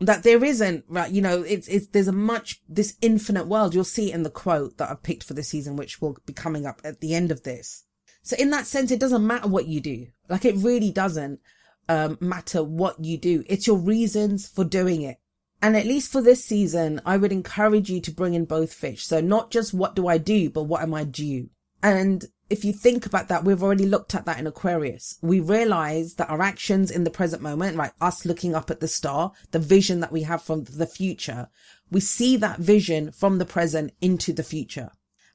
that 0.00 0.24
there 0.24 0.42
isn't 0.42 0.84
right 0.88 1.12
you 1.12 1.22
know 1.22 1.42
it's 1.42 1.68
it's 1.68 1.86
there's 1.88 2.08
a 2.08 2.12
much 2.12 2.60
this 2.68 2.96
infinite 3.00 3.46
world 3.46 3.72
you'll 3.72 3.84
see 3.84 4.10
in 4.10 4.24
the 4.24 4.30
quote 4.30 4.76
that 4.76 4.90
i've 4.90 5.02
picked 5.02 5.22
for 5.22 5.34
the 5.34 5.44
season 5.44 5.76
which 5.76 6.00
will 6.00 6.16
be 6.26 6.32
coming 6.32 6.66
up 6.66 6.80
at 6.84 7.00
the 7.00 7.14
end 7.14 7.30
of 7.30 7.44
this 7.44 7.84
so 8.22 8.34
in 8.36 8.50
that 8.50 8.66
sense 8.66 8.90
it 8.90 8.98
doesn't 8.98 9.26
matter 9.26 9.46
what 9.46 9.68
you 9.68 9.80
do 9.80 10.06
like 10.28 10.44
it 10.44 10.56
really 10.56 10.90
doesn't 10.90 11.40
um, 11.88 12.18
matter 12.20 12.62
what 12.62 13.04
you 13.04 13.18
do. 13.18 13.44
It's 13.46 13.66
your 13.66 13.78
reasons 13.78 14.48
for 14.48 14.64
doing 14.64 15.02
it. 15.02 15.18
And 15.60 15.76
at 15.76 15.86
least 15.86 16.10
for 16.10 16.20
this 16.20 16.44
season 16.44 17.00
i 17.06 17.16
would 17.16 17.30
encourage 17.30 17.88
you 17.88 18.00
to 18.00 18.10
bring 18.10 18.34
in 18.34 18.44
both 18.44 18.72
fish. 18.72 19.06
So 19.06 19.20
not 19.20 19.50
just 19.50 19.72
what 19.72 19.94
do 19.94 20.08
i 20.08 20.18
do 20.18 20.50
but 20.50 20.64
what 20.64 20.82
am 20.82 20.94
i 20.94 21.04
due? 21.04 21.50
And 21.82 22.24
if 22.52 22.64
you 22.64 22.72
think 22.72 23.06
about 23.06 23.28
that, 23.28 23.44
we've 23.44 23.62
already 23.62 23.86
looked 23.86 24.14
at 24.14 24.26
that 24.26 24.38
in 24.38 24.46
Aquarius. 24.46 25.18
We 25.22 25.40
realize 25.40 26.14
that 26.14 26.28
our 26.28 26.42
actions 26.42 26.90
in 26.90 27.04
the 27.04 27.10
present 27.10 27.42
moment, 27.42 27.76
like 27.76 27.94
us 28.00 28.26
looking 28.26 28.54
up 28.54 28.70
at 28.70 28.80
the 28.80 28.88
star, 28.88 29.32
the 29.52 29.58
vision 29.58 30.00
that 30.00 30.12
we 30.12 30.22
have 30.24 30.42
from 30.42 30.64
the 30.64 30.86
future, 30.86 31.48
we 31.90 32.00
see 32.00 32.36
that 32.36 32.58
vision 32.58 33.10
from 33.10 33.38
the 33.38 33.46
present 33.46 33.92
into 34.02 34.34
the 34.34 34.42
future. 34.42 34.90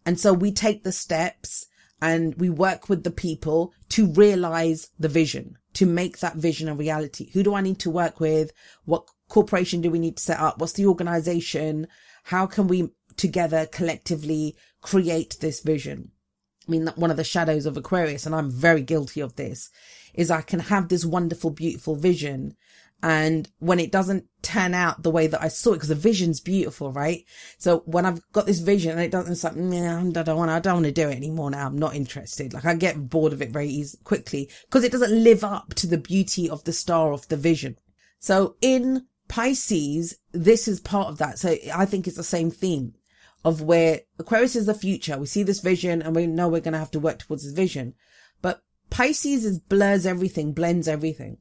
And 0.06 0.20
so 0.20 0.32
we 0.32 0.52
take 0.52 0.84
the 0.84 0.92
steps 0.92 1.66
and 2.00 2.36
we 2.36 2.50
work 2.52 2.88
with 2.88 3.04
the 3.04 3.12
people 3.12 3.74
to 3.90 4.12
realize 4.14 4.92
the 5.00 5.10
vision, 5.10 5.58
to 5.78 5.86
make 5.86 6.18
that 6.18 6.36
vision 6.36 6.68
a 6.68 6.74
reality. 6.74 7.30
Who 7.34 7.44
do 7.44 7.54
I 7.54 7.62
need 7.62 7.78
to 7.82 7.92
work 7.92 8.20
with? 8.20 8.52
What 8.86 9.06
corporation 9.30 9.80
do 9.80 9.92
we 9.92 10.00
need 10.00 10.18
to 10.18 10.24
set 10.24 10.40
up? 10.40 10.58
What's 10.58 10.74
the 10.74 10.88
organization? 10.88 11.88
How 12.24 12.48
can 12.48 12.68
we 12.68 12.90
together 13.16 13.68
collectively 13.68 14.56
create 14.82 15.38
this 15.40 15.60
vision? 15.60 16.14
I 16.68 16.72
mean, 16.72 16.88
one 16.96 17.12
of 17.12 17.18
the 17.18 17.24
shadows 17.24 17.68
of 17.68 17.78
Aquarius, 17.78 18.26
and 18.26 18.34
I'm 18.34 18.50
very 18.50 18.82
guilty 18.82 19.22
of 19.22 19.36
this, 19.36 19.70
is 20.16 20.32
I 20.32 20.42
can 20.42 20.62
have 20.62 20.90
this 20.90 21.06
wonderful, 21.06 21.52
beautiful 21.52 21.96
vision. 21.96 22.56
And 23.04 23.48
when 23.60 23.80
it 23.80 23.92
doesn't 23.92 24.26
turn 24.42 24.74
out 24.74 25.04
the 25.04 25.12
way 25.12 25.28
that 25.28 25.42
I 25.42 25.50
saw 25.50 25.72
it, 25.72 25.76
because 25.76 25.90
the 25.90 25.96
vision's 25.96 26.40
beautiful, 26.40 26.92
right? 26.92 27.24
So 27.60 27.84
when 27.86 28.06
I've 28.06 28.22
got 28.32 28.48
this 28.48 28.60
vision 28.60 28.92
and 28.92 29.02
it 29.02 29.12
doesn't, 29.12 29.32
it's 29.32 29.44
like, 29.44 29.56
nah, 29.56 30.00
I 30.00 30.24
don't 30.24 30.38
want, 30.38 30.50
I 30.50 30.60
don't 30.60 30.76
want 30.76 30.86
to 30.88 30.92
do 30.92 31.10
it 31.10 31.16
anymore 31.16 31.52
now. 31.52 31.68
I'm 31.68 31.78
not 31.78 31.96
interested. 31.96 32.54
Like 32.54 32.66
I 32.66 32.74
get 32.74 33.10
bored 33.10 33.34
of 33.34 33.42
it 33.42 33.52
very 33.52 33.68
easy, 33.68 34.00
quickly 34.04 34.50
because 34.66 34.84
it 34.84 34.92
doesn't 34.92 35.24
live 35.24 35.44
up 35.44 35.76
to 35.76 35.88
the 35.88 36.00
beauty 36.00 36.50
of 36.50 36.64
the 36.64 36.74
star 36.74 37.14
of 37.14 37.28
the 37.28 37.38
vision. 37.38 37.78
So 38.20 38.56
in 38.62 39.06
Pisces, 39.28 40.16
this 40.32 40.68
is 40.68 40.80
part 40.80 41.10
of 41.10 41.20
that. 41.20 41.38
So 41.38 41.56
I 41.74 41.86
think 41.86 42.08
it's 42.08 42.18
the 42.18 42.24
same 42.24 42.50
theme 42.50 42.96
of 43.46 43.62
where 43.62 44.02
Aquarius 44.18 44.56
is 44.56 44.66
the 44.66 44.74
future. 44.74 45.20
We 45.20 45.28
see 45.28 45.44
this 45.44 45.60
vision 45.60 46.02
and 46.02 46.16
we 46.16 46.26
know 46.26 46.48
we're 46.48 46.62
going 46.62 46.74
to 46.74 46.80
have 46.80 46.92
to 46.92 47.00
work 47.00 47.20
towards 47.20 47.44
this 47.44 47.54
vision. 47.54 47.94
But 48.42 48.62
Pisces 48.90 49.46
is 49.46 49.60
blurs 49.60 50.08
everything, 50.08 50.54
blends 50.54 50.88
everything. 50.88 51.38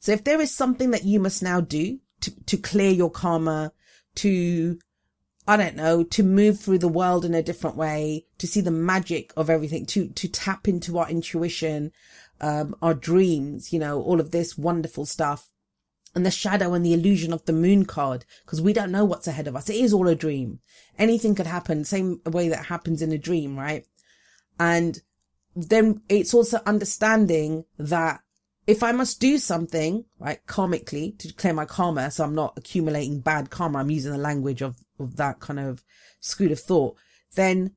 So 0.00 0.12
if 0.12 0.24
there 0.24 0.40
is 0.40 0.54
something 0.54 0.90
that 0.90 1.04
you 1.04 1.20
must 1.20 1.42
now 1.42 1.60
do 1.60 1.98
to, 2.20 2.44
to 2.46 2.56
clear 2.56 2.90
your 2.90 3.10
karma, 3.10 3.72
to, 4.16 4.78
I 5.46 5.56
don't 5.56 5.76
know, 5.76 6.04
to 6.04 6.22
move 6.22 6.60
through 6.60 6.78
the 6.78 6.88
world 6.88 7.24
in 7.24 7.34
a 7.34 7.42
different 7.42 7.76
way, 7.76 8.26
to 8.38 8.46
see 8.46 8.60
the 8.60 8.70
magic 8.70 9.32
of 9.36 9.50
everything, 9.50 9.86
to, 9.86 10.08
to 10.08 10.28
tap 10.28 10.68
into 10.68 10.98
our 10.98 11.08
intuition, 11.08 11.92
um, 12.40 12.74
our 12.82 12.94
dreams, 12.94 13.72
you 13.72 13.78
know, 13.78 14.02
all 14.02 14.20
of 14.20 14.30
this 14.30 14.58
wonderful 14.58 15.06
stuff 15.06 15.50
and 16.16 16.24
the 16.24 16.30
shadow 16.30 16.72
and 16.72 16.84
the 16.84 16.94
illusion 16.94 17.32
of 17.32 17.44
the 17.44 17.52
moon 17.52 17.84
card 17.84 18.24
because 18.44 18.60
we 18.60 18.72
don't 18.72 18.90
know 18.90 19.04
what's 19.04 19.28
ahead 19.28 19.46
of 19.46 19.54
us. 19.54 19.68
It 19.68 19.76
is 19.76 19.92
all 19.92 20.08
a 20.08 20.14
dream. 20.14 20.60
Anything 20.98 21.34
could 21.34 21.46
happen, 21.46 21.84
same 21.84 22.20
way 22.24 22.48
that 22.48 22.66
happens 22.66 23.02
in 23.02 23.12
a 23.12 23.18
dream, 23.18 23.58
right? 23.58 23.86
And 24.58 25.00
then 25.54 26.00
it's 26.08 26.32
also 26.32 26.60
understanding 26.64 27.66
that 27.78 28.20
if 28.66 28.82
I 28.82 28.92
must 28.92 29.20
do 29.20 29.38
something, 29.38 30.04
right, 30.18 30.44
karmically 30.46 31.16
to 31.18 31.32
clear 31.32 31.52
my 31.52 31.64
karma, 31.64 32.10
so 32.10 32.24
I'm 32.24 32.34
not 32.34 32.54
accumulating 32.56 33.20
bad 33.20 33.50
karma, 33.50 33.78
I'm 33.78 33.90
using 33.90 34.12
the 34.12 34.18
language 34.18 34.60
of, 34.60 34.76
of 34.98 35.16
that 35.16 35.40
kind 35.40 35.60
of 35.60 35.84
school 36.20 36.50
of 36.50 36.58
thought, 36.58 36.96
then 37.34 37.76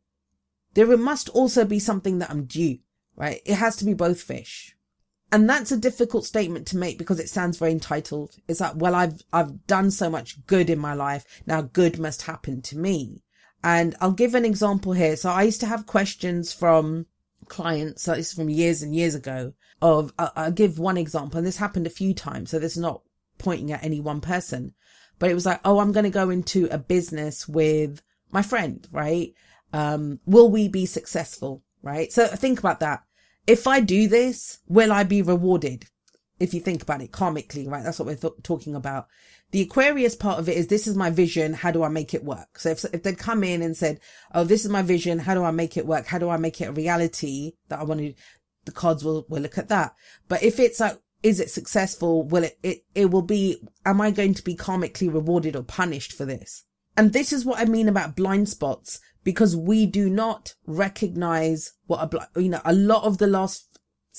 there 0.74 0.98
must 0.98 1.30
also 1.30 1.66
be 1.66 1.80
something 1.80 2.20
that 2.20 2.32
I'm 2.32 2.46
due, 2.46 2.80
right? 3.16 3.42
It 3.46 3.56
has 3.56 3.76
to 3.78 3.86
be 3.86 3.94
both 3.94 4.22
fish. 4.22 4.76
And 5.32 5.48
that's 5.48 5.72
a 5.72 5.78
difficult 5.78 6.26
statement 6.26 6.66
to 6.68 6.78
make 6.78 6.98
because 6.98 7.20
it 7.20 7.30
sounds 7.30 7.60
very 7.60 7.72
entitled. 7.72 8.36
It's 8.48 8.62
like, 8.62 8.74
well, 8.76 8.96
I've, 8.96 9.22
I've 9.32 9.68
done 9.68 9.92
so 9.92 10.10
much 10.10 10.44
good 10.48 10.72
in 10.72 10.80
my 10.80 10.96
life. 10.96 11.44
Now 11.46 11.62
good 11.62 12.00
must 12.00 12.24
happen 12.24 12.64
to 12.64 12.78
me. 12.78 13.22
And 13.64 13.96
I'll 14.02 14.12
give 14.12 14.34
an 14.34 14.46
example 14.46 14.94
here. 14.94 15.16
So 15.16 15.30
I 15.30 15.44
used 15.44 15.60
to 15.60 15.68
have 15.68 15.86
questions 15.86 16.52
from 16.52 17.06
clients. 17.50 18.04
So 18.04 18.16
this 18.16 18.30
is 18.30 18.34
from 18.34 18.50
years 18.50 18.82
and 18.82 18.96
years 18.96 19.16
ago 19.16 19.54
of, 19.82 20.14
I'll 20.18 20.52
give 20.52 20.80
one 20.80 20.98
example 20.98 21.38
and 21.38 21.48
this 21.48 21.58
happened 21.58 21.88
a 21.88 21.92
few 21.92 22.14
times. 22.14 22.52
So 22.52 22.60
this 22.60 22.74
is 22.74 22.82
not 22.82 23.02
pointing 23.38 23.72
at 23.72 23.84
any 23.84 24.00
one 24.00 24.22
person, 24.22 24.74
but 25.18 25.30
it 25.30 25.34
was 25.36 25.46
like, 25.46 25.60
oh, 25.66 25.80
I'm 25.80 25.92
going 25.92 26.06
to 26.06 26.10
go 26.10 26.30
into 26.30 26.68
a 26.72 26.78
business 26.78 27.48
with 27.48 28.02
my 28.32 28.42
friend, 28.42 28.88
right? 28.92 29.34
Um, 29.74 30.20
will 30.26 30.50
we 30.50 30.68
be 30.68 30.86
successful? 30.86 31.64
Right. 31.82 32.12
So 32.12 32.28
think 32.28 32.60
about 32.60 32.82
that 32.82 33.04
if 33.50 33.66
I 33.66 33.80
do 33.80 34.08
this, 34.08 34.60
will 34.68 34.92
I 34.92 35.04
be 35.04 35.24
rewarded? 35.24 35.86
If 36.40 36.54
you 36.54 36.60
think 36.60 36.84
about 36.84 37.02
it 37.02 37.12
karmically, 37.12 37.68
right? 37.68 37.84
That's 37.84 37.98
what 37.98 38.06
we're 38.06 38.16
th- 38.16 38.44
talking 38.44 38.76
about. 38.76 39.08
The 39.52 39.62
Aquarius 39.62 40.16
part 40.16 40.40
of 40.40 40.48
it 40.48 40.58
is 40.58 40.68
this 40.68 40.86
is 40.86 40.96
my 40.96 41.10
vision. 41.10 41.54
How 41.54 41.72
do 41.72 41.84
I 41.84 41.90
make 41.90 42.14
it 42.14 42.24
work? 42.24 42.60
So 42.60 42.70
if, 42.70 42.86
if 42.94 43.04
they'd 43.04 43.18
come 43.18 43.44
in 43.44 43.62
and 43.62 43.76
said, 43.76 44.00
Oh, 44.34 44.44
this 44.44 44.64
is 44.64 44.70
my 44.70 44.84
vision. 44.84 45.20
How 45.20 45.34
do 45.34 45.44
I 45.44 45.52
make 45.52 45.76
it 45.76 45.88
work? 45.88 46.06
How 46.06 46.20
do 46.20 46.30
I 46.30 46.38
make 46.38 46.62
it 46.62 46.70
a 46.70 46.72
reality 46.72 47.54
that 47.70 47.80
I 47.80 47.84
want 47.84 48.02
to, 48.02 48.14
the 48.66 48.72
cards 48.72 49.04
will, 49.04 49.26
will 49.28 49.42
look 49.42 49.58
at 49.58 49.70
that. 49.70 49.96
But 50.28 50.44
if 50.44 50.60
it's 50.60 50.80
like, 50.80 51.00
is 51.24 51.40
it 51.40 51.50
successful? 51.50 52.24
Will 52.24 52.44
it, 52.44 52.58
it, 52.64 52.84
it 52.96 53.12
will 53.12 53.24
be, 53.24 53.62
am 53.86 54.00
I 54.02 54.12
going 54.12 54.34
to 54.36 54.44
be 54.44 54.56
karmically 54.56 55.12
rewarded 55.12 55.56
or 55.56 55.64
punished 55.64 56.14
for 56.14 56.26
this? 56.26 56.64
And 56.96 57.12
this 57.14 57.34
is 57.34 57.46
what 57.46 57.60
I 57.60 57.66
mean 57.66 57.90
about 57.90 58.16
blind 58.16 58.50
spots 58.50 59.00
because 59.24 59.56
we 59.56 59.86
do 59.86 60.10
not 60.10 60.54
recognize 60.66 61.74
what 61.88 62.14
a, 62.14 62.42
you 62.42 62.50
know, 62.50 62.62
a 62.64 62.74
lot 62.74 63.04
of 63.04 63.18
the 63.18 63.28
last 63.28 63.69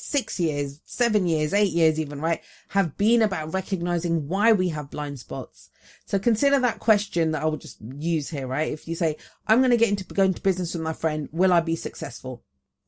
six 0.01 0.41
years, 0.41 0.81
seven 0.85 1.27
years, 1.27 1.55
eight 1.55 1.73
years 1.73 2.01
even, 2.01 2.21
right, 2.21 2.41
have 2.69 2.97
been 2.97 3.23
about 3.23 3.53
recognizing 3.53 4.29
why 4.29 4.53
we 4.53 4.69
have 4.69 4.91
blind 4.91 5.19
spots. 5.19 5.71
So 6.07 6.19
consider 6.19 6.59
that 6.59 6.79
question 6.79 7.33
that 7.33 7.43
I 7.43 7.47
will 7.47 7.57
just 7.57 7.79
use 7.81 8.31
here, 8.31 8.47
right? 8.47 8.73
If 8.73 8.89
you 8.89 8.95
say, 8.95 9.17
I'm 9.47 9.59
going 9.59 9.71
to 9.71 9.77
get 9.77 9.89
into 9.89 10.05
going 10.05 10.35
to 10.35 10.43
business 10.43 10.75
with 10.75 10.83
my 10.83 10.93
friend, 10.93 11.29
will 11.33 11.53
I 11.53 11.61
be 11.61 11.77
successful? 11.77 12.43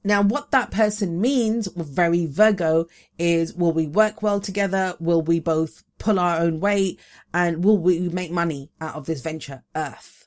Now, 0.04 0.22
what 0.22 0.50
that 0.50 0.72
person 0.72 1.20
means, 1.20 1.68
with 1.70 1.94
very 1.94 2.26
Virgo, 2.26 2.86
is 3.18 3.54
will 3.54 3.72
we 3.72 3.86
work 3.86 4.20
well 4.20 4.40
together? 4.40 4.96
Will 4.98 5.22
we 5.22 5.38
both 5.38 5.84
pull 5.98 6.18
our 6.18 6.40
own 6.40 6.58
weight? 6.58 6.98
And 7.32 7.64
will 7.64 7.78
we 7.78 8.08
make 8.08 8.32
money 8.32 8.72
out 8.80 8.96
of 8.96 9.06
this 9.06 9.22
venture? 9.22 9.62
Earth. 9.76 10.21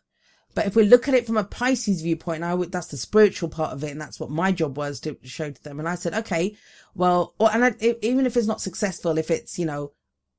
But 0.55 0.65
if 0.65 0.75
we 0.75 0.85
look 0.85 1.07
at 1.07 1.13
it 1.13 1.27
from 1.27 1.37
a 1.37 1.43
Pisces 1.43 2.01
viewpoint, 2.01 2.43
I 2.43 2.53
would, 2.53 2.71
that's 2.71 2.87
the 2.87 2.97
spiritual 2.97 3.49
part 3.49 3.73
of 3.73 3.83
it. 3.83 3.91
And 3.91 3.99
that's 3.99 4.19
what 4.19 4.31
my 4.31 4.53
job 4.53 4.77
was 4.77 5.01
to 5.01 5.17
show 5.21 5.51
to 5.51 5.63
them. 5.63 5.79
And 5.79 5.87
I 5.87 5.95
said, 5.95 6.13
okay, 6.13 6.55
well, 6.95 7.35
or, 7.37 7.51
and 7.53 7.65
I, 7.65 7.75
even 8.01 8.25
if 8.25 8.37
it's 8.37 8.47
not 8.47 8.61
successful, 8.61 9.17
if 9.17 9.29
it's, 9.29 9.59
you 9.59 9.65
know, 9.65 9.91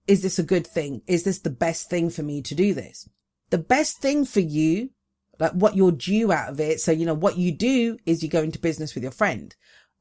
is 0.08 0.22
this 0.22 0.38
a 0.38 0.42
good 0.42 0.66
thing? 0.66 1.02
Is 1.06 1.24
this 1.24 1.40
the 1.40 1.50
best 1.50 1.90
thing 1.90 2.08
for 2.08 2.22
me 2.22 2.40
to 2.42 2.54
do 2.54 2.72
this? 2.72 3.08
The 3.50 3.58
best 3.58 4.00
thing 4.00 4.24
for 4.24 4.40
you, 4.40 4.90
like 5.38 5.52
what 5.52 5.76
you're 5.76 5.92
due 5.92 6.32
out 6.32 6.48
of 6.48 6.60
it. 6.60 6.80
So, 6.80 6.92
you 6.92 7.04
know, 7.04 7.14
what 7.14 7.36
you 7.36 7.52
do 7.52 7.98
is 8.06 8.22
you 8.22 8.30
go 8.30 8.42
into 8.42 8.58
business 8.58 8.94
with 8.94 9.02
your 9.02 9.12
friend. 9.12 9.54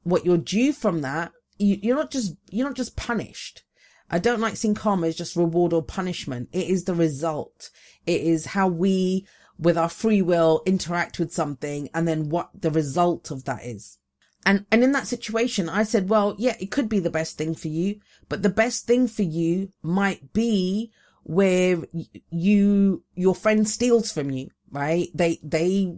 What 0.04 0.26
you're 0.26 0.38
due 0.38 0.72
from 0.72 1.02
that, 1.02 1.34
you, 1.58 1.78
you're 1.82 1.98
not 1.98 2.12
just, 2.12 2.36
you're 2.50 2.68
not 2.68 2.78
just 2.78 2.96
punished. 2.96 3.64
I 4.10 4.20
don't 4.20 4.40
like 4.40 4.56
seeing 4.56 4.76
karma 4.76 5.08
as 5.08 5.16
just 5.16 5.36
reward 5.36 5.74
or 5.74 5.84
punishment. 5.84 6.50
It 6.54 6.70
is 6.70 6.86
the 6.86 6.94
result. 6.94 7.70
It 8.06 8.22
is 8.22 8.46
how 8.46 8.68
we 8.68 9.28
with 9.58 9.78
our 9.78 9.90
free 9.90 10.22
will 10.22 10.62
interact 10.66 11.20
with 11.20 11.34
something 11.34 11.90
and 11.94 12.08
then 12.08 12.30
what 12.30 12.50
the 12.60 12.72
result 12.72 13.32
of 13.32 13.46
that 13.46 13.66
is. 13.66 13.98
And, 14.46 14.66
and 14.72 14.84
in 14.84 14.92
that 14.92 15.08
situation, 15.08 15.70
I 15.70 15.84
said, 15.84 16.10
well, 16.10 16.36
yeah, 16.38 16.56
it 16.60 16.72
could 16.72 16.88
be 16.88 17.00
the 17.00 17.10
best 17.10 17.38
thing 17.38 17.56
for 17.56 17.68
you, 17.68 18.00
but 18.30 18.44
the 18.44 18.50
best 18.50 18.86
thing 18.86 19.08
for 19.08 19.24
you 19.24 19.72
might 19.82 20.34
be 20.34 20.92
where 21.24 21.84
you, 22.30 23.04
your 23.16 23.34
friend 23.34 23.68
steals 23.68 24.12
from 24.12 24.30
you, 24.30 24.50
right? 24.70 25.08
They, 25.16 25.40
they 25.42 25.96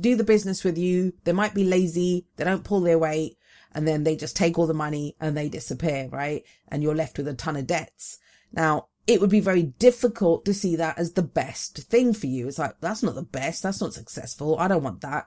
do 0.00 0.16
the 0.16 0.24
business 0.24 0.64
with 0.64 0.76
you. 0.76 1.14
They 1.24 1.32
might 1.32 1.54
be 1.54 1.64
lazy. 1.64 2.26
They 2.36 2.44
don't 2.44 2.64
pull 2.64 2.80
their 2.80 2.98
weight 2.98 3.38
and 3.76 3.86
then 3.86 4.04
they 4.04 4.16
just 4.16 4.36
take 4.36 4.58
all 4.58 4.66
the 4.66 4.74
money 4.74 5.16
and 5.20 5.36
they 5.36 5.48
disappear, 5.48 6.08
right? 6.10 6.44
And 6.68 6.82
you're 6.82 6.94
left 6.94 7.18
with 7.18 7.28
a 7.28 7.34
ton 7.34 7.56
of 7.56 7.66
debts. 7.66 8.18
Now, 8.52 8.88
it 9.06 9.20
would 9.20 9.30
be 9.30 9.40
very 9.40 9.62
difficult 9.62 10.44
to 10.44 10.54
see 10.54 10.76
that 10.76 10.98
as 10.98 11.12
the 11.12 11.22
best 11.22 11.78
thing 11.88 12.12
for 12.12 12.26
you. 12.26 12.48
It's 12.48 12.58
like, 12.58 12.74
that's 12.80 13.02
not 13.02 13.14
the 13.14 13.22
best. 13.22 13.62
That's 13.62 13.80
not 13.80 13.94
successful. 13.94 14.58
I 14.58 14.68
don't 14.68 14.82
want 14.82 15.00
that. 15.02 15.26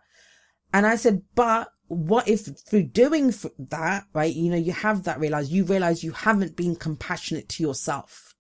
And 0.74 0.86
I 0.86 0.98
said, 0.98 1.24
but 1.34 1.70
what 1.88 2.28
if 2.28 2.42
through 2.42 2.84
doing 2.84 3.34
that, 3.58 4.04
right? 4.14 4.34
You 4.34 4.52
know, 4.52 4.58
you 4.58 4.74
have 4.74 5.04
that 5.04 5.20
realize, 5.20 5.52
you 5.52 5.64
realize 5.64 6.04
you 6.04 6.12
haven't 6.12 6.56
been 6.56 6.76
compassionate 6.76 7.50
to 7.50 7.64
yourself. 7.64 8.36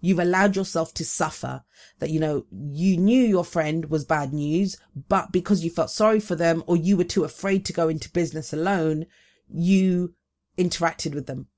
You've 0.00 0.18
allowed 0.18 0.56
yourself 0.56 0.92
to 0.94 1.04
suffer 1.04 1.62
that, 1.98 2.10
you 2.10 2.20
know, 2.20 2.46
you 2.50 2.96
knew 2.96 3.22
your 3.22 3.44
friend 3.44 3.90
was 3.90 4.04
bad 4.04 4.32
news, 4.32 4.78
but 5.08 5.30
because 5.30 5.62
you 5.62 5.70
felt 5.70 5.90
sorry 5.90 6.20
for 6.20 6.34
them 6.34 6.64
or 6.66 6.76
you 6.76 6.96
were 6.96 7.04
too 7.04 7.24
afraid 7.24 7.64
to 7.66 7.72
go 7.72 7.88
into 7.88 8.10
business 8.10 8.52
alone, 8.52 9.06
you 9.48 10.14
interacted 10.58 11.14
with 11.14 11.26
them. 11.26 11.48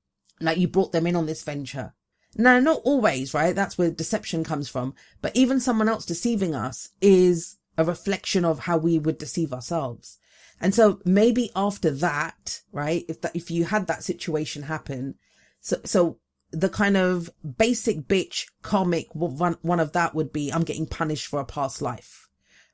Like 0.41 0.59
you 0.59 0.69
brought 0.69 0.93
them 0.93 1.07
in 1.07 1.17
on 1.17 1.27
this 1.27 1.45
venture. 1.45 1.95
Now, 2.37 2.59
not 2.61 2.81
always, 2.85 3.35
right? 3.35 3.55
That's 3.55 3.77
where 3.77 3.91
deception 3.91 4.45
comes 4.45 4.69
from. 4.69 4.95
But 5.21 5.37
even 5.37 5.61
someone 5.61 5.89
else 5.89 6.07
deceiving 6.07 6.55
us 6.55 6.91
is 7.01 7.57
a 7.77 7.85
reflection 7.85 8.45
of 8.45 8.61
how 8.61 8.79
we 8.79 8.99
would 8.99 9.19
deceive 9.19 9.53
ourselves. 9.53 10.19
And 10.61 10.75
so 10.75 11.01
maybe 11.05 11.51
after 11.57 11.91
that, 11.91 12.63
right? 12.71 13.05
If 13.09 13.21
that, 13.23 13.35
if 13.35 13.51
you 13.51 13.65
had 13.65 13.87
that 13.89 14.05
situation 14.05 14.63
happen, 14.63 15.17
so, 15.61 15.79
so 15.85 16.19
the 16.53 16.69
kind 16.69 16.97
of 16.97 17.31
basic 17.59 18.03
bitch 18.03 18.47
karmic 18.63 19.15
one, 19.15 19.57
one 19.63 19.81
of 19.81 19.93
that 19.93 20.15
would 20.15 20.33
be, 20.33 20.53
I'm 20.53 20.63
getting 20.63 20.87
punished 20.87 21.27
for 21.27 21.41
a 21.41 21.45
past 21.45 21.83
life, 21.83 22.29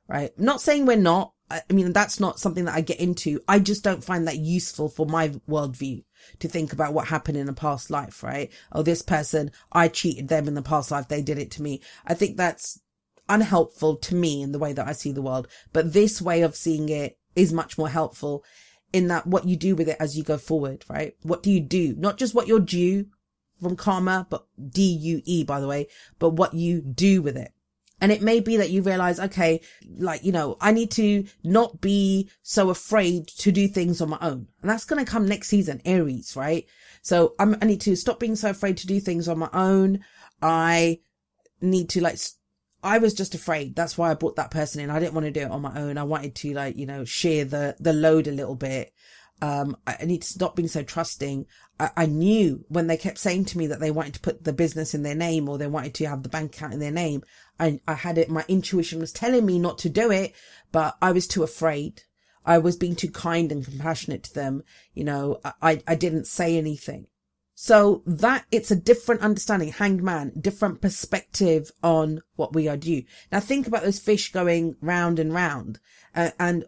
right? 0.07 0.37
Not 0.39 0.61
saying 0.61 0.85
we're 0.85 0.97
not. 0.97 1.33
I 1.51 1.61
mean, 1.71 1.91
that's 1.93 2.19
not 2.19 2.39
something 2.39 2.65
that 2.65 2.75
I 2.75 2.81
get 2.81 2.99
into. 2.99 3.39
I 3.47 3.59
just 3.59 3.83
don't 3.83 4.03
find 4.03 4.27
that 4.27 4.37
useful 4.37 4.87
for 4.87 5.07
my 5.07 5.29
worldview 5.49 6.03
to 6.39 6.47
think 6.47 6.73
about 6.73 6.93
what 6.93 7.07
happened 7.07 7.37
in 7.37 7.49
a 7.49 7.53
past 7.53 7.89
life, 7.89 8.21
right? 8.21 8.51
Oh, 8.71 8.83
this 8.83 9.01
person, 9.01 9.51
I 9.71 9.87
cheated 9.87 10.27
them 10.27 10.47
in 10.47 10.53
the 10.53 10.61
past 10.61 10.91
life. 10.91 11.07
They 11.07 11.23
did 11.23 11.39
it 11.39 11.49
to 11.51 11.63
me. 11.63 11.81
I 12.05 12.13
think 12.13 12.37
that's 12.37 12.79
unhelpful 13.27 13.95
to 13.95 14.15
me 14.15 14.41
in 14.41 14.51
the 14.51 14.59
way 14.59 14.73
that 14.73 14.87
I 14.87 14.91
see 14.91 15.11
the 15.11 15.21
world. 15.21 15.47
But 15.73 15.93
this 15.93 16.21
way 16.21 16.41
of 16.41 16.55
seeing 16.55 16.89
it 16.89 17.17
is 17.35 17.51
much 17.51 17.77
more 17.77 17.89
helpful 17.89 18.43
in 18.91 19.07
that 19.07 19.25
what 19.25 19.45
you 19.47 19.55
do 19.55 19.75
with 19.75 19.87
it 19.87 19.97
as 19.99 20.17
you 20.17 20.23
go 20.23 20.37
forward, 20.37 20.85
right? 20.89 21.15
What 21.23 21.41
do 21.41 21.51
you 21.51 21.61
do? 21.61 21.95
Not 21.97 22.17
just 22.17 22.35
what 22.35 22.47
you're 22.47 22.59
due 22.59 23.07
from 23.61 23.75
karma, 23.75 24.27
but 24.29 24.45
D-U-E, 24.71 25.43
by 25.43 25.59
the 25.59 25.67
way, 25.67 25.87
but 26.17 26.31
what 26.31 26.53
you 26.53 26.81
do 26.81 27.21
with 27.21 27.37
it. 27.37 27.51
And 28.01 28.11
it 28.11 28.21
may 28.21 28.39
be 28.39 28.57
that 28.57 28.69
you 28.69 28.81
realize, 28.81 29.19
okay, 29.19 29.61
like, 29.97 30.23
you 30.23 30.31
know, 30.31 30.57
I 30.61 30.71
need 30.71 30.91
to 30.91 31.25
not 31.43 31.81
be 31.81 32.29
so 32.41 32.69
afraid 32.69 33.27
to 33.39 33.51
do 33.51 33.67
things 33.67 34.01
on 34.01 34.09
my 34.09 34.17
own. 34.21 34.47
And 34.61 34.69
that's 34.69 34.85
going 34.85 35.03
to 35.03 35.11
come 35.11 35.27
next 35.27 35.49
season, 35.49 35.81
Aries, 35.85 36.35
right? 36.35 36.65
So 37.01 37.35
I'm, 37.39 37.57
I 37.61 37.65
need 37.65 37.81
to 37.81 37.95
stop 37.95 38.19
being 38.19 38.35
so 38.35 38.51
afraid 38.51 38.77
to 38.77 38.87
do 38.87 38.99
things 38.99 39.27
on 39.27 39.39
my 39.39 39.49
own. 39.53 39.99
I 40.41 40.99
need 41.61 41.89
to 41.89 42.01
like 42.01 42.17
I 42.81 42.99
was 42.99 43.13
just 43.13 43.35
afraid. 43.35 43.75
That's 43.75 43.97
why 43.97 44.09
I 44.09 44.13
brought 44.13 44.37
that 44.37 44.51
person 44.51 44.81
in. 44.81 44.89
I 44.89 44.99
didn't 44.99 45.13
want 45.13 45.25
to 45.25 45.31
do 45.31 45.41
it 45.41 45.51
on 45.51 45.61
my 45.61 45.77
own. 45.77 45.97
I 45.97 46.03
wanted 46.03 46.35
to 46.35 46.53
like, 46.53 46.77
you 46.77 46.85
know, 46.85 47.03
share 47.03 47.43
the, 47.43 47.75
the 47.79 47.93
load 47.93 48.27
a 48.27 48.31
little 48.31 48.55
bit. 48.55 48.93
Um, 49.41 49.77
I 49.87 50.05
need 50.05 50.21
to 50.23 50.27
stop 50.27 50.55
being 50.55 50.67
so 50.67 50.83
trusting. 50.83 51.45
I, 51.79 51.89
I, 51.95 52.05
knew 52.07 52.65
when 52.67 52.87
they 52.87 52.97
kept 52.97 53.17
saying 53.17 53.45
to 53.45 53.57
me 53.57 53.67
that 53.67 53.79
they 53.79 53.91
wanted 53.91 54.15
to 54.15 54.19
put 54.19 54.43
the 54.43 54.51
business 54.51 54.93
in 54.93 55.03
their 55.03 55.15
name 55.15 55.47
or 55.47 55.57
they 55.57 55.67
wanted 55.67 55.93
to 55.95 56.05
have 56.07 56.23
the 56.23 56.29
bank 56.29 56.55
account 56.55 56.73
in 56.73 56.79
their 56.79 56.91
name. 56.91 57.23
I, 57.57 57.79
I 57.87 57.93
had 57.93 58.17
it. 58.17 58.29
My 58.29 58.43
intuition 58.47 58.99
was 58.99 59.13
telling 59.13 59.45
me 59.45 59.57
not 59.57 59.77
to 59.79 59.89
do 59.89 60.11
it, 60.11 60.33
but 60.71 60.97
I 61.01 61.13
was 61.13 61.27
too 61.27 61.43
afraid. 61.43 62.03
I 62.45 62.57
was 62.57 62.75
being 62.75 62.95
too 62.95 63.11
kind 63.11 63.51
and 63.51 63.63
compassionate 63.63 64.23
to 64.23 64.33
them. 64.33 64.63
You 64.93 65.05
know, 65.05 65.39
I, 65.61 65.81
I 65.87 65.95
didn't 65.95 66.27
say 66.27 66.57
anything. 66.57 67.07
So 67.61 68.03
that 68.05 68.45
it's 68.51 68.71
a 68.71 68.75
different 68.75 69.21
understanding, 69.21 69.73
hanged 69.73 70.01
man, 70.01 70.31
different 70.39 70.81
perspective 70.81 71.71
on 71.83 72.21
what 72.37 72.53
we 72.53 72.69
are 72.69 72.77
due. 72.77 73.03
Now 73.33 73.41
think 73.41 73.67
about 73.67 73.83
those 73.83 73.99
fish 73.99 74.31
going 74.31 74.77
round 74.81 75.19
and 75.19 75.33
round. 75.33 75.79
Uh, 76.15 76.31
and 76.39 76.63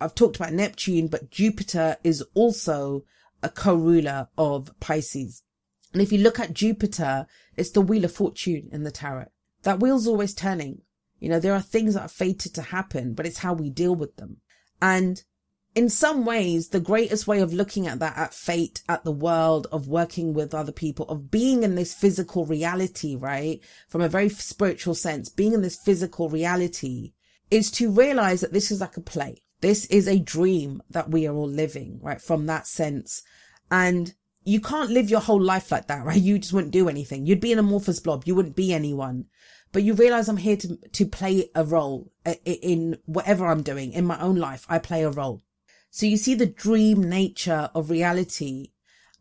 I've 0.00 0.14
talked 0.14 0.36
about 0.36 0.52
Neptune, 0.52 1.08
but 1.08 1.30
Jupiter 1.30 1.96
is 2.04 2.22
also 2.34 3.04
a 3.42 3.48
co-ruler 3.48 4.28
of 4.36 4.70
Pisces. 4.80 5.42
And 5.92 6.02
if 6.02 6.12
you 6.12 6.18
look 6.18 6.38
at 6.38 6.52
Jupiter, 6.52 7.26
it's 7.56 7.70
the 7.70 7.80
wheel 7.80 8.04
of 8.04 8.12
fortune 8.12 8.68
in 8.72 8.82
the 8.82 8.90
tarot. 8.90 9.26
That 9.62 9.80
wheel's 9.80 10.06
always 10.06 10.34
turning. 10.34 10.82
You 11.18 11.30
know, 11.30 11.40
there 11.40 11.54
are 11.54 11.62
things 11.62 11.94
that 11.94 12.02
are 12.02 12.08
fated 12.08 12.54
to 12.54 12.62
happen, 12.62 13.14
but 13.14 13.26
it's 13.26 13.38
how 13.38 13.54
we 13.54 13.70
deal 13.70 13.94
with 13.94 14.16
them. 14.16 14.38
And 14.82 15.22
in 15.74 15.88
some 15.88 16.24
ways, 16.24 16.68
the 16.68 16.80
greatest 16.80 17.26
way 17.26 17.40
of 17.40 17.54
looking 17.54 17.86
at 17.86 17.98
that, 18.00 18.16
at 18.16 18.34
fate, 18.34 18.82
at 18.88 19.04
the 19.04 19.12
world, 19.12 19.66
of 19.72 19.88
working 19.88 20.34
with 20.34 20.54
other 20.54 20.72
people, 20.72 21.06
of 21.08 21.30
being 21.30 21.62
in 21.62 21.74
this 21.74 21.94
physical 21.94 22.44
reality, 22.44 23.16
right? 23.16 23.60
From 23.88 24.02
a 24.02 24.08
very 24.08 24.28
spiritual 24.28 24.94
sense, 24.94 25.28
being 25.28 25.54
in 25.54 25.62
this 25.62 25.76
physical 25.76 26.28
reality 26.28 27.12
is 27.50 27.70
to 27.72 27.90
realize 27.90 28.40
that 28.40 28.52
this 28.52 28.70
is 28.70 28.80
like 28.80 28.96
a 28.96 29.00
play. 29.00 29.42
This 29.60 29.86
is 29.86 30.06
a 30.06 30.18
dream 30.18 30.82
that 30.90 31.10
we 31.10 31.26
are 31.26 31.34
all 31.34 31.48
living, 31.48 31.98
right? 32.02 32.20
From 32.20 32.46
that 32.46 32.66
sense. 32.66 33.22
And 33.70 34.14
you 34.44 34.60
can't 34.60 34.90
live 34.90 35.10
your 35.10 35.20
whole 35.20 35.40
life 35.40 35.70
like 35.70 35.88
that, 35.88 36.04
right? 36.04 36.20
You 36.20 36.38
just 36.38 36.52
wouldn't 36.52 36.72
do 36.72 36.88
anything. 36.88 37.26
You'd 37.26 37.40
be 37.40 37.52
an 37.52 37.58
amorphous 37.58 38.00
blob. 38.00 38.24
You 38.26 38.34
wouldn't 38.34 38.56
be 38.56 38.72
anyone. 38.72 39.26
But 39.72 39.82
you 39.82 39.94
realize 39.94 40.28
I'm 40.28 40.36
here 40.36 40.56
to, 40.56 40.76
to 40.76 41.06
play 41.06 41.50
a 41.54 41.64
role 41.64 42.12
uh, 42.24 42.34
in 42.44 42.98
whatever 43.04 43.46
I'm 43.46 43.62
doing 43.62 43.92
in 43.92 44.06
my 44.06 44.18
own 44.20 44.36
life. 44.36 44.64
I 44.68 44.78
play 44.78 45.02
a 45.02 45.10
role. 45.10 45.42
So 45.90 46.06
you 46.06 46.16
see 46.16 46.34
the 46.34 46.46
dream 46.46 47.02
nature 47.08 47.70
of 47.74 47.90
reality 47.90 48.70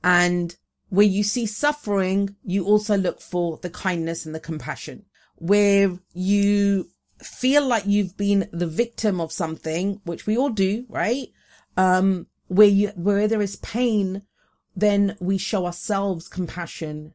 and 0.04 0.56
where 0.90 1.06
you 1.06 1.24
see 1.24 1.46
suffering, 1.46 2.36
you 2.44 2.66
also 2.66 2.96
look 2.96 3.22
for 3.22 3.58
the 3.58 3.70
kindness 3.70 4.26
and 4.26 4.36
the 4.36 4.40
compassion. 4.40 5.06
Where 5.36 6.00
you 6.14 6.90
feel 7.26 7.66
like 7.66 7.86
you've 7.86 8.18
been 8.18 8.50
the 8.52 8.68
victim 8.68 9.20
of 9.20 9.32
something, 9.32 10.02
which 10.04 10.26
we 10.26 10.38
all 10.38 10.50
do, 10.50 10.86
right? 10.90 11.28
Um, 11.78 12.28
where 12.48 12.68
you, 12.68 12.90
where 12.90 13.28
there 13.28 13.42
is 13.42 13.56
pain, 13.58 14.22
then 14.76 15.18
we 15.20 15.38
show 15.38 15.66
ourselves 15.66 16.28
compassion 16.28 17.14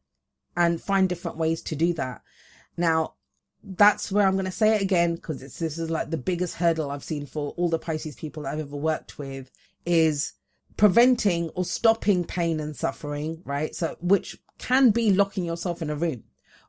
and 0.57 0.81
find 0.81 1.09
different 1.09 1.37
ways 1.37 1.63
to 1.63 1.77
do 1.77 1.93
that. 1.95 2.23
Now, 2.77 3.15
that's 3.63 4.11
where 4.11 4.27
I'm 4.27 4.35
going 4.35 4.47
to 4.47 4.51
say 4.51 4.75
it 4.75 4.83
again 4.83 5.15
because 5.15 5.43
it's 5.43 5.59
this 5.59 5.79
is 5.79 5.91
like 5.91 6.11
the 6.11 6.17
biggest 6.17 6.57
hurdle 6.57 6.91
I've 6.91 7.05
seen 7.05 7.27
for 7.27 7.51
all 7.57 7.69
the 7.69 7.79
Pisces 7.79 8.17
people 8.17 8.43
that 8.43 8.55
I've 8.55 8.61
ever 8.61 8.77
worked 8.77 9.19
with 9.19 9.51
is 9.85 10.33
preventing 10.77 11.51
or 11.51 11.65
stopping 11.65 12.25
pain 12.25 12.59
and 12.59 12.75
suffering, 12.75 13.43
right? 13.45 13.75
So, 13.75 13.97
which 14.01 14.39
can 14.59 14.91
be 14.91 15.13
locking 15.13 15.45
yourself 15.45 15.83
in 15.83 15.91
a 15.91 15.95
room 15.95 16.25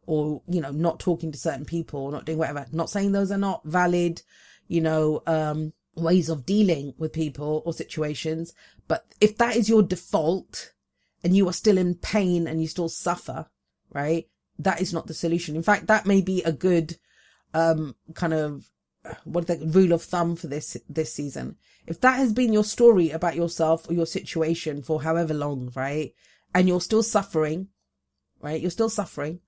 or, 0.06 0.42
you 0.48 0.62
know, 0.62 0.72
not 0.72 1.00
talking 1.00 1.32
to 1.32 1.38
certain 1.38 1.66
people 1.66 2.02
or 2.02 2.12
not 2.12 2.26
doing 2.26 2.38
whatever. 2.38 2.66
Not 2.72 2.90
saying 2.90 3.12
those 3.12 3.32
are 3.32 3.38
not 3.38 3.64
valid, 3.66 4.22
you 4.68 4.82
know, 4.82 5.22
um, 5.28 5.74
ways 5.96 6.30
of 6.30 6.46
dealing 6.46 6.94
with 6.98 7.14
people 7.14 7.62
or 7.66 7.74
situations. 7.74 8.54
But 8.88 9.06
if 9.20 9.38
that 9.38 9.56
is 9.56 9.70
your 9.70 9.84
default 9.84 10.74
and 11.24 11.36
you 11.36 11.48
are 11.48 11.54
still 11.54 11.78
in 11.78 11.96
pain 11.96 12.48
and 12.48 12.62
you 12.62 12.68
still 12.68 12.90
suffer, 12.90 13.48
right? 13.94 14.28
that 14.64 14.82
is 14.82 14.94
not 14.94 15.08
the 15.08 15.14
solution. 15.14 15.56
In 15.56 15.64
fact, 15.64 15.88
that 15.88 16.06
may 16.06 16.22
be 16.22 16.44
a 16.44 16.52
good, 16.52 16.98
um, 17.54 17.96
kind 18.14 18.34
of, 18.34 18.70
what 19.24 19.48
the 19.48 19.58
rule 19.58 19.94
of 19.94 20.04
thumb 20.04 20.36
for 20.36 20.48
this, 20.48 20.78
this 20.88 21.14
season. 21.14 21.56
If 21.88 22.00
that 22.02 22.18
has 22.18 22.34
been 22.34 22.54
your 22.54 22.64
story 22.64 23.10
about 23.10 23.36
yourself 23.36 23.90
or 23.90 23.94
your 23.94 24.06
situation 24.06 24.84
for 24.84 25.02
however 25.02 25.34
long, 25.34 25.72
right? 25.76 26.14
And 26.54 26.68
you're 26.68 26.82
still 26.82 27.02
suffering, 27.02 27.70
right? 28.42 28.62
You're 28.62 28.70
still 28.70 28.90
suffering 28.90 29.40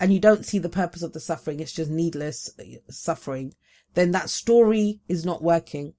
and 0.00 0.12
you 0.12 0.18
don't 0.18 0.44
see 0.44 0.58
the 0.58 0.68
purpose 0.68 1.02
of 1.02 1.12
the 1.12 1.20
suffering. 1.20 1.60
It's 1.60 1.72
just 1.72 1.90
needless 1.90 2.50
suffering. 2.90 3.54
Then 3.94 4.10
that 4.10 4.30
story 4.30 5.00
is 5.08 5.24
not 5.24 5.42
working. 5.42 5.94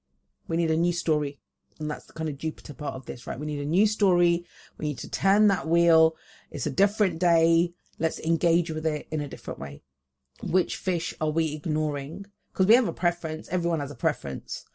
We 0.47 0.57
need 0.57 0.71
a 0.71 0.77
new 0.77 0.93
story. 0.93 1.39
And 1.79 1.89
that's 1.89 2.05
the 2.05 2.13
kind 2.13 2.29
of 2.29 2.37
Jupiter 2.37 2.73
part 2.73 2.95
of 2.95 3.05
this, 3.05 3.27
right? 3.27 3.39
We 3.39 3.45
need 3.45 3.59
a 3.59 3.65
new 3.65 3.87
story. 3.87 4.45
We 4.77 4.87
need 4.87 4.99
to 4.99 5.09
turn 5.09 5.47
that 5.47 5.67
wheel. 5.67 6.15
It's 6.51 6.65
a 6.65 6.71
different 6.71 7.19
day. 7.19 7.73
Let's 7.99 8.19
engage 8.19 8.69
with 8.71 8.85
it 8.85 9.07
in 9.11 9.21
a 9.21 9.27
different 9.27 9.59
way. 9.59 9.81
Which 10.41 10.77
fish 10.77 11.13
are 11.19 11.29
we 11.29 11.53
ignoring? 11.53 12.25
Because 12.51 12.67
we 12.67 12.75
have 12.75 12.87
a 12.87 12.93
preference. 12.93 13.49
Everyone 13.49 13.79
has 13.79 13.91
a 13.91 13.95
preference. 13.95 14.65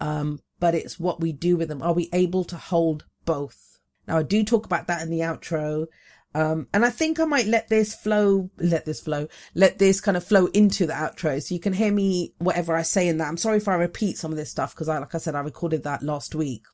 Um, 0.00 0.40
but 0.60 0.74
it's 0.74 0.98
what 0.98 1.20
we 1.20 1.32
do 1.32 1.56
with 1.56 1.68
them. 1.68 1.82
Are 1.82 1.92
we 1.92 2.08
able 2.12 2.44
to 2.44 2.56
hold 2.56 3.04
both? 3.24 3.78
Now 4.06 4.18
I 4.18 4.22
do 4.22 4.44
talk 4.44 4.66
about 4.66 4.86
that 4.88 5.02
in 5.02 5.10
the 5.10 5.20
outro. 5.20 5.86
Um, 6.34 6.68
and 6.72 6.84
I 6.84 6.90
think 6.90 7.20
I 7.20 7.24
might 7.24 7.46
let 7.46 7.68
this 7.68 7.94
flow, 7.94 8.50
let 8.58 8.86
this 8.86 9.00
flow, 9.00 9.28
let 9.54 9.78
this 9.78 10.00
kind 10.00 10.16
of 10.16 10.24
flow 10.24 10.46
into 10.46 10.86
the 10.86 10.94
outro. 10.94 11.42
So 11.42 11.54
you 11.54 11.60
can 11.60 11.74
hear 11.74 11.92
me, 11.92 12.34
whatever 12.38 12.74
I 12.74 12.82
say 12.82 13.08
in 13.08 13.18
that. 13.18 13.28
I'm 13.28 13.36
sorry 13.36 13.58
if 13.58 13.68
I 13.68 13.74
repeat 13.74 14.16
some 14.16 14.30
of 14.30 14.38
this 14.38 14.50
stuff 14.50 14.74
because 14.74 14.88
I, 14.88 14.98
like 14.98 15.14
I 15.14 15.18
said, 15.18 15.34
I 15.34 15.40
recorded 15.40 15.84
that 15.84 16.02
last 16.02 16.34
week. 16.34 16.64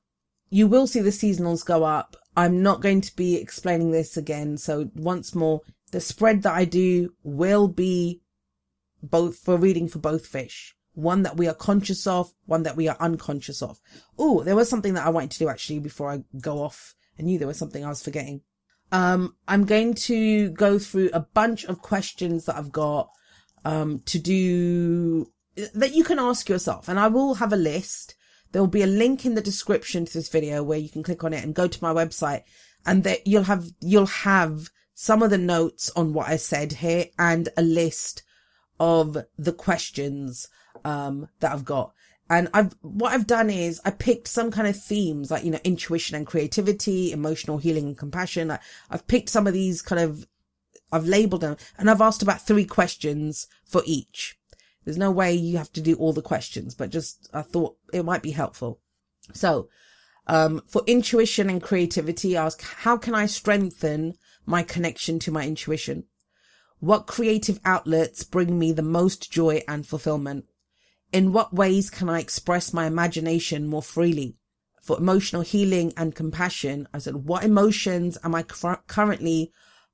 You 0.51 0.67
will 0.67 0.87
see 0.87 1.01
the 1.01 1.11
seasonals 1.11 1.65
go 1.65 1.85
up. 1.85 2.17
I'm 2.37 2.63
not 2.63 2.81
going 2.81 3.01
to 3.01 3.17
be 3.17 3.37
explaining 3.37 3.91
this 3.91 4.17
again. 4.17 4.57
So 4.59 4.91
once 4.95 5.35
more, 5.35 5.63
the 5.91 6.01
spread 6.01 6.43
that 6.43 6.55
I 6.55 6.65
do 6.65 7.15
will 7.23 7.69
be 7.69 8.23
both 9.03 9.39
for 9.39 9.57
reading 9.57 9.89
for 9.89 9.99
both 9.99 10.27
fish. 10.27 10.75
One 10.95 11.23
that 11.23 11.37
we 11.37 11.47
are 11.49 11.55
conscious 11.55 12.07
of, 12.07 12.33
one 12.47 12.63
that 12.63 12.77
we 12.77 12.89
are 12.89 12.97
unconscious 12.99 13.63
of. 13.63 13.81
Oh, 14.19 14.43
there 14.43 14.57
was 14.57 14.69
something 14.69 14.95
that 14.95 15.07
I 15.07 15.11
wanted 15.11 15.33
to 15.33 15.39
do 15.41 15.49
actually 15.49 15.81
before 15.81 16.11
I 16.11 16.23
go 16.41 16.63
off. 16.63 16.95
I 17.19 17.23
knew 17.23 17.39
there 17.39 17.49
was 17.49 17.59
something 17.59 17.85
I 17.85 17.89
was 17.89 18.03
forgetting. 18.03 18.43
Um, 18.91 19.35
I'm 19.47 19.65
going 19.65 19.95
to 19.95 20.51
go 20.51 20.79
through 20.79 21.11
a 21.13 21.21
bunch 21.21 21.65
of 21.65 21.83
questions 21.83 22.47
that 22.47 22.57
I've 22.57 22.73
got, 22.73 23.11
um, 23.65 24.01
to 24.07 24.19
do 24.19 25.31
that 25.75 25.95
you 25.95 26.05
can 26.05 26.19
ask 26.19 26.49
yourself 26.49 26.89
and 26.89 26.99
I 26.99 27.09
will 27.09 27.35
have 27.35 27.53
a 27.53 27.57
list. 27.57 28.15
There 28.53 28.63
will 28.63 28.69
be 28.69 28.83
a 28.83 28.87
link 28.87 29.27
in 29.27 29.35
the 29.35 29.43
description 29.43 30.05
to 30.05 30.13
this 30.13 30.29
video 30.29 30.63
where 30.63 30.79
you 30.79 30.89
can 30.89 31.03
click 31.03 31.25
on 31.25 31.33
it 31.33 31.45
and 31.45 31.55
go 31.55 31.67
to 31.67 31.83
my 31.83 31.93
website 31.93 32.45
and 32.87 33.05
that 33.05 33.27
you'll 33.27 33.43
have, 33.43 33.67
you'll 33.81 34.07
have 34.07 34.71
some 34.95 35.23
of 35.23 35.31
the 35.31 35.39
notes 35.39 35.91
on 35.97 36.13
what 36.13 36.29
I 36.29 36.37
said 36.37 36.73
here 36.73 37.07
and 37.19 37.49
a 37.57 37.63
list 37.63 38.23
of 38.81 39.19
the 39.37 39.53
questions 39.53 40.49
um, 40.85 41.29
that 41.41 41.53
I've 41.53 41.65
got. 41.65 41.93
And 42.31 42.49
I've, 42.53 42.75
what 42.83 43.13
I've 43.13 43.27
done 43.27 43.49
is 43.49 43.81
I 43.85 43.91
picked 43.91 44.29
some 44.29 44.51
kind 44.51 44.69
of 44.69 44.81
themes 44.81 45.31
like, 45.31 45.45
you 45.45 45.51
know, 45.51 45.61
intuition 45.65 46.17
and 46.17 46.27
creativity, 46.27 47.11
emotional 47.11 47.59
healing 47.59 47.87
and 47.87 47.99
compassion. 47.99 48.51
I, 48.51 48.59
I've 48.91 49.07
picked 49.07 49.31
some 49.31 49.47
of 49.47 49.55
these 49.55 49.81
kind 49.81 50.01
of, 50.01 50.27
I've 50.93 51.07
labeled 51.07 51.41
them 51.41 51.57
and 51.79 51.91
I've 51.91 52.03
asked 52.03 52.23
about 52.23 52.47
three 52.47 52.67
questions 52.67 53.47
for 53.65 53.83
each. 53.87 54.39
There's 54.85 54.99
no 54.99 55.11
way 55.11 55.35
you 55.35 55.59
have 55.59 55.73
to 55.73 55.81
do 55.81 55.95
all 55.97 56.13
the 56.13 56.23
questions, 56.23 56.75
but 56.75 56.91
just 56.91 57.29
I 57.33 57.43
thought 57.43 57.77
it 57.93 58.05
might 58.05 58.23
be 58.23 58.31
helpful. 58.31 58.81
So, 59.33 59.69
um, 60.27 60.63
for 60.67 60.83
intuition 60.87 61.49
and 61.49 61.63
creativity, 61.63 62.37
ask, 62.37 62.63
how 62.63 62.97
can 62.97 63.15
I 63.15 63.27
strengthen 63.27 64.15
my 64.45 64.63
connection 64.63 65.19
to 65.21 65.31
my 65.31 65.47
intuition? 65.47 66.05
What 66.81 67.07
creative 67.07 67.61
outlets 67.65 68.25
bring 68.25 68.59
me 68.59 68.73
the 68.73 68.83
most 68.83 69.31
joy 69.33 69.63
and 69.67 69.87
fulfillment? 69.87 70.45
In 71.11 71.33
what 71.33 71.55
ways 71.55 71.89
can 71.89 72.11
I 72.11 72.21
express 72.21 72.75
my 72.75 72.87
imagination 72.87 73.67
more 73.67 73.83
freely? 73.83 74.37
For 74.83 74.99
emotional 74.99 75.41
healing 75.41 75.95
and 75.97 76.15
compassion, 76.15 76.87
I 76.93 76.99
said, 76.99 77.17
what 77.17 77.45
emotions 77.45 78.19
am 78.23 78.35
I 78.35 78.43
currently 78.43 79.51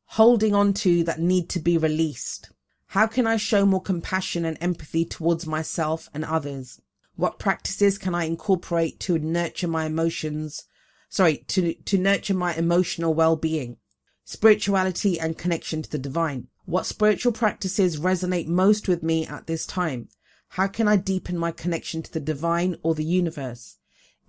holding 0.07 0.55
on 0.55 0.73
to 0.75 1.05
that 1.05 1.21
need 1.21 1.49
to 1.51 1.61
be 1.61 1.79
released? 1.79 2.51
How 2.89 3.07
can 3.07 3.29
I 3.29 3.37
show 3.37 3.65
more 3.65 3.81
compassion 3.81 4.45
and 4.45 4.59
empathy 4.61 5.05
towards 5.05 5.47
myself 5.47 6.09
and 6.12 6.25
others? 6.25 6.81
What 7.15 7.39
practices 7.39 7.97
can 7.97 8.15
I 8.15 8.25
incorporate 8.25 8.99
to 9.01 9.19
nurture 9.19 9.69
my 9.69 9.87
emotions? 9.87 10.65
Sorry, 11.09 11.39
to, 11.49 11.75
to 11.75 11.99
nurture 11.99 12.35
my 12.35 12.55
emotional 12.55 13.15
well-being, 13.15 13.77
spirituality 14.25 15.21
and 15.21 15.39
connection 15.39 15.83
to 15.83 15.91
the 15.91 15.99
divine. 15.99 16.49
What 16.65 16.87
spiritual 16.87 17.33
practices 17.33 18.01
resonate 18.01 18.49
most 18.49 18.89
with 18.89 19.05
me 19.05 19.27
at 19.29 19.47
this 19.47 19.65
time? 19.65 20.09
How 20.55 20.68
can 20.68 20.86
I 20.86 20.94
deepen 20.94 21.36
my 21.36 21.50
connection 21.50 22.00
to 22.05 22.12
the 22.12 22.20
divine 22.20 22.76
or 22.84 22.94
the 22.94 23.02
universe? 23.02 23.78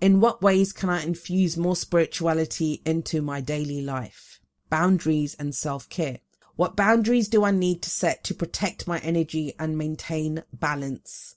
In 0.00 0.18
what 0.18 0.42
ways 0.42 0.72
can 0.72 0.90
I 0.90 1.04
infuse 1.04 1.56
more 1.56 1.76
spirituality 1.76 2.82
into 2.84 3.22
my 3.22 3.40
daily 3.40 3.80
life? 3.80 4.40
Boundaries 4.68 5.36
and 5.38 5.54
self-care. 5.54 6.18
What 6.56 6.74
boundaries 6.74 7.28
do 7.28 7.44
I 7.44 7.52
need 7.52 7.80
to 7.82 7.90
set 7.90 8.24
to 8.24 8.34
protect 8.34 8.88
my 8.88 8.98
energy 9.04 9.54
and 9.56 9.78
maintain 9.78 10.42
balance? 10.52 11.36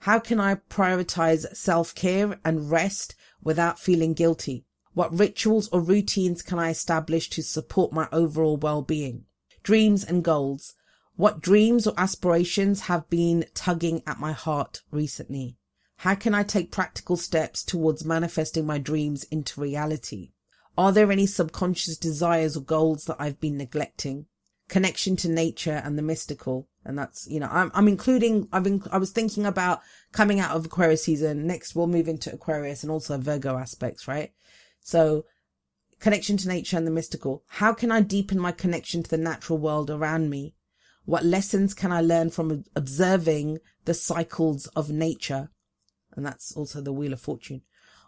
How 0.00 0.18
can 0.18 0.38
I 0.38 0.56
prioritize 0.56 1.56
self 1.56 1.94
care 1.94 2.38
and 2.44 2.70
rest 2.70 3.14
without 3.42 3.78
feeling 3.80 4.12
guilty? 4.12 4.66
What 4.92 5.18
rituals 5.18 5.68
or 5.68 5.80
routines 5.80 6.42
can 6.42 6.58
I 6.58 6.68
establish 6.68 7.30
to 7.30 7.42
support 7.42 7.90
my 7.90 8.06
overall 8.12 8.58
well 8.58 8.82
being? 8.82 9.24
Dreams 9.62 10.04
and 10.04 10.22
goals. 10.22 10.74
What 11.16 11.40
dreams 11.40 11.86
or 11.86 11.94
aspirations 11.96 12.82
have 12.82 13.08
been 13.08 13.46
tugging 13.54 14.02
at 14.06 14.20
my 14.20 14.32
heart 14.32 14.82
recently? 14.90 15.56
How 16.00 16.14
can 16.14 16.34
I 16.34 16.42
take 16.42 16.70
practical 16.70 17.16
steps 17.16 17.64
towards 17.64 18.04
manifesting 18.04 18.66
my 18.66 18.76
dreams 18.76 19.24
into 19.24 19.62
reality? 19.62 20.32
Are 20.76 20.92
there 20.92 21.10
any 21.10 21.26
subconscious 21.26 21.96
desires 21.96 22.54
or 22.54 22.60
goals 22.60 23.06
that 23.06 23.16
I've 23.18 23.40
been 23.40 23.56
neglecting? 23.56 24.26
Connection 24.68 25.16
to 25.16 25.30
nature 25.30 25.80
and 25.82 25.96
the 25.96 26.02
mystical. 26.02 26.68
And 26.84 26.98
that's, 26.98 27.26
you 27.26 27.40
know, 27.40 27.48
I'm, 27.50 27.70
I'm 27.72 27.88
including, 27.88 28.46
I've 28.52 28.64
been, 28.64 28.82
I 28.92 28.98
was 28.98 29.10
thinking 29.10 29.46
about 29.46 29.80
coming 30.12 30.38
out 30.38 30.54
of 30.54 30.66
Aquarius 30.66 31.04
season. 31.04 31.46
Next, 31.46 31.74
we'll 31.74 31.86
move 31.86 32.08
into 32.08 32.30
Aquarius 32.30 32.82
and 32.82 32.92
also 32.92 33.16
Virgo 33.16 33.56
aspects, 33.56 34.06
right? 34.06 34.32
So 34.80 35.24
connection 35.98 36.36
to 36.36 36.48
nature 36.48 36.76
and 36.76 36.86
the 36.86 36.90
mystical. 36.90 37.42
How 37.46 37.72
can 37.72 37.90
I 37.90 38.02
deepen 38.02 38.38
my 38.38 38.52
connection 38.52 39.02
to 39.02 39.08
the 39.08 39.16
natural 39.16 39.58
world 39.58 39.88
around 39.88 40.28
me? 40.28 40.55
What 41.06 41.24
lessons 41.24 41.72
can 41.72 41.92
I 41.92 42.00
learn 42.00 42.30
from 42.30 42.64
observing 42.74 43.60
the 43.84 43.94
cycles 43.94 44.66
of 44.74 44.90
nature? 44.90 45.50
And 46.16 46.26
that's 46.26 46.56
also 46.56 46.80
the 46.80 46.92
Wheel 46.92 47.12
of 47.12 47.20
Fortune. 47.20 47.62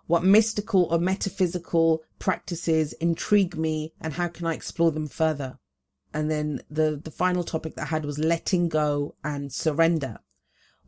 What 0.09 0.24
mystical 0.24 0.84
or 0.90 0.99
metaphysical 0.99 2.03
practices 2.18 2.94
intrigue 2.94 3.57
me 3.57 3.92
and 4.01 4.14
how 4.14 4.26
can 4.26 4.46
I 4.46 4.55
explore 4.55 4.90
them 4.90 5.07
further? 5.07 5.61
And 6.12 6.28
then 6.28 6.62
the, 6.68 7.01
the 7.03 7.12
final 7.12 7.44
topic 7.44 7.76
that 7.76 7.82
I 7.82 7.86
had 7.86 8.05
was 8.05 8.18
letting 8.18 8.68
go 8.68 9.14
and 9.22 9.53
surrender. 9.53 10.18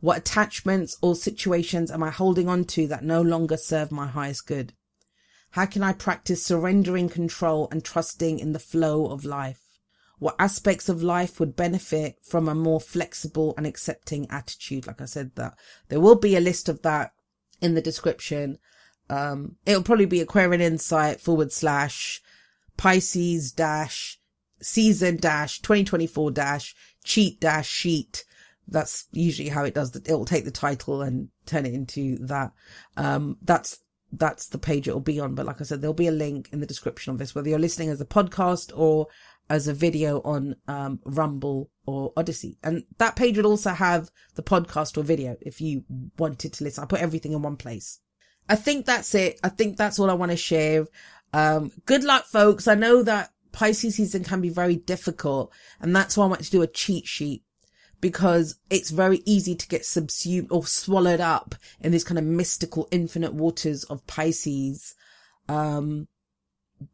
What 0.01 0.17
attachments 0.17 0.97
or 1.01 1.15
situations 1.15 1.91
am 1.91 2.03
I 2.03 2.09
holding 2.09 2.49
on 2.49 2.65
to 2.65 2.87
that 2.87 3.05
no 3.05 3.21
longer 3.21 3.55
serve 3.55 3.89
my 3.89 4.07
highest 4.07 4.47
good? 4.47 4.73
How 5.51 5.65
can 5.65 5.81
I 5.83 5.93
practice 5.93 6.45
surrendering 6.45 7.07
control 7.07 7.69
and 7.71 7.85
trusting 7.85 8.39
in 8.39 8.51
the 8.51 8.59
flow 8.59 9.05
of 9.05 9.23
life? 9.23 9.60
What 10.21 10.35
aspects 10.37 10.87
of 10.87 11.01
life 11.01 11.39
would 11.39 11.55
benefit 11.55 12.19
from 12.21 12.47
a 12.47 12.53
more 12.53 12.79
flexible 12.79 13.55
and 13.57 13.65
accepting 13.65 14.29
attitude? 14.29 14.85
Like 14.85 15.01
I 15.01 15.05
said, 15.05 15.31
that 15.33 15.55
there 15.89 15.99
will 15.99 16.13
be 16.13 16.35
a 16.35 16.39
list 16.39 16.69
of 16.69 16.83
that 16.83 17.13
in 17.59 17.73
the 17.73 17.81
description. 17.81 18.59
Um, 19.09 19.55
it'll 19.65 19.81
probably 19.81 20.05
be 20.05 20.21
Aquarian 20.21 20.61
Insight 20.61 21.21
forward 21.21 21.51
slash 21.51 22.21
Pisces 22.77 23.51
dash 23.51 24.19
season 24.61 25.17
dash 25.17 25.59
2024 25.61 26.29
dash 26.29 26.75
cheat 27.03 27.39
dash 27.39 27.67
sheet. 27.67 28.23
That's 28.67 29.07
usually 29.11 29.49
how 29.49 29.63
it 29.63 29.73
does. 29.73 29.95
It 29.95 30.07
will 30.07 30.25
take 30.25 30.45
the 30.45 30.51
title 30.51 31.01
and 31.01 31.29
turn 31.47 31.65
it 31.65 31.73
into 31.73 32.19
that. 32.27 32.51
Um, 32.95 33.37
that's, 33.41 33.79
that's 34.11 34.49
the 34.49 34.59
page 34.59 34.87
it 34.87 34.93
will 34.93 34.99
be 34.99 35.19
on. 35.19 35.33
But 35.33 35.47
like 35.47 35.61
I 35.61 35.63
said, 35.63 35.81
there'll 35.81 35.95
be 35.95 36.05
a 36.05 36.11
link 36.11 36.49
in 36.51 36.59
the 36.59 36.67
description 36.67 37.11
of 37.11 37.17
this, 37.17 37.33
whether 37.33 37.49
you're 37.49 37.57
listening 37.57 37.89
as 37.89 38.01
a 38.01 38.05
podcast 38.05 38.71
or 38.75 39.07
as 39.51 39.67
a 39.67 39.73
video 39.73 40.21
on, 40.21 40.55
um, 40.67 40.99
Rumble 41.03 41.69
or 41.85 42.13
Odysee. 42.15 42.57
And 42.63 42.83
that 42.99 43.17
page 43.17 43.35
would 43.35 43.45
also 43.45 43.71
have 43.71 44.09
the 44.35 44.43
podcast 44.43 44.97
or 44.97 45.03
video 45.03 45.35
if 45.41 45.59
you 45.59 45.83
wanted 46.17 46.53
to 46.53 46.63
listen. 46.63 46.83
I 46.83 46.87
put 46.87 47.01
everything 47.01 47.33
in 47.33 47.41
one 47.41 47.57
place. 47.57 47.99
I 48.47 48.55
think 48.55 48.85
that's 48.85 49.13
it. 49.13 49.39
I 49.43 49.49
think 49.49 49.75
that's 49.75 49.99
all 49.99 50.09
I 50.09 50.13
want 50.13 50.31
to 50.31 50.37
share. 50.37 50.85
Um, 51.33 51.71
good 51.85 52.03
luck, 52.05 52.25
folks. 52.25 52.67
I 52.67 52.75
know 52.75 53.03
that 53.03 53.31
Pisces 53.51 53.95
season 53.95 54.23
can 54.23 54.39
be 54.39 54.49
very 54.49 54.77
difficult. 54.77 55.51
And 55.81 55.93
that's 55.93 56.15
why 56.15 56.23
I 56.23 56.29
want 56.29 56.43
to 56.43 56.49
do 56.49 56.61
a 56.61 56.67
cheat 56.67 57.05
sheet 57.05 57.43
because 57.99 58.55
it's 58.69 58.89
very 58.89 59.21
easy 59.25 59.55
to 59.55 59.67
get 59.67 59.85
subsumed 59.85 60.47
or 60.49 60.65
swallowed 60.65 61.19
up 61.19 61.55
in 61.81 61.91
this 61.91 62.03
kind 62.03 62.17
of 62.17 62.23
mystical 62.23 62.87
infinite 62.89 63.33
waters 63.33 63.83
of 63.85 64.07
Pisces. 64.07 64.95
Um, 65.49 66.07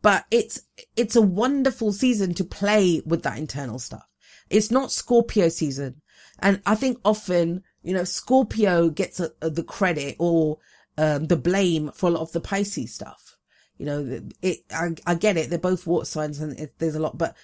but 0.01 0.25
it's, 0.31 0.61
it's 0.95 1.15
a 1.15 1.21
wonderful 1.21 1.91
season 1.91 2.33
to 2.35 2.43
play 2.43 3.01
with 3.05 3.23
that 3.23 3.37
internal 3.37 3.79
stuff. 3.79 4.07
It's 4.49 4.71
not 4.71 4.91
Scorpio 4.91 5.49
season. 5.49 6.01
And 6.39 6.61
I 6.65 6.75
think 6.75 6.99
often, 7.03 7.63
you 7.83 7.93
know, 7.93 8.03
Scorpio 8.03 8.89
gets 8.89 9.19
a, 9.19 9.31
a, 9.41 9.49
the 9.49 9.63
credit 9.63 10.15
or 10.19 10.59
um, 10.97 11.27
the 11.27 11.35
blame 11.35 11.91
for 11.91 12.07
a 12.07 12.11
lot 12.11 12.21
of 12.21 12.31
the 12.31 12.41
Pisces 12.41 12.93
stuff 12.93 13.37
you 13.77 13.85
know, 13.85 14.21
it, 14.41 14.59
I, 14.71 14.95
I 15.05 15.15
get 15.15 15.37
it. 15.37 15.49
They're 15.49 15.59
both 15.59 15.87
water 15.87 16.05
signs 16.05 16.39
and 16.39 16.59
it, 16.59 16.73
there's 16.79 16.95
a 16.95 16.99
lot, 16.99 17.17
but 17.17 17.35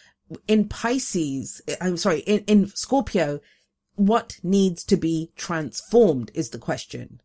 in 0.47 0.67
Pisces, 0.67 1.61
I'm 1.79 1.97
sorry, 1.97 2.19
in, 2.21 2.43
in 2.45 2.67
Scorpio, 2.67 3.39
what 3.95 4.39
needs 4.41 4.83
to 4.85 4.97
be 4.97 5.31
transformed 5.35 6.31
is 6.33 6.49
the 6.49 6.57
question. 6.57 7.21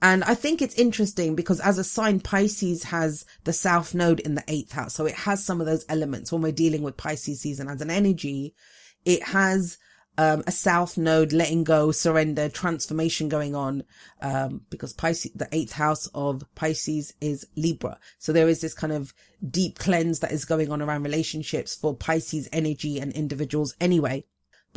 And 0.00 0.22
I 0.24 0.34
think 0.34 0.62
it's 0.62 0.76
interesting 0.76 1.34
because 1.34 1.58
as 1.60 1.78
a 1.78 1.84
sign, 1.84 2.20
Pisces 2.20 2.84
has 2.84 3.24
the 3.44 3.52
South 3.52 3.94
Node 3.94 4.20
in 4.20 4.36
the 4.36 4.44
eighth 4.46 4.72
house. 4.72 4.94
So 4.94 5.06
it 5.06 5.14
has 5.14 5.44
some 5.44 5.60
of 5.60 5.66
those 5.66 5.84
elements 5.88 6.30
when 6.30 6.42
we're 6.42 6.52
dealing 6.52 6.82
with 6.82 6.96
Pisces 6.96 7.40
season 7.40 7.68
as 7.68 7.80
an 7.80 7.90
energy. 7.90 8.54
It 9.04 9.22
has 9.24 9.78
um, 10.18 10.42
a 10.48 10.52
south 10.52 10.98
node 10.98 11.32
letting 11.32 11.62
go, 11.62 11.92
surrender, 11.92 12.48
transformation 12.48 13.28
going 13.28 13.54
on, 13.54 13.84
um, 14.20 14.62
because 14.68 14.92
Pisces, 14.92 15.30
the 15.34 15.48
eighth 15.52 15.72
house 15.72 16.08
of 16.08 16.42
Pisces 16.56 17.14
is 17.20 17.46
Libra. 17.56 17.98
So 18.18 18.32
there 18.32 18.48
is 18.48 18.60
this 18.60 18.74
kind 18.74 18.92
of 18.92 19.14
deep 19.48 19.78
cleanse 19.78 20.18
that 20.18 20.32
is 20.32 20.44
going 20.44 20.72
on 20.72 20.82
around 20.82 21.04
relationships 21.04 21.76
for 21.76 21.94
Pisces 21.94 22.48
energy 22.52 22.98
and 22.98 23.12
individuals 23.12 23.76
anyway. 23.80 24.24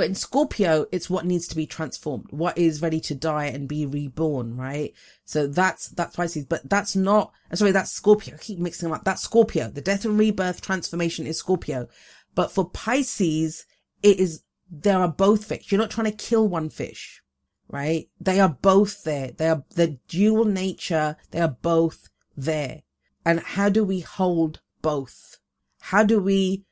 But 0.01 0.07
in 0.07 0.15
Scorpio, 0.15 0.87
it's 0.91 1.11
what 1.11 1.27
needs 1.27 1.47
to 1.49 1.55
be 1.55 1.67
transformed, 1.67 2.25
what 2.31 2.57
is 2.57 2.81
ready 2.81 2.99
to 3.01 3.13
die 3.13 3.45
and 3.45 3.69
be 3.69 3.85
reborn, 3.85 4.57
right? 4.57 4.95
So 5.25 5.45
that's, 5.45 5.89
that's 5.89 6.15
Pisces, 6.15 6.45
but 6.45 6.67
that's 6.67 6.95
not, 6.95 7.31
sorry, 7.53 7.69
that's 7.69 7.91
Scorpio. 7.91 8.33
I 8.33 8.37
keep 8.39 8.57
mixing 8.57 8.89
them 8.89 8.97
up. 8.97 9.03
That's 9.03 9.21
Scorpio. 9.21 9.69
The 9.69 9.79
death 9.79 10.03
and 10.03 10.17
rebirth 10.17 10.59
transformation 10.59 11.27
is 11.27 11.37
Scorpio. 11.37 11.87
But 12.33 12.51
for 12.51 12.67
Pisces, 12.67 13.67
it 14.01 14.19
is 14.19 14.41
there 14.71 14.97
are 14.97 15.07
both 15.07 15.45
fish. 15.45 15.71
You're 15.71 15.79
not 15.79 15.91
trying 15.91 16.09
to 16.09 16.17
kill 16.17 16.47
one 16.47 16.71
fish, 16.71 17.21
right? 17.67 18.09
They 18.19 18.39
are 18.39 18.57
both 18.59 19.03
there. 19.03 19.29
They 19.37 19.49
are 19.49 19.63
the 19.75 19.99
dual 20.07 20.45
nature. 20.45 21.15
They 21.29 21.41
are 21.41 21.57
both 21.61 22.09
there. 22.35 22.81
And 23.23 23.39
how 23.39 23.69
do 23.69 23.83
we 23.83 23.99
hold 23.99 24.61
both? 24.81 25.37
How 25.79 26.01
do 26.03 26.19
we 26.19 26.65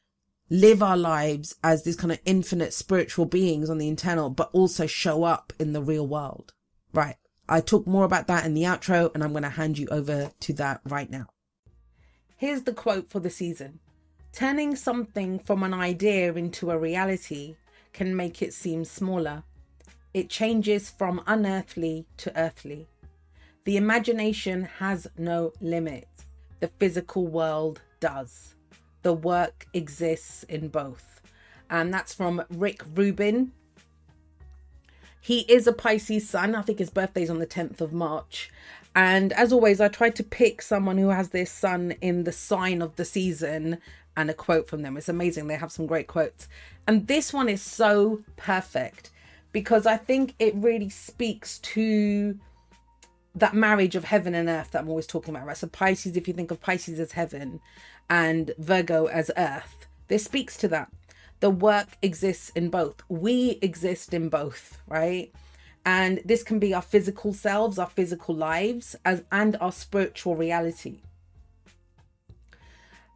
live 0.50 0.82
our 0.82 0.98
lives 0.98 1.56
as 1.64 1.84
these 1.84 1.96
kind 1.96 2.12
of 2.12 2.20
infinite 2.26 2.74
spiritual 2.74 3.26
beings 3.26 3.70
on 3.70 3.78
the 3.78 3.88
internal, 3.88 4.30
but 4.30 4.50
also 4.52 4.88
show 4.88 5.24
up 5.24 5.54
in 5.60 5.74
the 5.74 5.82
real 5.82 6.08
world? 6.08 6.54
Right. 6.94 7.16
I 7.48 7.62
talk 7.62 7.88
more 7.88 8.06
about 8.06 8.28
that 8.28 8.46
in 8.46 8.54
the 8.54 8.64
outro 8.64 9.14
and 9.14 9.24
I'm 9.24 9.32
going 9.32 9.44
to 9.44 9.50
hand 9.50 9.78
you 9.78 9.88
over 9.88 10.32
to 10.40 10.54
that 10.54 10.82
right 10.86 11.10
now. 11.10 11.28
Here's 12.38 12.64
the 12.64 12.74
quote 12.74 13.08
for 13.08 13.20
the 13.20 13.30
season. 13.30 13.80
Turning 14.32 14.76
something 14.76 15.40
from 15.40 15.64
an 15.64 15.74
idea 15.74 16.34
into 16.34 16.72
a 16.72 16.78
reality 16.78 17.56
can 17.92 18.16
make 18.16 18.42
it 18.42 18.54
seem 18.54 18.86
smaller. 18.86 19.44
It 20.14 20.30
changes 20.30 20.90
from 20.90 21.24
unearthly 21.28 22.06
to 22.18 22.40
earthly. 22.40 22.88
The 23.66 23.78
imagination 23.78 24.64
has 24.80 25.08
no 25.18 25.54
limit. 25.60 26.08
The 26.60 26.70
physical 26.80 27.28
world 27.28 27.82
does. 28.00 28.56
The 29.02 29.14
work 29.14 29.68
exists 29.74 30.44
in 30.44 30.70
both. 30.70 31.22
And 31.70 31.94
that's 31.94 32.14
from 32.14 32.44
Rick 32.50 32.82
Rubin. 32.96 33.52
He 35.22 35.42
is 35.42 35.68
a 35.68 35.74
Pisces 35.74 36.30
sun. 36.30 36.56
I 36.56 36.62
think 36.62 36.80
his 36.80 36.90
birthday's 36.90 37.30
on 37.30 37.40
the 37.40 37.48
10th 37.48 37.82
of 37.82 37.94
March. 37.94 38.50
And 38.96 39.32
as 39.34 39.54
always, 39.54 39.80
I 39.80 39.88
try 39.88 40.10
to 40.10 40.24
pick 40.24 40.62
someone 40.62 40.98
who 40.98 41.10
has 41.10 41.30
their 41.30 41.46
sun 41.46 41.92
in 42.02 42.24
the 42.24 42.32
sign 42.32 42.82
of 42.82 42.96
the 42.96 43.06
season 43.06 43.78
and 44.18 44.30
a 44.30 44.34
quote 44.34 44.68
from 44.68 44.82
them. 44.82 44.98
It's 44.98 45.10
amazing. 45.10 45.48
They 45.48 45.56
have 45.56 45.72
some 45.72 45.86
great 45.86 46.08
quotes. 46.08 46.48
And 46.88 47.08
this 47.08 47.32
one 47.32 47.48
is 47.48 47.62
so 47.62 48.24
perfect 48.36 49.12
because 49.52 49.86
I 49.86 49.98
think 49.98 50.34
it 50.40 50.56
really 50.56 50.90
speaks 50.90 51.60
to 51.60 52.38
that 53.36 53.54
marriage 53.54 53.96
of 53.96 54.06
heaven 54.06 54.34
and 54.36 54.50
earth 54.50 54.72
that 54.72 54.80
I'm 54.80 54.90
always 54.90 55.08
talking 55.08 55.36
about, 55.36 55.46
right? 55.46 55.58
So 55.58 55.68
Pisces, 55.68 56.18
if 56.18 56.28
you 56.28 56.34
think 56.34 56.52
of 56.52 56.62
Pisces 56.62 57.00
as 57.00 57.14
heaven 57.14 57.60
and 58.10 58.52
Virgo 58.58 59.06
as 59.06 59.32
earth, 59.38 59.88
this 60.08 60.24
speaks 60.24 60.58
to 60.58 60.68
that. 60.70 60.92
The 61.40 61.50
work 61.50 61.90
exists 62.02 62.50
in 62.50 62.70
both. 62.70 63.02
We 63.08 63.60
exist 63.62 64.14
in 64.14 64.30
both, 64.30 64.82
right? 64.88 65.32
And 65.86 66.22
this 66.26 66.44
can 66.44 66.60
be 66.60 66.74
our 66.74 66.82
physical 66.82 67.34
selves, 67.34 67.80
our 67.80 67.90
physical 67.90 68.36
lives, 68.36 68.96
as 69.06 69.24
and 69.32 69.56
our 69.62 69.72
spiritual 69.72 70.36
reality. 70.36 71.00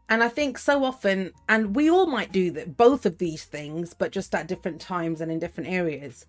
And 0.07 0.23
I 0.23 0.29
think 0.29 0.57
so 0.57 0.83
often, 0.83 1.31
and 1.49 1.75
we 1.75 1.89
all 1.89 2.05
might 2.05 2.31
do 2.31 2.51
that, 2.51 2.77
both 2.77 3.05
of 3.05 3.17
these 3.17 3.43
things, 3.43 3.93
but 3.93 4.11
just 4.11 4.33
at 4.35 4.47
different 4.47 4.79
times 4.79 5.21
and 5.21 5.31
in 5.31 5.39
different 5.39 5.69
areas. 5.69 6.25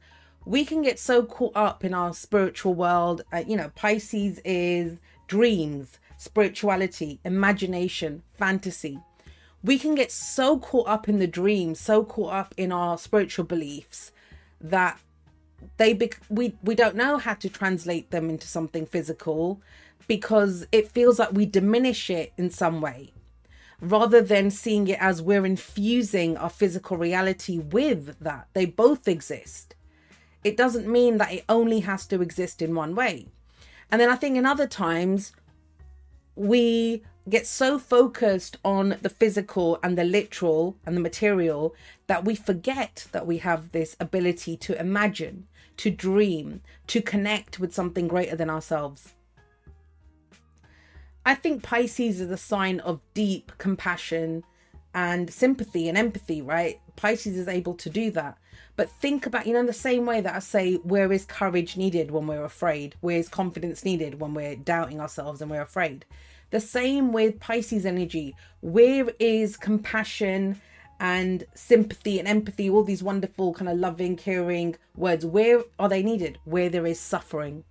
We 0.47 0.65
can 0.65 0.83
get 0.83 0.99
so 0.99 1.23
caught 1.23 1.57
up 1.57 1.85
in 1.85 1.95
our 1.95 2.13
spiritual 2.13 2.75
world. 2.75 3.23
Uh, 3.33 3.45
you 3.47 3.57
know, 3.57 3.71
Pisces 3.75 4.41
is 4.45 4.99
dreams, 5.27 5.99
spirituality, 6.19 7.21
imagination, 7.25 8.23
fantasy. 8.35 8.99
We 9.63 9.79
can 9.79 9.95
get 9.95 10.13
so 10.13 10.59
caught 10.59 10.89
up 10.89 11.09
in 11.09 11.19
the 11.19 11.27
dreams, 11.27 11.81
so 11.81 12.05
caught 12.05 12.35
up 12.35 12.55
in 12.59 12.73
our 12.73 12.99
spiritual 12.99 13.47
beliefs 13.47 14.13
that 14.61 15.01
they 15.79 15.99
we 16.29 16.57
we 16.63 16.75
don't 16.75 16.97
know 16.97 17.19
how 17.19 17.35
to 17.35 17.49
translate 17.49 18.11
them 18.11 18.29
into 18.29 18.47
something 18.47 18.87
physical 18.87 19.61
because 20.07 20.67
it 20.73 20.91
feels 20.91 21.19
like 21.19 21.33
we 21.33 21.47
diminish 21.47 22.11
it 22.11 22.33
in 22.37 22.51
some 22.51 22.81
way 22.81 23.13
rather 23.81 24.21
than 24.21 24.51
seeing 24.51 24.89
it 24.89 24.99
as 25.01 25.23
we're 25.23 25.47
infusing 25.47 26.37
our 26.37 26.51
physical 26.51 26.97
reality 26.97 27.59
with 27.59 28.19
that 28.21 28.47
they 28.53 28.65
both 28.65 29.09
exist 29.09 29.74
it 30.45 30.57
doesn't 30.57 30.87
mean 30.87 31.19
that 31.19 31.33
it 31.33 31.45
only 31.49 31.81
has 31.81 32.07
to 32.07 32.23
exist 32.23 32.63
in 32.63 32.75
one 32.75 32.95
way 32.95 33.27
and 33.91 34.01
then 34.01 34.09
i 34.09 34.17
think 34.17 34.37
in 34.37 34.47
other 34.47 34.67
times 34.67 35.33
we 36.37 37.03
get 37.29 37.47
so 37.47 37.79
focused 37.79 38.59
on 38.65 38.97
the 39.01 39.09
physical 39.09 39.79
and 39.83 39.97
the 39.97 40.05
literal 40.05 40.77
and 40.85 40.97
the 40.97 41.01
material 41.01 41.75
that 42.07 42.25
we 42.25 42.35
forget 42.35 43.07
that 43.13 43.27
we 43.27 43.39
have 43.39 43.73
this 43.73 43.97
ability 43.99 44.57
to 44.57 44.79
imagine 44.79 45.47
to 45.77 45.91
dream, 45.91 46.61
to 46.87 47.01
connect 47.01 47.59
with 47.59 47.75
something 47.75 48.09
greater 48.09 48.37
than 48.37 48.51
ourselves. 48.51 49.15
I 51.27 51.35
think 51.35 51.63
Pisces 51.63 52.21
is 52.21 52.31
a 52.31 52.37
sign 52.37 52.81
of 52.81 53.01
deep 53.15 53.53
compassion 53.59 54.45
and 54.95 55.33
sympathy 55.33 55.89
and 55.89 55.97
empathy, 55.97 56.43
right? 56.43 56.81
Pisces 56.97 57.37
is 57.37 57.49
able 57.49 57.75
to 57.75 57.91
do 57.91 58.11
that. 58.13 58.39
But 58.77 58.91
think 58.91 59.27
about, 59.27 59.47
you 59.47 59.53
know, 59.53 59.61
in 59.61 59.67
the 59.67 59.73
same 59.73 60.05
way 60.05 60.21
that 60.21 60.35
I 60.35 60.41
say, 60.41 60.75
where 60.77 61.13
is 61.13 61.25
courage 61.25 61.77
needed 61.77 62.11
when 62.11 62.27
we're 62.27 62.45
afraid? 62.45 62.97
Where 63.01 63.19
is 63.19 63.29
confidence 63.29 63.85
needed 63.85 64.21
when 64.21 64.35
we're 64.35 64.57
doubting 64.57 65.01
ourselves 65.01 65.41
and 65.41 65.51
we're 65.51 65.63
afraid? 65.63 66.05
The 66.51 66.61
same 66.61 67.13
with 67.13 67.41
Pisces 67.41 67.87
energy. 67.87 68.35
Where 68.61 69.11
is 69.19 69.57
compassion 69.57 70.61
and 71.01 71.45
sympathy 71.55 72.19
and 72.19 72.29
empathy, 72.29 72.71
all 72.71 72.85
these 72.85 73.03
wonderful 73.03 73.55
kind 73.55 73.69
of 73.69 73.79
loving, 73.79 74.17
caring 74.17 74.77
words, 74.97 75.27
where 75.27 75.63
are 75.79 75.89
they 75.89 76.03
needed? 76.03 76.39
Where 76.45 76.69
there 76.69 76.87
is 76.87 77.01
suffering. 77.01 77.65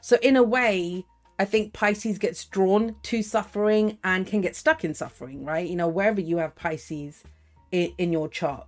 So, 0.00 0.18
in 0.22 0.36
a 0.36 0.42
way, 0.42 1.04
I 1.38 1.44
think 1.44 1.72
Pisces 1.72 2.18
gets 2.18 2.44
drawn 2.44 2.96
to 3.04 3.22
suffering 3.22 3.98
and 4.04 4.26
can 4.26 4.40
get 4.40 4.56
stuck 4.56 4.84
in 4.84 4.94
suffering, 4.94 5.44
right? 5.44 5.66
You 5.66 5.76
know, 5.76 5.88
wherever 5.88 6.20
you 6.20 6.38
have 6.38 6.54
Pisces 6.54 7.22
in, 7.72 7.92
in 7.98 8.12
your 8.12 8.28
chart. 8.28 8.66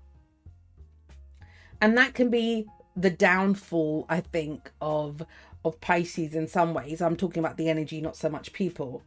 And 1.81 1.97
that 1.99 2.15
can 2.15 2.31
be 2.31 2.67
the 2.97 3.11
downfall, 3.11 4.07
I 4.09 4.21
think, 4.21 4.71
of 4.81 5.23
of 5.65 5.81
Pisces 5.81 6.35
in 6.35 6.49
some 6.49 6.75
ways. 6.75 7.01
I'm 7.01 7.17
talking 7.17 7.41
about 7.41 7.57
the 7.57 7.69
energy, 7.69 8.01
not 8.01 8.17
so 8.17 8.29
much 8.29 8.53
people. 8.53 9.03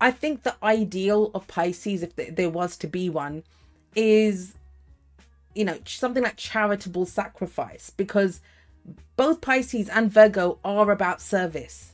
I 0.00 0.10
think 0.10 0.42
the 0.42 0.56
ideal 0.62 1.30
of 1.34 1.46
Pisces, 1.48 2.02
if 2.02 2.14
there 2.16 2.50
was 2.50 2.76
to 2.78 2.86
be 2.86 3.08
one, 3.08 3.44
is 3.94 4.54
you 5.54 5.64
know 5.64 5.78
something 5.84 6.22
like 6.22 6.36
charitable 6.36 7.06
sacrifice 7.06 7.90
because 7.90 8.40
both 9.16 9.40
Pisces 9.40 9.88
and 9.88 10.10
Virgo 10.10 10.58
are 10.64 10.90
about 10.90 11.20
service. 11.20 11.92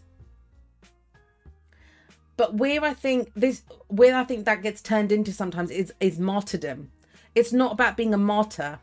But 2.36 2.54
where 2.54 2.82
I 2.84 2.94
think 2.94 3.30
this 3.34 3.62
where 3.88 4.14
I 4.14 4.24
think 4.24 4.44
that 4.44 4.62
gets 4.62 4.80
turned 4.80 5.12
into 5.12 5.32
sometimes 5.32 5.70
is 5.70 5.92
is 6.00 6.18
martyrdom. 6.18 6.90
It's 7.38 7.52
not 7.52 7.72
about 7.72 7.96
being 7.96 8.14
a 8.14 8.18
martyr. 8.18 8.80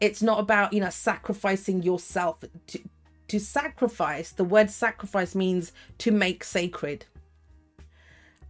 It's 0.00 0.22
not 0.22 0.40
about, 0.40 0.72
you 0.72 0.80
know, 0.80 0.90
sacrificing 0.90 1.82
yourself 1.82 2.40
to 2.68 2.80
to 3.28 3.38
sacrifice. 3.38 4.32
The 4.32 4.44
word 4.44 4.70
sacrifice 4.70 5.34
means 5.34 5.72
to 5.98 6.10
make 6.10 6.42
sacred. 6.42 7.04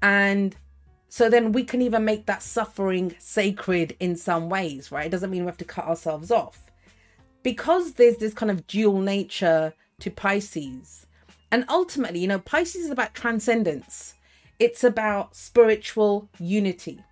And 0.00 0.56
so 1.08 1.28
then 1.28 1.52
we 1.52 1.62
can 1.64 1.82
even 1.82 2.04
make 2.04 2.26
that 2.26 2.42
suffering 2.42 3.14
sacred 3.18 3.96
in 4.00 4.16
some 4.16 4.48
ways, 4.48 4.90
right? 4.90 5.06
It 5.06 5.10
doesn't 5.10 5.30
mean 5.30 5.42
we 5.42 5.46
have 5.46 5.58
to 5.58 5.64
cut 5.64 5.86
ourselves 5.86 6.30
off. 6.30 6.70
Because 7.42 7.92
there's 7.92 8.16
this 8.16 8.34
kind 8.34 8.50
of 8.50 8.66
dual 8.66 9.00
nature 9.00 9.74
to 10.00 10.10
Pisces. 10.10 11.06
And 11.50 11.64
ultimately, 11.68 12.20
you 12.20 12.28
know, 12.28 12.38
Pisces 12.38 12.86
is 12.86 12.90
about 12.90 13.14
transcendence. 13.14 14.14
It's 14.58 14.82
about 14.82 15.36
spiritual 15.36 16.28
unity. 16.40 17.02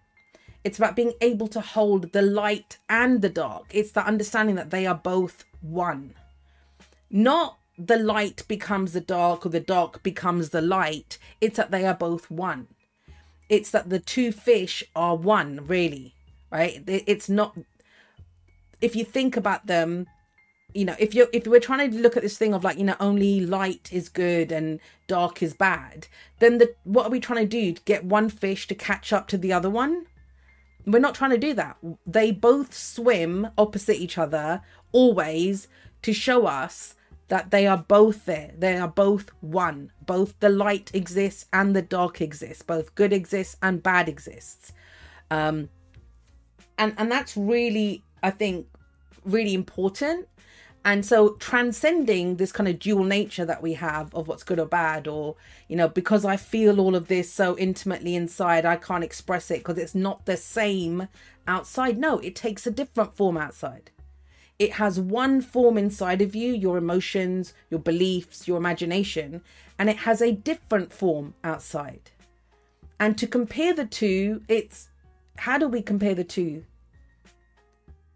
It's 0.62 0.78
about 0.78 0.96
being 0.96 1.14
able 1.20 1.48
to 1.48 1.60
hold 1.60 2.12
the 2.12 2.22
light 2.22 2.78
and 2.88 3.22
the 3.22 3.28
dark. 3.28 3.66
It's 3.70 3.92
the 3.92 4.06
understanding 4.06 4.56
that 4.56 4.70
they 4.70 4.86
are 4.86 4.94
both 4.94 5.44
one. 5.60 6.14
Not 7.10 7.58
the 7.78 7.96
light 7.96 8.44
becomes 8.46 8.92
the 8.92 9.00
dark 9.00 9.46
or 9.46 9.48
the 9.48 9.60
dark 9.60 10.02
becomes 10.02 10.50
the 10.50 10.60
light. 10.60 11.18
It's 11.40 11.56
that 11.56 11.70
they 11.70 11.86
are 11.86 11.94
both 11.94 12.30
one 12.30 12.68
it's 13.50 13.72
that 13.72 13.90
the 13.90 13.98
two 13.98 14.32
fish 14.32 14.82
are 14.96 15.16
one 15.16 15.60
really 15.66 16.14
right 16.50 16.82
it's 16.86 17.28
not 17.28 17.58
if 18.80 18.96
you 18.96 19.04
think 19.04 19.36
about 19.36 19.66
them 19.66 20.06
you 20.72 20.84
know 20.84 20.94
if 20.98 21.14
you're 21.14 21.26
if 21.32 21.46
we're 21.46 21.60
trying 21.60 21.90
to 21.90 21.98
look 21.98 22.16
at 22.16 22.22
this 22.22 22.38
thing 22.38 22.54
of 22.54 22.64
like 22.64 22.78
you 22.78 22.84
know 22.84 22.96
only 23.00 23.40
light 23.40 23.90
is 23.92 24.08
good 24.08 24.52
and 24.52 24.78
dark 25.08 25.42
is 25.42 25.52
bad 25.52 26.06
then 26.38 26.58
the 26.58 26.72
what 26.84 27.06
are 27.06 27.10
we 27.10 27.20
trying 27.20 27.40
to 27.40 27.46
do 27.46 27.78
get 27.84 28.04
one 28.04 28.30
fish 28.30 28.68
to 28.68 28.74
catch 28.74 29.12
up 29.12 29.26
to 29.26 29.36
the 29.36 29.52
other 29.52 29.68
one 29.68 30.06
we're 30.86 30.98
not 30.98 31.14
trying 31.14 31.30
to 31.30 31.38
do 31.38 31.52
that 31.54 31.76
they 32.06 32.30
both 32.30 32.74
swim 32.74 33.48
opposite 33.58 33.96
each 33.96 34.16
other 34.18 34.62
always 34.92 35.68
to 36.02 36.12
show 36.12 36.46
us 36.46 36.94
that 37.30 37.52
they 37.52 37.66
are 37.66 37.78
both 37.78 38.26
there. 38.26 38.50
They 38.58 38.76
are 38.76 38.88
both 38.88 39.30
one. 39.40 39.92
Both 40.04 40.38
the 40.40 40.48
light 40.48 40.90
exists 40.92 41.46
and 41.52 41.74
the 41.74 41.82
dark 41.82 42.20
exists. 42.20 42.62
Both 42.62 42.96
good 42.96 43.12
exists 43.12 43.56
and 43.62 43.82
bad 43.82 44.08
exists. 44.08 44.72
Um, 45.30 45.68
and 46.76 46.92
and 46.98 47.10
that's 47.10 47.36
really, 47.36 48.02
I 48.22 48.30
think, 48.30 48.66
really 49.24 49.54
important. 49.54 50.26
And 50.84 51.04
so 51.04 51.34
transcending 51.34 52.36
this 52.36 52.52
kind 52.52 52.68
of 52.68 52.78
dual 52.78 53.04
nature 53.04 53.44
that 53.44 53.62
we 53.62 53.74
have 53.74 54.14
of 54.14 54.28
what's 54.28 54.42
good 54.42 54.58
or 54.58 54.66
bad, 54.66 55.06
or 55.06 55.36
you 55.68 55.76
know, 55.76 55.88
because 55.88 56.24
I 56.24 56.36
feel 56.36 56.80
all 56.80 56.96
of 56.96 57.08
this 57.08 57.30
so 57.30 57.56
intimately 57.58 58.14
inside, 58.16 58.64
I 58.64 58.76
can't 58.76 59.04
express 59.04 59.50
it 59.50 59.58
because 59.58 59.76
it's 59.76 59.94
not 59.94 60.24
the 60.24 60.38
same 60.38 61.08
outside. 61.46 61.98
No, 61.98 62.18
it 62.20 62.34
takes 62.34 62.66
a 62.66 62.70
different 62.70 63.14
form 63.14 63.36
outside. 63.36 63.90
It 64.58 64.72
has 64.74 65.00
one 65.00 65.40
form 65.40 65.76
inside 65.76 66.22
of 66.22 66.34
you, 66.34 66.52
your 66.52 66.76
emotions, 66.76 67.54
your 67.70 67.80
beliefs, 67.80 68.46
your 68.46 68.58
imagination, 68.58 69.42
and 69.78 69.88
it 69.88 69.98
has 69.98 70.20
a 70.20 70.32
different 70.32 70.92
form 70.92 71.34
outside. 71.44 72.10
And 72.98 73.16
to 73.18 73.26
compare 73.26 73.72
the 73.72 73.86
two, 73.86 74.42
it's 74.48 74.88
how 75.36 75.56
do 75.56 75.68
we 75.68 75.80
compare 75.80 76.14
the 76.14 76.24
two? 76.24 76.64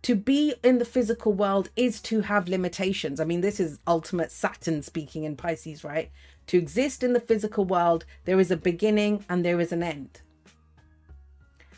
To 0.05 0.15
be 0.15 0.55
in 0.63 0.77
the 0.77 0.85
physical 0.85 1.33
world 1.33 1.71
is 1.77 1.99
to 2.03 2.21
have 2.21 2.47
limitations. 2.47 3.21
I 3.21 3.25
mean, 3.25 3.41
this 3.41 3.59
is 3.59 3.79
ultimate 3.87 4.31
Saturn 4.31 4.83
speaking 4.83 5.25
in 5.25 5.35
Pisces, 5.35 5.83
right? 5.83 6.11
To 6.49 6.59
exist 6.59 7.03
in 7.03 7.15
the 7.15 7.21
physical 7.21 7.65
world, 7.65 8.05
there 8.27 8.39
is 8.39 8.51
a 8.51 8.57
beginning 8.59 9.25
and 9.31 9.43
there 9.43 9.61
is 9.61 9.73
an 9.73 9.83
end. 9.83 10.21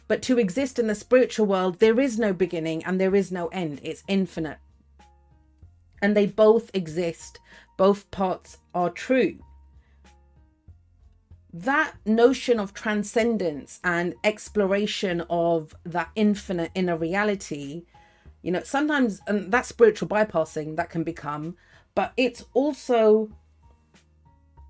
But 0.09 0.23
to 0.23 0.41
exist 0.41 0.81
in 0.81 0.89
the 0.89 0.97
spiritual 0.97 1.47
world, 1.47 1.79
there 1.79 2.01
is 2.01 2.19
no 2.19 2.33
beginning 2.33 2.85
and 2.85 3.01
there 3.01 3.15
is 3.15 3.31
no 3.31 3.47
end. 3.49 3.79
It's 3.85 4.03
infinite. 4.09 4.59
And 6.03 6.17
they 6.17 6.27
both 6.27 6.73
exist, 6.75 7.39
both 7.77 8.11
parts 8.11 8.59
are 8.75 8.91
true. 8.91 9.39
That 11.53 11.95
notion 12.05 12.59
of 12.59 12.75
transcendence 12.75 13.79
and 13.85 14.17
exploration 14.25 15.21
of 15.31 15.77
that 15.85 16.11
infinite 16.17 16.73
inner 16.75 16.97
reality, 16.97 17.85
you 18.47 18.53
know, 18.53 18.63
sometimes 18.63 19.21
and 19.27 19.51
that 19.51 19.67
spiritual 19.67 20.07
bypassing 20.07 20.77
that 20.77 20.89
can 20.89 21.03
become, 21.03 21.57
but 21.97 22.13
it's 22.17 22.45
also 22.55 23.29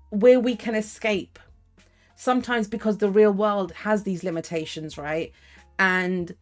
where 0.09 0.39
we 0.39 0.55
can 0.55 0.73
escape 0.73 1.37
sometimes 2.15 2.67
because 2.67 2.97
the 2.97 3.11
real 3.11 3.31
world 3.31 3.71
has 3.73 4.01
these 4.01 4.23
limitations, 4.23 4.97
right? 4.97 5.31
And 5.77 6.35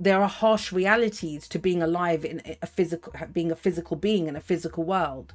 there 0.00 0.18
are 0.22 0.28
harsh 0.30 0.72
realities 0.72 1.46
to 1.48 1.58
being 1.58 1.82
alive 1.82 2.24
in 2.24 2.40
a 2.62 2.66
physical 2.66 3.12
being 3.34 3.52
a 3.52 3.56
physical 3.56 3.98
being 3.98 4.26
in 4.26 4.34
a 4.34 4.40
physical 4.40 4.84
world 4.84 5.34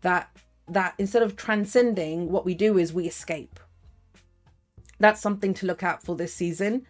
that 0.00 0.36
that 0.66 0.94
instead 0.98 1.22
of 1.22 1.36
transcending 1.36 2.32
what 2.32 2.44
we 2.44 2.54
do 2.54 2.76
is 2.76 2.92
we 2.92 3.06
escape 3.06 3.60
that's 4.98 5.20
something 5.20 5.52
to 5.54 5.66
look 5.66 5.82
out 5.82 6.02
for 6.02 6.16
this 6.16 6.32
season 6.32 6.86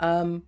um 0.00 0.42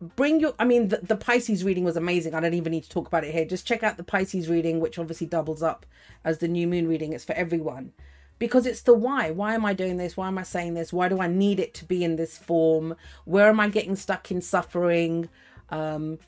bring 0.00 0.40
your 0.40 0.54
i 0.58 0.64
mean 0.64 0.88
the, 0.88 0.98
the 0.98 1.16
pisces 1.16 1.64
reading 1.64 1.82
was 1.82 1.96
amazing 1.96 2.34
i 2.34 2.40
don't 2.40 2.54
even 2.54 2.70
need 2.70 2.84
to 2.84 2.90
talk 2.90 3.06
about 3.06 3.24
it 3.24 3.32
here 3.32 3.44
just 3.44 3.66
check 3.66 3.82
out 3.82 3.96
the 3.96 4.04
pisces 4.04 4.48
reading 4.48 4.78
which 4.78 4.98
obviously 4.98 5.26
doubles 5.26 5.62
up 5.62 5.86
as 6.24 6.38
the 6.38 6.48
new 6.48 6.66
moon 6.66 6.86
reading 6.86 7.12
it's 7.12 7.24
for 7.24 7.32
everyone 7.32 7.92
because 8.38 8.66
it's 8.66 8.82
the 8.82 8.94
why. 8.94 9.30
Why 9.30 9.54
am 9.54 9.64
I 9.64 9.72
doing 9.72 9.96
this? 9.96 10.16
Why 10.16 10.28
am 10.28 10.38
I 10.38 10.42
saying 10.42 10.74
this? 10.74 10.92
Why 10.92 11.08
do 11.08 11.20
I 11.20 11.26
need 11.26 11.60
it 11.60 11.74
to 11.74 11.84
be 11.84 12.04
in 12.04 12.16
this 12.16 12.36
form? 12.36 12.96
Where 13.24 13.48
am 13.48 13.60
I 13.60 13.68
getting 13.68 13.96
stuck 13.96 14.30
in 14.30 14.42
suffering? 14.42 15.28
Um, 15.70 16.18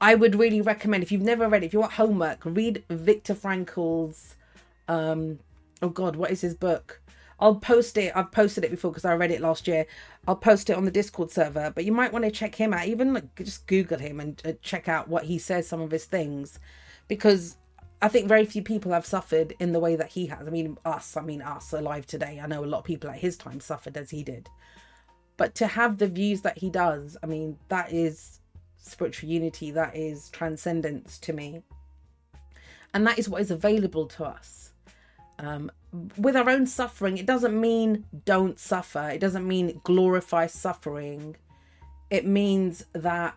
I 0.00 0.14
would 0.14 0.34
really 0.34 0.60
recommend 0.60 1.02
if 1.02 1.10
you've 1.10 1.22
never 1.22 1.48
read 1.48 1.64
if 1.64 1.72
you 1.72 1.80
want 1.80 1.92
homework, 1.92 2.40
read 2.44 2.84
Viktor 2.88 3.34
Frankl's. 3.34 4.36
Um, 4.88 5.40
oh 5.82 5.88
God, 5.88 6.16
what 6.16 6.30
is 6.30 6.40
his 6.42 6.54
book? 6.54 7.00
I'll 7.38 7.56
post 7.56 7.98
it. 7.98 8.12
I've 8.16 8.32
posted 8.32 8.64
it 8.64 8.70
before 8.70 8.90
because 8.90 9.04
I 9.04 9.14
read 9.14 9.30
it 9.30 9.40
last 9.40 9.68
year. 9.68 9.86
I'll 10.26 10.36
post 10.36 10.70
it 10.70 10.76
on 10.76 10.84
the 10.84 10.90
Discord 10.90 11.30
server. 11.30 11.70
But 11.74 11.84
you 11.84 11.92
might 11.92 12.12
want 12.12 12.24
to 12.24 12.30
check 12.30 12.54
him 12.54 12.72
out. 12.72 12.86
Even 12.86 13.14
like, 13.14 13.34
just 13.36 13.66
Google 13.66 13.98
him 13.98 14.20
and 14.20 14.40
uh, 14.44 14.52
check 14.62 14.88
out 14.88 15.08
what 15.08 15.24
he 15.24 15.38
says. 15.38 15.68
Some 15.68 15.80
of 15.80 15.90
his 15.90 16.06
things, 16.06 16.58
because 17.08 17.56
I 18.00 18.08
think 18.08 18.28
very 18.28 18.44
few 18.44 18.62
people 18.62 18.92
have 18.92 19.06
suffered 19.06 19.54
in 19.58 19.72
the 19.72 19.80
way 19.80 19.96
that 19.96 20.08
he 20.08 20.26
has. 20.26 20.46
I 20.46 20.50
mean, 20.50 20.78
us, 20.84 21.16
I 21.16 21.22
mean, 21.22 21.42
us 21.42 21.72
alive 21.72 22.06
today. 22.06 22.40
I 22.42 22.46
know 22.46 22.64
a 22.64 22.66
lot 22.66 22.78
of 22.78 22.84
people 22.84 23.10
at 23.10 23.18
his 23.18 23.36
time 23.36 23.60
suffered 23.60 23.96
as 23.96 24.10
he 24.10 24.22
did. 24.22 24.48
But 25.36 25.54
to 25.56 25.66
have 25.66 25.98
the 25.98 26.08
views 26.08 26.40
that 26.42 26.58
he 26.58 26.70
does, 26.70 27.16
I 27.22 27.26
mean, 27.26 27.58
that 27.68 27.92
is 27.92 28.40
spiritual 28.78 29.28
unity, 29.28 29.70
that 29.72 29.96
is 29.96 30.30
transcendence 30.30 31.18
to 31.18 31.32
me. 31.32 31.62
And 32.94 33.06
that 33.06 33.18
is 33.18 33.28
what 33.28 33.42
is 33.42 33.50
available 33.50 34.06
to 34.06 34.24
us. 34.24 34.72
Um, 35.38 35.70
with 36.16 36.36
our 36.36 36.48
own 36.48 36.66
suffering, 36.66 37.18
it 37.18 37.26
doesn't 37.26 37.58
mean 37.58 38.04
don't 38.24 38.58
suffer, 38.58 39.10
it 39.10 39.20
doesn't 39.20 39.46
mean 39.46 39.80
glorify 39.84 40.46
suffering. 40.46 41.36
It 42.10 42.26
means 42.26 42.84
that 42.92 43.36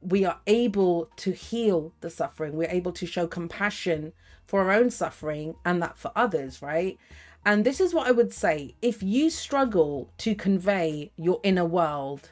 we 0.00 0.24
are 0.24 0.40
able 0.46 1.10
to 1.16 1.32
heal 1.32 1.92
the 2.00 2.10
suffering. 2.10 2.56
We're 2.56 2.70
able 2.70 2.92
to 2.92 3.06
show 3.06 3.26
compassion 3.26 4.12
for 4.46 4.60
our 4.60 4.72
own 4.72 4.90
suffering 4.90 5.54
and 5.64 5.82
that 5.82 5.98
for 5.98 6.12
others, 6.14 6.62
right? 6.62 6.98
And 7.44 7.64
this 7.64 7.80
is 7.80 7.94
what 7.94 8.06
I 8.06 8.12
would 8.12 8.32
say 8.32 8.74
if 8.82 9.02
you 9.02 9.30
struggle 9.30 10.10
to 10.18 10.34
convey 10.34 11.12
your 11.16 11.40
inner 11.42 11.64
world 11.64 12.30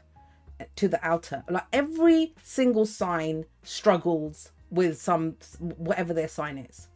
to 0.77 0.89
the 0.89 1.05
outer, 1.07 1.45
like 1.49 1.67
every 1.73 2.35
single 2.43 2.87
sign 2.87 3.45
struggles 3.63 4.53
with 4.71 5.01
some, 5.01 5.37
whatever 5.59 6.13
their 6.13 6.29
sign 6.29 6.59
is, 6.59 6.89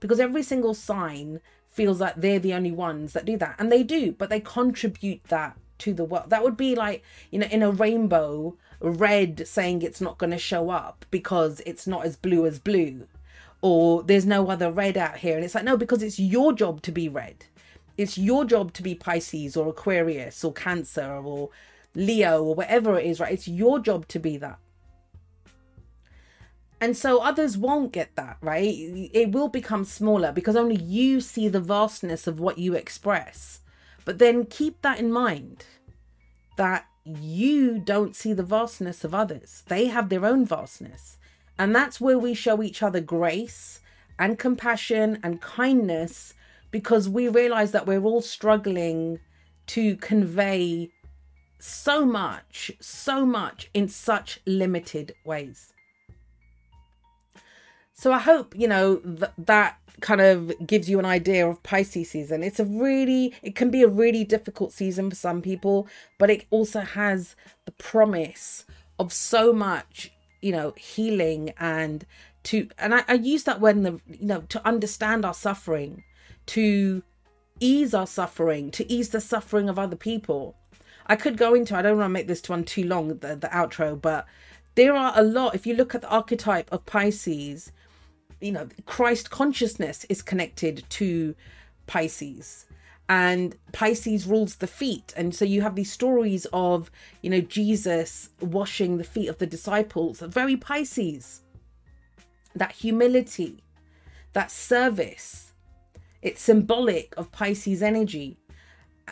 because 0.00 0.20
every 0.20 0.42
single 0.42 0.74
sign 0.74 1.40
feels 1.72 2.00
like 2.00 2.14
they're 2.16 2.38
the 2.38 2.54
only 2.54 2.70
ones 2.70 3.14
that 3.14 3.24
do 3.24 3.36
that. 3.38 3.56
And 3.58 3.72
they 3.72 3.82
do, 3.82 4.12
but 4.12 4.28
they 4.28 4.40
contribute 4.40 5.24
that 5.24 5.56
to 5.78 5.94
the 5.94 6.04
world. 6.04 6.30
That 6.30 6.44
would 6.44 6.56
be 6.56 6.74
like, 6.74 7.02
you 7.30 7.38
know, 7.38 7.46
in 7.46 7.62
a 7.62 7.70
rainbow, 7.70 8.56
red 8.80 9.46
saying 9.48 9.82
it's 9.82 10.00
not 10.00 10.18
going 10.18 10.30
to 10.30 10.38
show 10.38 10.70
up 10.70 11.04
because 11.10 11.60
it's 11.66 11.86
not 11.86 12.04
as 12.04 12.16
blue 12.16 12.46
as 12.46 12.58
blue. 12.58 13.08
Or 13.62 14.02
there's 14.02 14.26
no 14.26 14.48
other 14.48 14.70
red 14.70 14.96
out 14.96 15.18
here. 15.18 15.34
And 15.34 15.44
it's 15.44 15.54
like 15.54 15.64
no 15.64 15.76
because 15.76 16.02
it's 16.02 16.18
your 16.18 16.52
job 16.52 16.82
to 16.82 16.92
be 16.92 17.08
red. 17.08 17.46
It's 17.96 18.18
your 18.18 18.44
job 18.44 18.72
to 18.74 18.82
be 18.82 18.94
pisces 18.94 19.56
or 19.56 19.68
aquarius 19.68 20.44
or 20.44 20.52
cancer 20.52 21.20
or 21.24 21.50
leo 21.94 22.42
or 22.42 22.54
whatever 22.54 22.98
it 22.98 23.06
is 23.06 23.20
right? 23.20 23.32
It's 23.32 23.48
your 23.48 23.78
job 23.78 24.08
to 24.08 24.18
be 24.18 24.36
that 24.38 24.58
and 26.82 26.96
so 26.96 27.20
others 27.20 27.56
won't 27.56 27.92
get 27.92 28.14
that 28.16 28.36
right 28.42 28.74
it 29.14 29.32
will 29.32 29.48
become 29.48 29.84
smaller 29.84 30.32
because 30.32 30.56
only 30.56 30.76
you 30.76 31.20
see 31.20 31.48
the 31.48 31.60
vastness 31.60 32.26
of 32.26 32.38
what 32.38 32.58
you 32.58 32.74
express 32.74 33.60
but 34.04 34.18
then 34.18 34.44
keep 34.44 34.82
that 34.82 34.98
in 34.98 35.10
mind 35.10 35.64
that 36.56 36.84
you 37.04 37.78
don't 37.78 38.14
see 38.14 38.32
the 38.32 38.42
vastness 38.42 39.04
of 39.04 39.14
others. 39.14 39.64
They 39.66 39.86
have 39.86 40.08
their 40.08 40.24
own 40.24 40.44
vastness. 40.44 41.18
And 41.58 41.74
that's 41.74 42.00
where 42.00 42.18
we 42.18 42.34
show 42.34 42.62
each 42.62 42.82
other 42.82 43.00
grace 43.00 43.80
and 44.18 44.38
compassion 44.38 45.18
and 45.22 45.40
kindness 45.40 46.34
because 46.70 47.08
we 47.08 47.28
realize 47.28 47.72
that 47.72 47.86
we're 47.86 48.02
all 48.02 48.22
struggling 48.22 49.18
to 49.66 49.96
convey 49.96 50.90
so 51.58 52.04
much, 52.04 52.72
so 52.80 53.24
much 53.26 53.70
in 53.74 53.88
such 53.88 54.40
limited 54.46 55.14
ways. 55.24 55.71
So 57.94 58.12
I 58.12 58.18
hope, 58.18 58.54
you 58.56 58.68
know, 58.68 58.96
th- 58.96 59.32
that 59.38 59.78
kind 60.00 60.20
of 60.20 60.52
gives 60.66 60.88
you 60.88 60.98
an 60.98 61.04
idea 61.04 61.48
of 61.48 61.62
Pisces 61.62 62.10
season. 62.10 62.42
It's 62.42 62.58
a 62.58 62.64
really, 62.64 63.34
it 63.42 63.54
can 63.54 63.70
be 63.70 63.82
a 63.82 63.88
really 63.88 64.24
difficult 64.24 64.72
season 64.72 65.10
for 65.10 65.16
some 65.16 65.42
people, 65.42 65.86
but 66.18 66.30
it 66.30 66.46
also 66.50 66.80
has 66.80 67.36
the 67.64 67.72
promise 67.72 68.64
of 68.98 69.12
so 69.12 69.52
much, 69.52 70.12
you 70.40 70.52
know, 70.52 70.72
healing 70.76 71.52
and 71.58 72.04
to, 72.44 72.68
and 72.78 72.94
I, 72.94 73.04
I 73.06 73.14
use 73.14 73.44
that 73.44 73.60
word 73.60 73.76
in 73.76 73.82
the, 73.84 74.00
you 74.08 74.26
know, 74.26 74.40
to 74.48 74.66
understand 74.66 75.24
our 75.24 75.34
suffering, 75.34 76.02
to 76.46 77.02
ease 77.60 77.94
our 77.94 78.06
suffering, 78.06 78.72
to 78.72 78.90
ease 78.90 79.10
the 79.10 79.20
suffering 79.20 79.68
of 79.68 79.78
other 79.78 79.96
people. 79.96 80.56
I 81.06 81.14
could 81.14 81.36
go 81.36 81.54
into, 81.54 81.76
I 81.76 81.82
don't 81.82 81.98
want 81.98 82.06
to 82.06 82.12
make 82.12 82.26
this 82.26 82.48
one 82.48 82.64
too 82.64 82.84
long, 82.84 83.08
the, 83.08 83.36
the 83.36 83.48
outro, 83.48 84.00
but 84.00 84.26
there 84.74 84.94
are 84.94 85.12
a 85.14 85.22
lot. 85.22 85.54
If 85.54 85.66
you 85.66 85.74
look 85.74 85.94
at 85.94 86.00
the 86.00 86.08
archetype 86.08 86.72
of 86.72 86.86
Pisces, 86.86 87.70
you 88.42 88.52
know, 88.52 88.68
Christ 88.86 89.30
consciousness 89.30 90.04
is 90.08 90.20
connected 90.20 90.84
to 90.90 91.34
Pisces 91.86 92.66
and 93.08 93.56
Pisces 93.72 94.26
rules 94.26 94.56
the 94.56 94.66
feet. 94.66 95.12
And 95.16 95.34
so 95.34 95.44
you 95.44 95.60
have 95.60 95.74
these 95.74 95.92
stories 95.92 96.46
of, 96.52 96.90
you 97.20 97.30
know, 97.30 97.40
Jesus 97.40 98.30
washing 98.40 98.96
the 98.96 99.04
feet 99.04 99.28
of 99.28 99.38
the 99.38 99.46
disciples, 99.46 100.20
very 100.20 100.56
Pisces. 100.56 101.42
That 102.54 102.72
humility, 102.72 103.62
that 104.32 104.50
service, 104.50 105.52
it's 106.22 106.40
symbolic 106.40 107.14
of 107.16 107.32
Pisces 107.32 107.82
energy. 107.82 108.38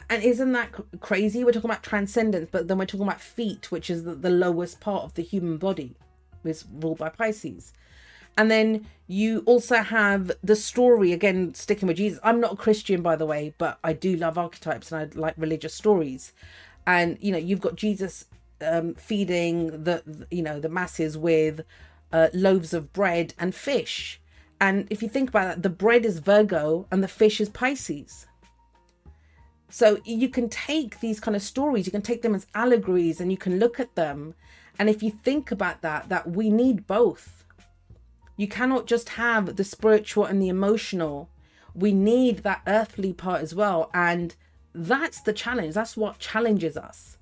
And 0.09 0.23
isn't 0.23 0.53
that 0.53 0.71
crazy? 1.01 1.45
We're 1.45 1.53
talking 1.53 1.71
about 1.71 1.83
transcendence, 1.83 2.49
but 2.51 2.69
then 2.69 2.79
we're 2.79 2.87
talking 2.87 3.07
about 3.07 3.21
feet, 3.21 3.71
which 3.71 3.91
is 3.91 4.05
the, 4.05 4.15
the 4.15 4.31
lowest 4.31 4.81
part 4.81 5.05
of 5.05 5.15
the 5.15 5.23
human 5.23 5.59
body, 5.59 5.97
is 6.45 6.65
ruled 6.73 6.99
by 6.99 7.09
Pisces. 7.09 7.73
And 8.37 8.51
then 8.51 8.87
you 9.07 9.43
also 9.47 9.77
have 9.77 10.31
the 10.43 10.57
story, 10.57 11.13
again, 11.13 11.55
sticking 11.55 11.89
with 11.89 11.97
Jesus. 11.97 12.21
I'm 12.23 12.41
not 12.41 12.53
a 12.53 12.57
Christian, 12.57 13.03
by 13.03 13.17
the 13.17 13.27
way, 13.27 13.55
but 13.59 13.79
I 13.83 13.93
do 13.93 14.17
love 14.17 14.39
archetypes 14.39 14.93
and 14.93 15.03
I 15.03 15.19
like 15.19 15.35
religious 15.37 15.75
stories. 15.75 16.33
And, 16.87 17.19
you 17.21 17.33
know, 17.33 17.39
you've 17.39 17.61
got 17.61 17.77
Jesus 17.77 18.27
um, 18.65 18.95
feeding 18.95 19.85
the, 19.85 20.27
you 20.31 20.43
know, 20.43 20.61
the 20.61 20.69
masses 20.69 21.19
with 21.19 21.63
uh, 22.13 22.29
loaves 22.33 22.73
of 22.73 22.93
bread 22.93 23.35
and 23.39 23.55
fish. 23.55 24.21
And 24.61 24.87
if 24.91 25.03
you 25.03 25.09
think 25.09 25.31
about 25.31 25.49
that, 25.49 25.63
the 25.63 25.71
bread 25.71 26.05
is 26.05 26.19
Virgo 26.19 26.87
and 26.91 27.03
the 27.03 27.09
fish 27.09 27.41
is 27.41 27.49
Pisces. 27.49 28.27
So 29.71 29.99
you 30.05 30.29
can 30.29 30.49
take 30.49 31.01
these 31.01 31.21
kind 31.21 31.37
of 31.37 31.43
stories, 31.43 31.87
you 31.87 31.93
can 31.93 32.03
take 32.03 32.23
them 32.23 32.35
as 32.35 32.47
allegories 32.55 33.21
and 33.21 33.31
you 33.31 33.39
can 33.39 33.59
look 33.59 33.79
at 33.79 33.95
them. 33.95 34.35
And 34.79 34.91
if 34.91 35.03
you 35.03 35.11
think 35.11 35.51
about 35.51 35.83
that, 35.83 36.09
that 36.09 36.31
we 36.31 36.51
need 36.51 36.87
both 36.87 37.45
you 38.37 38.49
cannot 38.49 38.87
just 38.87 39.11
have 39.11 39.57
the 39.57 39.65
spiritual 39.65 40.25
and 40.25 40.41
the 40.41 40.49
emotional. 40.49 41.29
We 41.75 41.93
need 41.93 42.39
that 42.39 42.63
earthly 42.67 43.13
part 43.13 43.43
as 43.43 43.55
well. 43.55 43.91
And 43.93 44.35
that's 44.75 45.21
the 45.21 45.33
challenge. 45.33 45.75
That's 45.75 45.97
what 45.97 46.19
challenges 46.19 46.77
us. 46.77 47.17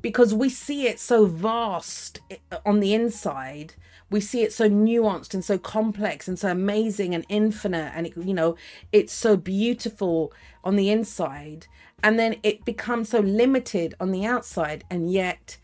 because 0.00 0.32
we 0.32 0.48
see 0.48 0.86
it 0.86 1.00
so 1.00 1.26
vast 1.26 2.20
eh, 2.30 2.36
on 2.64 2.80
the 2.80 2.94
inside 2.94 3.74
we 4.10 4.20
see 4.20 4.42
it 4.42 4.52
so 4.52 4.68
nuanced 4.70 5.34
and 5.34 5.44
so 5.44 5.58
complex 5.58 6.28
and 6.28 6.38
so 6.38 6.50
amazing 6.50 7.14
and 7.14 7.24
infinite 7.28 7.92
and 7.94 8.06
it, 8.06 8.16
you 8.16 8.34
know 8.34 8.56
it's 8.92 9.12
so 9.12 9.36
beautiful 9.36 10.32
on 10.64 10.76
the 10.76 10.90
inside 10.90 11.66
and 12.02 12.18
then 12.18 12.36
it 12.42 12.64
becomes 12.64 13.08
so 13.08 13.20
limited 13.20 13.94
on 14.00 14.12
the 14.12 14.24
outside 14.24 14.84
and 14.90 15.10
yet 15.10 15.56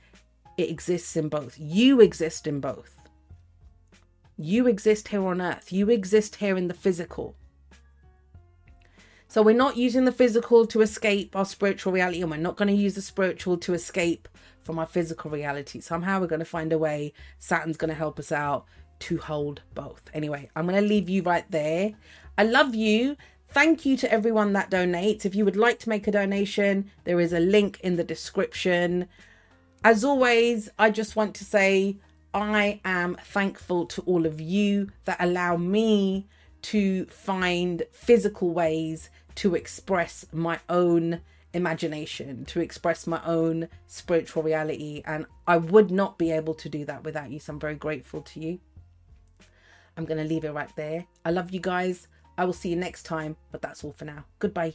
it 0.59 0.69
exists 0.69 1.17
in 1.17 1.29
both 1.29 1.57
you 1.59 2.01
exist 2.01 2.47
in 2.47 2.61
both 2.61 2.94
you 4.37 4.67
exist 4.67 5.09
here 5.09 5.27
on 5.27 5.41
earth 5.41 5.73
you 5.73 5.91
exist 5.91 6.37
here 6.37 6.57
in 6.57 6.69
the 6.69 6.75
physical 6.75 7.37
so 9.35 9.43
we're 9.43 9.57
not 9.57 9.77
using 9.77 10.05
the 10.05 10.13
physical 10.13 10.65
to 10.67 10.81
escape 10.81 11.35
our 11.35 11.45
spiritual 11.45 11.93
reality, 11.93 12.23
and 12.23 12.31
we're 12.31 12.37
not 12.37 12.57
going 12.57 12.69
to 12.69 12.81
use 12.81 12.95
the 12.95 13.03
spiritual 13.03 13.57
to 13.59 13.75
escape 13.75 14.29
from 14.63 14.79
our 14.79 14.87
physical 14.87 15.29
reality. 15.29 15.81
Somehow 15.81 16.21
we're 16.21 16.29
going 16.29 16.39
to 16.39 16.45
find 16.45 16.73
a 16.73 16.79
way. 16.79 17.13
Saturn's 17.41 17.77
going 17.77 17.89
to 17.89 17.97
help 17.97 18.21
us 18.21 18.31
out 18.31 18.67
to 19.01 19.19
hold 19.19 19.63
both. 19.75 20.03
Anyway, 20.15 20.49
I'm 20.55 20.69
going 20.69 20.81
to 20.81 20.89
leave 20.89 21.09
you 21.09 21.23
right 21.23 21.51
there. 21.51 21.95
I 22.39 22.45
love 22.45 22.77
you. 22.77 23.17
Thank 23.49 23.85
you 23.85 23.97
to 23.97 24.13
everyone 24.13 24.53
that 24.53 24.71
donates. 24.71 25.25
If 25.25 25.35
you 25.35 25.45
would 25.45 25.57
like 25.57 25.81
to 25.81 25.89
make 25.89 26.07
a 26.07 26.13
donation, 26.13 26.93
there 27.03 27.19
is 27.19 27.33
a 27.33 27.41
link 27.41 27.81
in 27.81 27.97
the 27.97 28.05
description. 28.05 29.09
As 29.83 30.05
always, 30.05 30.69
I 30.79 30.91
just 30.91 31.17
want 31.17 31.35
to 31.35 31.45
say 31.45 31.99
I 32.35 32.81
am 32.85 33.17
thankful 33.23 33.87
to 33.87 34.03
all 34.03 34.27
of 34.27 34.41
you 34.41 34.91
that 35.05 35.19
allow 35.21 35.57
me 35.57 36.27
to 36.63 37.07
find 37.07 37.85
physical 37.93 38.51
ways 38.51 39.09
to 39.37 39.55
express 39.55 40.27
my 40.33 40.59
own 40.69 41.21
imagination, 41.53 42.45
to 42.47 42.61
express 42.61 43.07
my 43.07 43.21
own 43.25 43.69
spiritual 43.87 44.43
reality. 44.43 45.03
And 45.07 45.27
I 45.47 45.59
would 45.59 45.91
not 45.91 46.19
be 46.19 46.33
able 46.33 46.55
to 46.55 46.69
do 46.69 46.85
that 46.87 47.05
without 47.05 47.31
you. 47.31 47.39
So 47.39 47.53
I'm 47.53 47.61
very 47.61 47.77
grateful 47.77 48.23
to 48.23 48.41
you. 48.41 48.59
I'm 49.97 50.05
going 50.05 50.19
to 50.19 50.29
leave 50.29 50.45
it 50.45 50.53
right 50.53 50.75
there. 50.75 51.07
I 51.25 51.31
love 51.31 51.53
you 51.53 51.61
guys. 51.61 52.09
I 52.37 52.45
will 52.45 52.53
see 52.53 52.71
you 52.71 52.77
next 52.77 53.05
time, 53.05 53.37
but 53.53 53.63
that's 53.63 53.85
all 53.85 53.93
for 53.93 54.05
now. 54.05 54.25
Goodbye. 54.41 54.75